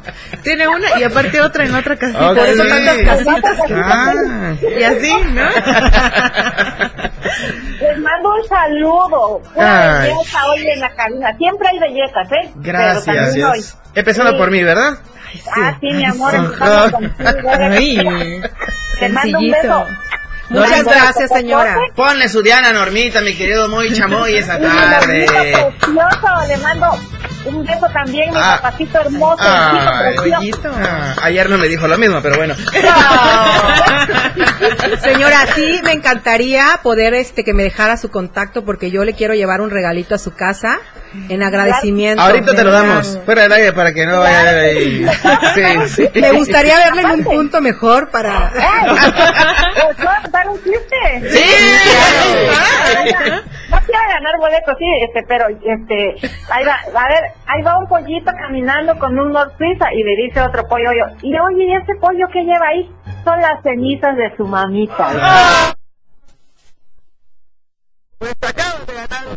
Tiene 0.44 0.68
una 0.68 1.00
y 1.00 1.04
aparte 1.04 1.40
otra 1.42 1.64
en 1.66 1.74
otra 1.74 1.96
casita. 1.96 2.32
Ok. 2.32 2.38
Por 2.38 2.46
eso 2.48 2.64
tantas 2.68 2.98
casitas. 2.98 3.60
Ah. 3.72 4.54
Y 4.62 4.84
así, 4.84 5.14
¿no? 5.32 5.50
Les 7.94 8.00
mando 8.00 8.30
un 8.36 8.48
saludo. 8.48 9.42
Una 9.56 10.00
Ay. 10.02 10.10
belleza 10.10 10.46
hoy 10.48 10.68
en 10.68 10.80
la 10.80 10.90
cabina. 10.96 11.38
Siempre 11.38 11.68
hay 11.70 11.80
bellezas, 11.80 12.32
¿eh? 12.32 12.52
Pero 12.64 12.78
también 13.04 13.24
hoy. 13.26 13.40
Gracias. 13.42 13.78
Empezando 13.96 14.32
Sí. 14.32 14.38
por 14.38 14.52
mí, 14.52 14.64
¿verdad? 14.64 14.94
Ah, 15.56 15.78
sí, 15.80 15.88
mi 15.92 16.06
amor. 16.06 16.36
Ajá. 16.36 16.86
empezamos 16.86 17.12
contigo. 17.18 18.12
Ay. 18.12 18.42
Te 19.00 19.10
mando 19.10 19.38
un 19.40 19.52
beso. 19.52 19.86
Muchas 20.50 20.84
gracias, 20.84 21.30
señora. 21.32 21.78
Ponle 21.96 22.30
su 22.30 22.42
Diana 22.44 22.72
Normita, 22.74 23.22
mi 23.22 23.34
querido 23.36 23.68
Moy 23.70 23.92
Chamoy, 23.94 24.36
esa 24.36 24.60
tarde. 24.60 25.26
precioso, 25.26 26.28
le 26.48 26.58
mando 26.58 27.00
un 27.46 27.66
beso 27.66 27.88
también, 27.94 28.30
mi 28.32 28.38
Ah. 28.40 28.60
papacito 28.62 29.00
hermoso. 29.00 29.38
Ah, 29.40 31.16
ayer 31.24 31.50
no 31.50 31.58
me 31.58 31.68
dijo 31.68 31.88
lo 31.88 31.98
mismo, 31.98 32.22
pero 32.22 32.36
bueno. 32.38 32.56
Señora, 35.02 35.46
sí, 35.56 35.80
me 35.84 35.92
encantaría 35.94 36.80
poder 36.82 37.14
este 37.14 37.44
que 37.44 37.54
me 37.54 37.64
dejara 37.64 37.98
su 37.98 38.10
contacto 38.12 38.64
porque 38.66 38.92
yo 38.92 39.04
le 39.04 39.14
quiero 39.14 39.34
llevar 39.34 39.62
un 39.62 39.70
regalito 39.70 40.16
a 40.16 40.18
su 40.18 40.34
casa 40.34 40.78
en 41.30 41.44
agradecimiento. 41.44 42.22
Ahorita 42.22 42.56
te 42.56 42.64
lo 42.64 42.72
damos, 42.72 43.20
fuera 43.26 43.44
del 43.44 43.54
aire 43.54 43.74
para 43.74 43.94
que 43.94 44.06
no 44.06 44.20
vaya 44.20 44.50
ahí. 44.50 45.06
Sí, 45.54 45.64
sí. 46.14 46.20
Me 46.20 46.32
gustaría 46.32 46.78
verle 46.78 47.02
en 47.04 47.12
un 47.12 47.24
punto 47.24 47.62
mejor 47.62 48.10
para 48.10 48.52
¿Os 49.90 49.96
puedo 49.96 50.10
contar 50.24 50.48
un 50.50 50.58
chiste? 50.64 51.30
Sí. 51.32 51.44
No 53.74 53.80
quiero 53.88 54.04
ganar 54.08 54.38
boletos, 54.38 54.76
sí, 54.78 54.86
este, 55.08 55.24
pero 55.28 55.48
este, 55.50 56.14
ahí 56.52 56.64
va, 56.64 56.76
a 56.76 57.08
ver, 57.08 57.24
ahí 57.48 57.62
va 57.62 57.78
un 57.78 57.88
pollito 57.88 58.32
caminando 58.40 58.98
con 58.98 59.18
un 59.18 59.32
North 59.32 59.58
Suiza 59.58 59.94
y 59.94 60.04
le 60.04 60.28
dice 60.28 60.42
otro 60.42 60.64
pollo, 60.68 60.92
yo, 60.92 61.16
y 61.22 61.34
oye, 61.38 61.66
¿y 61.66 61.76
ese 61.76 61.96
pollo 62.00 62.28
que 62.32 62.44
lleva 62.44 62.68
ahí? 62.68 62.90
Son 63.24 63.40
las 63.40 63.62
cenizas 63.64 64.16
de 64.18 64.36
su 64.36 64.46
mamita. 64.46 65.74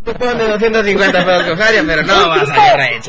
Cupón 0.04 0.38
de 0.38 0.48
250 0.48 1.24
pesos 1.24 1.44
con 1.44 1.56
Jaria, 1.56 1.82
pero 1.86 2.02
no 2.02 2.28
vas 2.28 2.48
a 2.48 2.86
el 2.86 3.00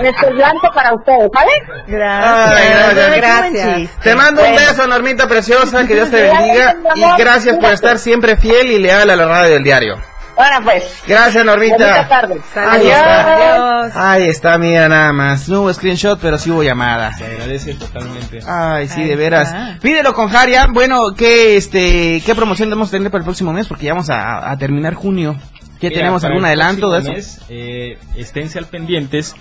Un 0.00 0.06
este, 0.06 0.30
blanco 0.32 0.70
para 0.72 0.94
ustedes, 0.94 1.28
¿vale? 1.32 1.52
Ay, 1.88 3.20
gracias. 3.20 3.98
Te 4.00 4.14
mando 4.14 4.42
un 4.42 4.54
beso, 4.54 4.86
Normita 4.86 5.26
preciosa, 5.26 5.86
que 5.86 5.94
Dios 5.94 6.10
te 6.10 6.22
bendiga 6.30 6.76
y 6.94 7.18
gracias 7.18 7.58
por 7.58 7.70
estar 7.70 7.98
siempre 7.98 8.36
fiel 8.36 8.70
y 8.70 8.78
leal 8.78 9.10
a 9.10 9.16
la 9.16 9.26
radio 9.26 9.54
del 9.54 9.64
diario. 9.64 9.96
Ahora 10.36 10.60
pues. 10.62 10.84
Gracias, 11.06 11.44
Normita. 11.44 11.76
Bonita 11.76 12.08
tarde. 12.08 12.40
Ahí 12.54 12.86
está. 12.88 13.36
Adiós. 13.84 13.92
Ahí 13.96 14.22
está, 14.24 14.58
mira 14.58 14.88
nada 14.88 15.12
más. 15.12 15.48
No 15.48 15.62
hubo 15.62 15.72
screenshot, 15.72 16.18
pero 16.20 16.36
sí 16.38 16.50
hubo 16.50 16.62
llamada. 16.62 17.12
Se 17.16 17.24
agradece 17.24 17.74
totalmente. 17.74 18.40
Ay, 18.46 18.88
sí, 18.88 19.00
Ahí 19.02 19.08
de 19.08 19.16
veras. 19.16 19.48
está. 19.48 19.78
Pídelo 19.80 20.12
con 20.12 20.28
Jaria. 20.28 20.66
Bueno, 20.66 21.14
¿qué, 21.16 21.56
este, 21.56 22.22
¿qué 22.24 22.34
promoción 22.34 22.68
debemos 22.68 22.90
tener 22.90 23.10
para 23.10 23.20
el 23.20 23.24
próximo 23.24 23.52
mes? 23.52 23.66
Porque 23.66 23.86
ya 23.86 23.92
vamos 23.94 24.10
a, 24.10 24.50
a 24.50 24.58
terminar 24.58 24.94
junio. 24.94 25.36
¿Qué 25.80 25.88
Mira, 25.88 26.00
tenemos? 26.00 26.24
¿Algún 26.24 26.40
el 26.40 26.46
adelanto 26.46 26.90
de 26.90 27.00
eso? 27.00 27.12
mes, 27.12 27.40
eh, 27.48 27.98
esténse 28.16 28.58
al 28.58 28.66
pendientes 28.66 29.34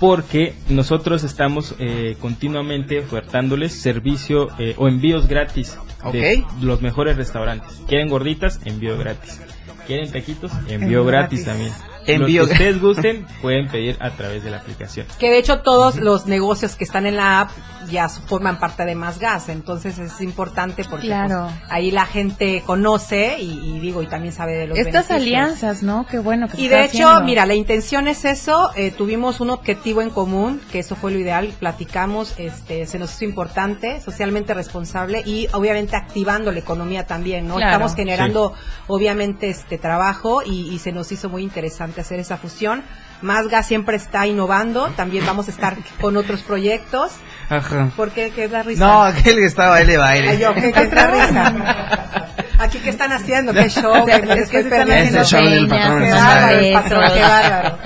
porque 0.00 0.54
nosotros 0.68 1.24
estamos 1.24 1.74
eh, 1.78 2.16
continuamente 2.20 2.98
ofertándoles 3.00 3.80
servicio 3.80 4.48
eh, 4.58 4.74
o 4.76 4.88
envíos 4.88 5.28
gratis 5.28 5.78
de 6.12 6.42
Ok. 6.42 6.62
los 6.62 6.82
mejores 6.82 7.16
restaurantes. 7.16 7.80
¿Quieren 7.86 8.08
gorditas? 8.08 8.60
Envío 8.64 8.98
gratis. 8.98 9.40
¿Quieren 9.86 10.10
taquitos? 10.10 10.52
Envío 10.68 11.04
gratis. 11.04 11.44
también. 11.44 11.72
Envío. 12.06 12.42
Lo 12.42 12.46
que 12.48 12.52
ustedes 12.54 12.80
gusten, 12.80 13.26
pueden 13.42 13.68
pedir 13.68 13.96
a 14.00 14.10
través 14.10 14.44
de 14.44 14.50
la 14.50 14.58
aplicación. 14.58 15.06
Que 15.18 15.30
de 15.30 15.38
hecho 15.38 15.60
todos 15.60 15.96
los 15.96 16.26
negocios 16.26 16.76
que 16.76 16.84
están 16.84 17.06
en 17.06 17.16
la 17.16 17.40
app 17.40 17.50
ya 17.90 18.08
forman 18.08 18.58
parte 18.58 18.86
de 18.86 18.94
Más 18.94 19.18
Gas, 19.18 19.50
entonces 19.50 19.98
es 19.98 20.18
importante 20.22 20.84
porque 20.88 21.06
Claro. 21.06 21.48
pues, 21.50 21.70
ahí 21.70 21.90
la 21.90 22.06
gente 22.06 22.62
conoce 22.64 23.36
y, 23.38 23.50
y 23.76 23.78
digo 23.78 24.02
y 24.02 24.06
también 24.06 24.32
sabe 24.32 24.54
de 24.56 24.66
los 24.68 24.78
Estas 24.78 25.06
beneficios. 25.08 25.38
alianzas, 25.44 25.82
¿no? 25.82 26.06
Qué 26.10 26.18
bueno 26.18 26.48
que 26.48 26.56
se 26.56 26.62
Y 26.62 26.64
está 26.64 26.78
de 26.78 26.84
hecho, 26.86 27.08
haciendo. 27.08 27.24
mira, 27.26 27.44
la 27.44 27.54
intención 27.54 28.08
es 28.08 28.24
eso, 28.24 28.70
eh, 28.74 28.90
tuvimos 28.90 29.40
un 29.40 29.50
objetivo 29.50 30.00
en 30.00 30.08
común, 30.08 30.62
que 30.72 30.78
eso 30.78 30.96
fue 30.96 31.10
lo 31.12 31.18
ideal, 31.18 31.52
platicamos, 31.58 32.32
este, 32.38 32.86
se 32.86 32.98
nos 32.98 33.12
hizo 33.16 33.26
importante, 33.26 34.00
socialmente 34.00 34.54
responsable 34.54 35.22
y 35.26 35.48
obviamente 35.52 35.94
activando 35.94 36.52
la 36.52 36.60
economía 36.60 37.06
también, 37.06 37.46
¿no? 37.46 37.56
Claro. 37.56 37.72
Estamos 37.72 37.94
generando 37.94 38.54
obviamente 38.86 39.50
este 39.50 39.76
trabajo 39.76 40.42
y, 40.42 40.68
y 40.72 40.78
se 40.78 40.90
nos 40.92 41.12
hizo 41.12 41.28
muy 41.28 41.42
interesante 41.42 41.93
hacer 42.00 42.20
esa 42.20 42.36
fusión. 42.36 42.82
Más 43.22 43.48
Gas 43.48 43.66
siempre 43.66 43.96
está 43.96 44.26
innovando, 44.26 44.88
también 44.96 45.24
vamos 45.24 45.48
a 45.48 45.50
estar 45.50 45.76
con 46.00 46.16
otros 46.16 46.42
proyectos. 46.42 47.12
Ajá. 47.48 47.90
¿Por 47.96 48.10
qué? 48.10 48.30
¿Qué 48.34 48.44
es 48.44 48.50
la 48.50 48.62
risa? 48.62 48.86
No, 48.86 49.02
aquel 49.02 49.36
que 49.36 49.46
estaba 49.46 49.80
él 49.80 49.96
baile. 49.96 50.38
Yo, 50.38 50.54
¿qué, 50.54 50.72
qué 50.72 50.82
es 50.82 50.92
la 50.92 51.06
risa? 51.06 52.24
Aquí, 52.58 52.78
¿qué 52.78 52.90
están 52.90 53.12
haciendo? 53.12 53.52
¿Qué 53.52 53.68
show? 53.68 54.06
Es 54.08 54.48
Que 54.48 54.58
están 54.60 54.86
perdiendo. 54.86 55.20
Ese 55.20 55.36
show 55.36 55.44
del 55.44 55.68
patrón 55.68 56.02
Qué 56.02 56.10
bárbaro, 56.10 56.58
el 56.58 56.72
patrón, 56.72 57.12
qué 57.14 57.20
bárbaro. 57.20 57.78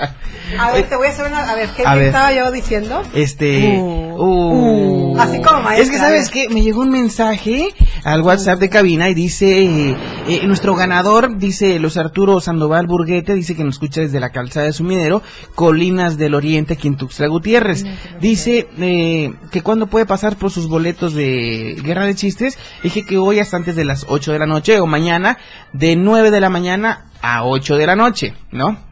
A 0.57 0.71
ver, 0.71 0.89
te 0.89 0.95
voy 0.95 1.07
a 1.07 1.09
hacer 1.11 1.25
una... 1.27 1.49
A 1.49 1.55
ver, 1.55 1.69
¿qué, 1.75 1.83
A 1.85 1.93
qué 1.93 1.97
ver. 1.99 2.07
estaba 2.07 2.33
yo 2.33 2.51
diciendo? 2.51 3.03
Este. 3.13 3.77
uh. 3.79 5.17
Así 5.19 5.41
como 5.41 5.61
maestra, 5.61 5.83
Es 5.83 5.89
que, 5.91 5.97
¿sabes 5.97 6.29
qué? 6.29 6.49
Me 6.49 6.61
llegó 6.61 6.81
un 6.81 6.89
mensaje 6.89 7.69
al 8.03 8.21
WhatsApp 8.21 8.59
de 8.59 8.69
cabina 8.69 9.09
y 9.09 9.13
dice: 9.13 9.63
eh, 9.63 9.97
eh, 10.27 10.47
Nuestro 10.47 10.75
ganador, 10.75 11.37
dice 11.37 11.79
Los 11.79 11.97
Arturo 11.97 12.39
Sandoval 12.41 12.87
Burguete, 12.87 13.35
dice 13.35 13.55
que 13.55 13.63
nos 13.63 13.75
escucha 13.75 14.01
desde 14.01 14.19
la 14.19 14.31
calzada 14.31 14.65
de 14.65 14.73
Sumidero, 14.73 15.21
Colinas 15.55 16.17
del 16.17 16.35
Oriente, 16.35 16.73
aquí 16.73 16.87
en 16.87 16.97
Tuxtla 16.97 17.27
Gutiérrez. 17.27 17.85
Dice 18.21 18.67
eh, 18.79 19.33
que 19.51 19.61
cuando 19.61 19.87
puede 19.87 20.05
pasar 20.05 20.37
por 20.37 20.51
sus 20.51 20.67
boletos 20.67 21.13
de 21.13 21.77
Guerra 21.83 22.05
de 22.05 22.15
Chistes, 22.15 22.57
dije 22.83 23.05
que 23.05 23.17
hoy 23.17 23.39
hasta 23.39 23.57
antes 23.57 23.75
de 23.75 23.85
las 23.85 24.05
8 24.07 24.31
de 24.33 24.39
la 24.39 24.45
noche 24.45 24.79
o 24.79 24.85
mañana, 24.85 25.37
de 25.73 25.95
9 25.95 26.31
de 26.31 26.41
la 26.41 26.49
mañana 26.49 27.05
a 27.21 27.45
8 27.45 27.77
de 27.77 27.87
la 27.87 27.95
noche, 27.95 28.33
¿no? 28.51 28.89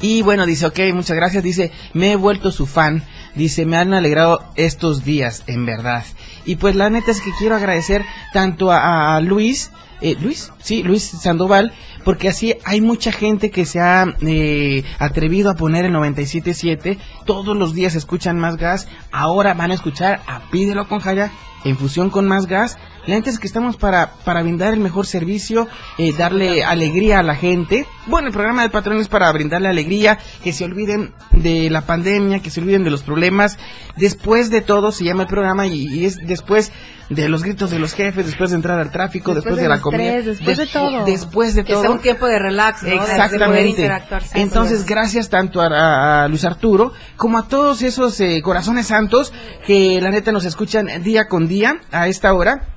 Y 0.00 0.22
bueno, 0.22 0.44
dice, 0.44 0.66
ok, 0.66 0.80
muchas 0.92 1.16
gracias. 1.16 1.42
Dice, 1.42 1.72
me 1.94 2.12
he 2.12 2.16
vuelto 2.16 2.52
su 2.52 2.66
fan. 2.66 3.02
Dice, 3.34 3.64
me 3.64 3.76
han 3.76 3.94
alegrado 3.94 4.44
estos 4.54 5.02
días, 5.04 5.44
en 5.46 5.64
verdad. 5.64 6.04
Y 6.44 6.56
pues 6.56 6.76
la 6.76 6.90
neta 6.90 7.10
es 7.10 7.20
que 7.20 7.32
quiero 7.38 7.56
agradecer 7.56 8.04
tanto 8.32 8.70
a, 8.70 9.20
Luis, 9.20 9.70
eh, 10.00 10.16
Luis, 10.20 10.52
sí, 10.58 10.82
Luis 10.82 11.02
Sandoval, 11.04 11.72
porque 12.04 12.28
así 12.28 12.56
hay 12.64 12.80
mucha 12.80 13.12
gente 13.12 13.50
que 13.50 13.64
se 13.64 13.80
ha 13.80 14.14
eh, 14.20 14.84
atrevido 14.98 15.50
a 15.50 15.54
poner 15.54 15.86
el 15.86 15.92
97.7. 15.92 16.98
Todos 17.24 17.56
los 17.56 17.74
días 17.74 17.94
escuchan 17.94 18.38
más 18.38 18.56
gas. 18.56 18.88
Ahora 19.10 19.54
van 19.54 19.70
a 19.70 19.74
escuchar 19.74 20.20
a 20.26 20.40
Pídelo 20.50 20.86
con 20.88 21.00
Jaya 21.00 21.30
en 21.64 21.76
fusión 21.76 22.10
con 22.10 22.26
más 22.26 22.46
gas. 22.46 22.76
La 23.06 23.16
neta 23.16 23.28
es 23.28 23.38
que 23.38 23.46
estamos 23.46 23.76
para, 23.76 24.12
para 24.24 24.42
brindar 24.42 24.72
el 24.72 24.80
mejor 24.80 25.06
servicio, 25.06 25.68
eh, 25.98 26.12
darle 26.16 26.64
alegría 26.64 27.18
a 27.18 27.22
la 27.22 27.34
gente. 27.34 27.86
Bueno, 28.06 28.28
el 28.28 28.32
programa 28.32 28.62
del 28.62 28.70
patrón 28.70 28.98
es 28.98 29.08
para 29.08 29.30
brindarle 29.32 29.68
alegría, 29.68 30.18
que 30.42 30.52
se 30.54 30.64
olviden 30.64 31.12
de 31.32 31.68
la 31.68 31.82
pandemia, 31.82 32.40
que 32.40 32.48
se 32.50 32.60
olviden 32.60 32.82
de 32.84 32.90
los 32.90 33.02
problemas. 33.02 33.58
Después 33.96 34.50
de 34.50 34.62
todo 34.62 34.90
se 34.90 35.04
llama 35.04 35.22
el 35.24 35.28
programa 35.28 35.66
y, 35.66 35.86
y 35.86 36.06
es 36.06 36.16
después 36.26 36.72
de 37.10 37.28
los 37.28 37.42
gritos 37.42 37.70
de 37.70 37.78
los 37.78 37.92
jefes, 37.92 38.24
después 38.24 38.50
de 38.50 38.56
entrar 38.56 38.78
al 38.78 38.90
tráfico, 38.90 39.34
después, 39.34 39.56
Después 39.56 39.62
de, 39.62 39.68
la 39.68 39.80
comida. 39.82 40.22
después 40.22 40.56
de 40.56 40.66
todo. 40.66 41.04
Después 41.04 41.54
de 41.54 41.64
Que 41.64 41.72
todo. 41.74 41.82
sea 41.82 41.90
un 41.90 42.00
tiempo 42.00 42.26
de 42.26 42.38
relax, 42.38 42.82
Exactamente. 42.84 43.90
Entonces, 44.34 44.86
gracias 44.86 45.28
tanto 45.28 45.60
a 45.60 46.26
Luis 46.28 46.44
Arturo 46.46 46.92
como 47.16 47.38
a 47.38 47.46
todos 47.46 47.82
esos 47.82 48.18
eh, 48.20 48.40
corazones 48.42 48.86
santos 48.86 49.32
que 49.66 50.00
la 50.00 50.10
neta 50.10 50.32
nos 50.32 50.46
escuchan 50.46 50.88
día 51.02 51.28
con 51.28 51.46
día 51.46 51.53
a 51.92 52.08
esta 52.08 52.32
hora. 52.32 52.68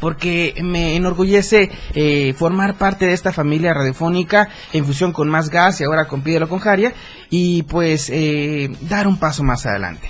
Porque 0.00 0.54
me 0.62 0.94
enorgullece 0.94 1.70
eh, 1.92 2.32
formar 2.38 2.74
parte 2.74 3.06
de 3.06 3.14
esta 3.14 3.32
familia 3.32 3.74
radiofónica 3.74 4.48
en 4.72 4.84
fusión 4.84 5.12
con 5.12 5.28
Más 5.28 5.50
Gas 5.50 5.80
y 5.80 5.84
ahora 5.84 6.06
con 6.06 6.22
Pídelo 6.22 6.48
con 6.48 6.60
Jaria. 6.60 6.92
Y 7.30 7.64
pues 7.64 8.08
eh, 8.08 8.70
dar 8.82 9.08
un 9.08 9.18
paso 9.18 9.42
más 9.42 9.66
adelante. 9.66 10.08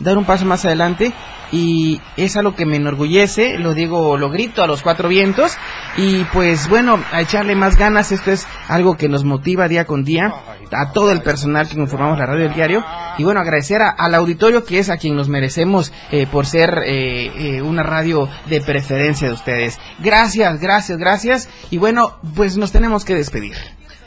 Dar 0.00 0.18
un 0.18 0.24
paso 0.24 0.44
más 0.46 0.64
adelante 0.64 1.12
y 1.52 2.00
es 2.16 2.36
algo 2.36 2.54
que 2.54 2.66
me 2.66 2.76
enorgullece, 2.76 3.58
lo 3.58 3.74
digo, 3.74 4.16
lo 4.16 4.30
grito 4.30 4.62
a 4.62 4.66
los 4.66 4.82
cuatro 4.82 5.08
vientos 5.08 5.56
y 5.96 6.24
pues 6.24 6.68
bueno, 6.68 6.98
a 7.12 7.20
echarle 7.20 7.54
más 7.54 7.76
ganas, 7.76 8.12
esto 8.12 8.30
es 8.30 8.46
algo 8.68 8.96
que 8.96 9.08
nos 9.08 9.24
motiva 9.24 9.68
día 9.68 9.84
con 9.84 10.04
día, 10.04 10.32
a 10.70 10.92
todo 10.92 11.10
el 11.10 11.22
personal 11.22 11.68
que 11.68 11.76
conformamos 11.76 12.18
la 12.18 12.26
radio 12.26 12.44
del 12.44 12.54
diario 12.54 12.84
y 13.20 13.24
bueno, 13.24 13.40
agradecer 13.40 13.82
a- 13.82 13.90
al 13.90 14.14
auditorio 14.14 14.64
que 14.64 14.78
es 14.78 14.88
a 14.88 14.96
quien 14.96 15.14
nos 15.14 15.28
merecemos 15.28 15.92
eh, 16.10 16.26
por 16.26 16.46
ser 16.46 16.82
eh, 16.86 17.26
eh, 17.56 17.62
una 17.62 17.82
radio 17.82 18.28
de 18.46 18.62
preferencia 18.62 19.28
de 19.28 19.34
ustedes. 19.34 19.78
Gracias, 19.98 20.58
gracias, 20.58 20.96
gracias 20.98 21.48
y 21.70 21.76
bueno, 21.76 22.18
pues 22.34 22.56
nos 22.56 22.72
tenemos 22.72 23.04
que 23.04 23.14
despedir. 23.14 23.54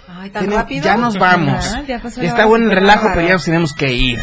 Ay, 0.07 0.31
tan 0.31 0.49
rápido. 0.49 0.83
ya 0.83 0.97
nos 0.97 1.17
vamos. 1.19 1.63
Ya 1.87 1.97
Está 1.97 2.09
súper 2.09 2.69
relajo, 2.69 3.07
pero 3.13 3.27
ya 3.27 3.33
nos 3.33 3.45
tenemos 3.45 3.73
que 3.73 3.91
ir. 3.93 4.19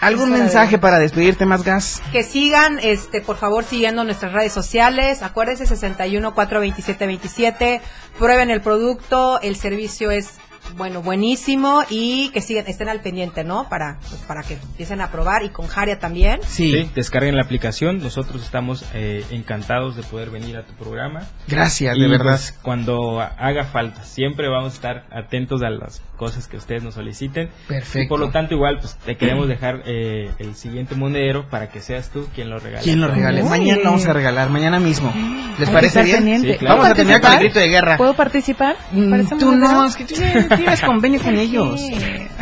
¿Algún 0.00 0.30
mensaje 0.30 0.78
para 0.78 0.98
despedirte 1.00 1.44
más 1.46 1.64
gas? 1.64 2.00
Que 2.12 2.22
sigan, 2.22 2.78
este, 2.80 3.20
por 3.20 3.36
favor, 3.36 3.64
siguiendo 3.64 4.04
nuestras 4.04 4.32
redes 4.32 4.52
sociales. 4.52 5.22
Acuérdense, 5.22 5.66
61 5.66 6.34
427 6.34 7.06
27. 7.06 7.80
Prueben 8.18 8.50
el 8.50 8.60
producto, 8.60 9.40
el 9.40 9.56
servicio 9.56 10.10
es, 10.12 10.34
bueno, 10.76 11.02
buenísimo 11.02 11.82
y 11.88 12.30
que 12.30 12.40
sigan, 12.40 12.66
estén 12.66 12.88
al 12.88 13.00
pendiente, 13.00 13.44
¿no? 13.44 13.68
Para, 13.68 13.98
pues, 14.08 14.20
para 14.22 14.42
que 14.42 14.54
empiecen 14.54 15.00
a 15.00 15.10
probar 15.10 15.42
y 15.44 15.50
con 15.50 15.66
Jaria 15.66 15.98
también. 15.98 16.40
Sí. 16.46 16.90
descarguen 16.94 17.36
la 17.36 17.42
aplicación. 17.42 17.98
Nosotros 17.98 18.42
estamos 18.42 18.84
eh, 18.94 19.24
encantados 19.30 19.96
de 19.96 20.02
poder 20.02 20.30
venir 20.30 20.56
a 20.56 20.64
tu 20.66 20.72
programa. 20.74 21.22
Gracias, 21.46 21.96
Y, 21.96 22.00
de 22.00 22.08
verdad. 22.08 22.32
pues, 22.32 22.52
cuando 22.62 23.20
haga 23.20 23.64
falta, 23.64 24.04
siempre 24.04 24.48
vamos 24.48 24.72
a 24.72 24.76
estar 24.76 25.06
atentos 25.12 25.62
a 25.62 25.70
las 25.70 26.00
cosas 26.24 26.48
que 26.48 26.56
ustedes 26.56 26.82
nos 26.82 26.94
soliciten. 26.94 27.50
Perfecto. 27.68 27.98
Y 28.00 28.06
por 28.08 28.18
lo 28.18 28.30
tanto, 28.30 28.54
igual, 28.54 28.78
pues 28.80 28.94
te 29.04 29.16
queremos 29.18 29.46
dejar 29.46 29.82
eh, 29.84 30.30
el 30.38 30.54
siguiente 30.54 30.94
monedero 30.94 31.50
para 31.50 31.68
que 31.68 31.80
seas 31.80 32.08
tú 32.08 32.26
quien 32.34 32.48
lo 32.48 32.58
regale. 32.58 32.82
¿Quién 32.82 32.98
lo 33.00 33.08
regale? 33.08 33.42
Uy. 33.42 33.48
Mañana 33.50 33.78
lo 33.82 33.90
vamos 33.90 34.06
a 34.06 34.12
regalar, 34.14 34.48
mañana 34.48 34.80
mismo. 34.80 35.12
¿Les 35.58 35.68
Hay 35.68 35.74
parece 35.74 36.02
bien? 36.02 36.40
Sí, 36.40 36.54
claro. 36.58 36.76
Vamos 36.76 36.90
a 36.90 36.94
terminar 36.94 37.20
con 37.20 37.30
el 37.32 37.36
¿Puedo 37.36 37.44
grito 37.50 37.58
de 37.60 37.68
guerra. 37.68 37.96
¿Puedo 37.98 38.14
participar? 38.14 38.76
Mm, 38.92 39.38
Tú 39.38 39.52
no, 39.54 39.84
es 39.84 39.96
que 39.96 40.04
tú 40.06 40.14
tienes, 40.14 40.80
convenio 40.80 41.20
con 41.20 41.36
ellos. 41.36 41.80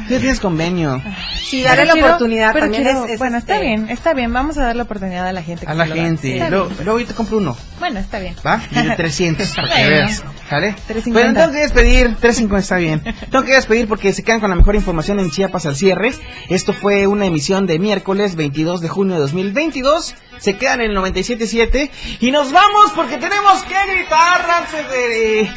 Tú 0.08 0.18
tienes 0.18 0.38
convenio. 0.40 1.02
Sí, 1.42 1.62
daré 1.62 1.84
la 1.84 1.92
quiero- 1.94 2.06
oportunidad. 2.08 2.52
pero 2.52 2.66
También 2.66 2.84
quiero- 2.84 3.04
es, 3.06 3.10
es, 3.12 3.18
bueno, 3.18 3.38
está 3.38 3.54
este, 3.54 3.66
bien, 3.66 3.88
está 3.90 4.14
bien. 4.14 4.32
Vamos 4.32 4.56
a 4.58 4.62
dar 4.64 4.76
la 4.76 4.84
oportunidad 4.84 5.26
a 5.26 5.32
la 5.32 5.42
gente. 5.42 5.66
que 5.66 5.72
A 5.72 5.74
la 5.74 5.86
gente. 5.86 6.38
Luego, 6.50 7.00
yo 7.00 7.06
te 7.06 7.14
compro 7.14 7.38
uno. 7.38 7.56
Bueno, 7.80 7.98
está 7.98 8.18
bien. 8.20 8.34
¿Va? 8.46 8.62
Y 8.70 8.86
de 8.86 8.96
300, 8.96 9.48
para 9.56 9.74
que 9.74 9.88
veas. 9.88 10.22
¿Sale? 10.48 10.74
350. 10.86 11.12
Pero 11.14 11.32
tengo 11.34 11.52
que 11.52 11.58
despedir. 11.62 12.06
350 12.20 12.58
está 12.60 12.76
bien. 12.76 13.00
Tengo 13.30 13.44
que 13.44 13.52
despedir 13.54 13.71
porque 13.88 14.12
se 14.12 14.22
quedan 14.22 14.40
con 14.40 14.50
la 14.50 14.56
mejor 14.56 14.74
información 14.74 15.18
en 15.18 15.30
Chiapas 15.30 15.66
al 15.66 15.76
cierre. 15.76 16.12
Esto 16.48 16.72
fue 16.72 17.06
una 17.06 17.26
emisión 17.26 17.66
de 17.66 17.78
miércoles 17.78 18.36
22 18.36 18.80
de 18.80 18.88
junio 18.88 19.14
de 19.14 19.20
2022. 19.22 20.14
Se 20.38 20.56
quedan 20.56 20.82
en 20.82 20.90
el 20.90 20.96
97.7. 20.96 21.90
Y 22.20 22.30
nos 22.30 22.52
vamos 22.52 22.92
porque 22.94 23.16
tenemos 23.16 23.62
que 23.62 23.74
gritar 23.92 24.68
de 24.90 25.50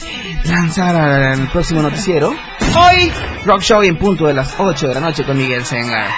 lanzar 0.45 0.95
al 0.95 1.51
próximo 1.51 1.81
noticiero. 1.81 2.29
Hoy, 2.29 3.11
Rock 3.45 3.61
Show 3.61 3.83
en 3.83 3.97
punto 3.97 4.27
de 4.27 4.33
las 4.33 4.55
8 4.57 4.87
de 4.87 4.93
la 4.93 5.01
noche 5.01 5.25
con 5.25 5.37
Miguel 5.37 5.65
Sengar. 5.65 6.09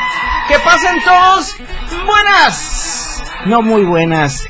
Que 0.48 0.60
pasen 0.60 1.02
todos 1.04 1.56
buenas. 2.06 3.24
No 3.46 3.62
muy 3.62 3.84
buenas. 3.84 4.46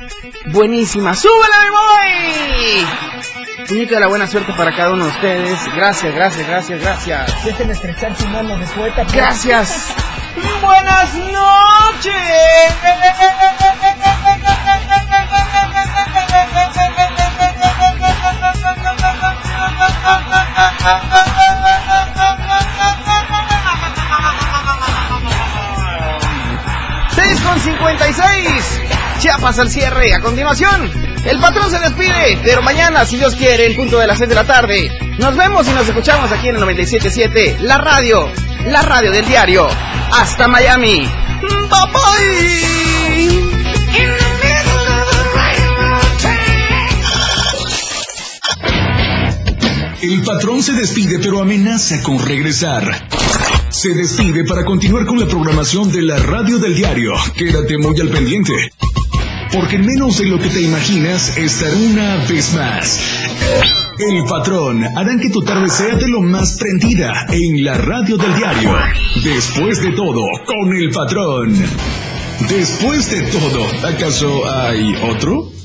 Buenísimas. 0.48 1.20
¡Súbela, 1.20 1.56
mi 1.64 1.70
boy! 1.70 3.37
De 3.68 4.00
la 4.00 4.08
buena 4.08 4.26
suerte 4.28 4.54
para 4.54 4.74
cada 4.74 4.94
uno 4.94 5.04
de 5.04 5.12
ustedes. 5.12 5.60
Gracias, 5.76 6.16
gracias, 6.16 6.48
gracias, 6.48 6.80
gracias. 6.80 7.44
Dejen 7.44 7.70
estrechar 7.70 8.16
su 8.16 8.26
mano 8.30 8.58
de 8.58 8.66
poeta. 8.68 9.04
Gracias. 9.12 9.94
Buenas 10.62 11.14
noches. 11.16 12.14
6 27.16 27.42
con 27.42 27.60
56. 27.60 28.97
Chiapas 29.20 29.60
al 29.60 29.70
cierre. 29.70 30.14
A 30.14 30.20
continuación, 30.20 30.92
el 31.26 31.40
patrón 31.40 31.72
se 31.72 31.80
despide. 31.80 32.40
Pero 32.44 32.62
mañana, 32.62 33.06
si 33.06 33.18
Dios 33.18 33.36
quiere, 33.36 33.66
en 33.66 33.76
punto 33.76 33.98
de 33.98 34.08
las 34.08 34.18
6 34.18 34.30
de 34.30 34.36
la 34.36 34.46
tarde, 34.46 34.92
nos 35.18 35.36
vemos 35.36 35.68
y 35.68 35.72
nos 35.72 35.88
escuchamos 35.88 36.32
aquí 36.32 36.50
en 36.50 36.58
el 36.58 36.62
97.7. 36.64 37.60
La 37.60 37.78
radio. 37.78 38.30
La 38.68 38.82
radio 38.82 39.12
del 39.12 39.26
diario. 39.26 39.68
Hasta 40.12 40.48
Miami. 40.48 41.10
Bye 41.42 41.92
bye. 41.94 42.68
El 50.02 50.22
patrón 50.22 50.62
se 50.62 50.74
despide 50.74 51.20
pero 51.20 51.42
amenaza 51.42 52.02
con 52.04 52.20
regresar. 52.24 53.08
Se 53.70 53.90
despide 53.90 54.46
para 54.46 54.64
continuar 54.64 55.06
con 55.06 55.20
la 55.20 55.28
programación 55.28 55.92
de 55.92 56.02
la 56.02 56.18
radio 56.18 56.60
del 56.60 56.76
diario. 56.76 57.14
Quédate 57.36 57.78
muy 57.78 58.00
al 58.00 58.10
pendiente. 58.10 58.54
Porque 59.58 59.78
en 59.78 59.88
menos 59.88 60.20
de 60.20 60.26
lo 60.26 60.38
que 60.38 60.50
te 60.50 60.62
imaginas 60.62 61.36
estará 61.36 61.76
una 61.76 62.18
vez 62.28 62.54
más. 62.54 63.02
El 63.98 64.24
patrón 64.30 64.84
harán 64.96 65.20
que 65.20 65.32
tu 65.32 65.42
tarde 65.42 65.68
sea 65.68 65.96
de 65.96 66.08
lo 66.08 66.22
más 66.22 66.58
prendida 66.60 67.26
en 67.28 67.66
la 67.66 67.74
radio 67.76 68.18
del 68.18 68.36
diario. 68.36 68.78
Después 69.24 69.82
de 69.82 69.94
todo, 69.94 70.22
con 70.46 70.76
el 70.76 70.92
patrón. 70.92 71.56
Después 72.48 73.10
de 73.10 73.22
todo, 73.32 73.66
¿acaso 73.84 74.48
hay 74.48 74.96
otro? 75.10 75.57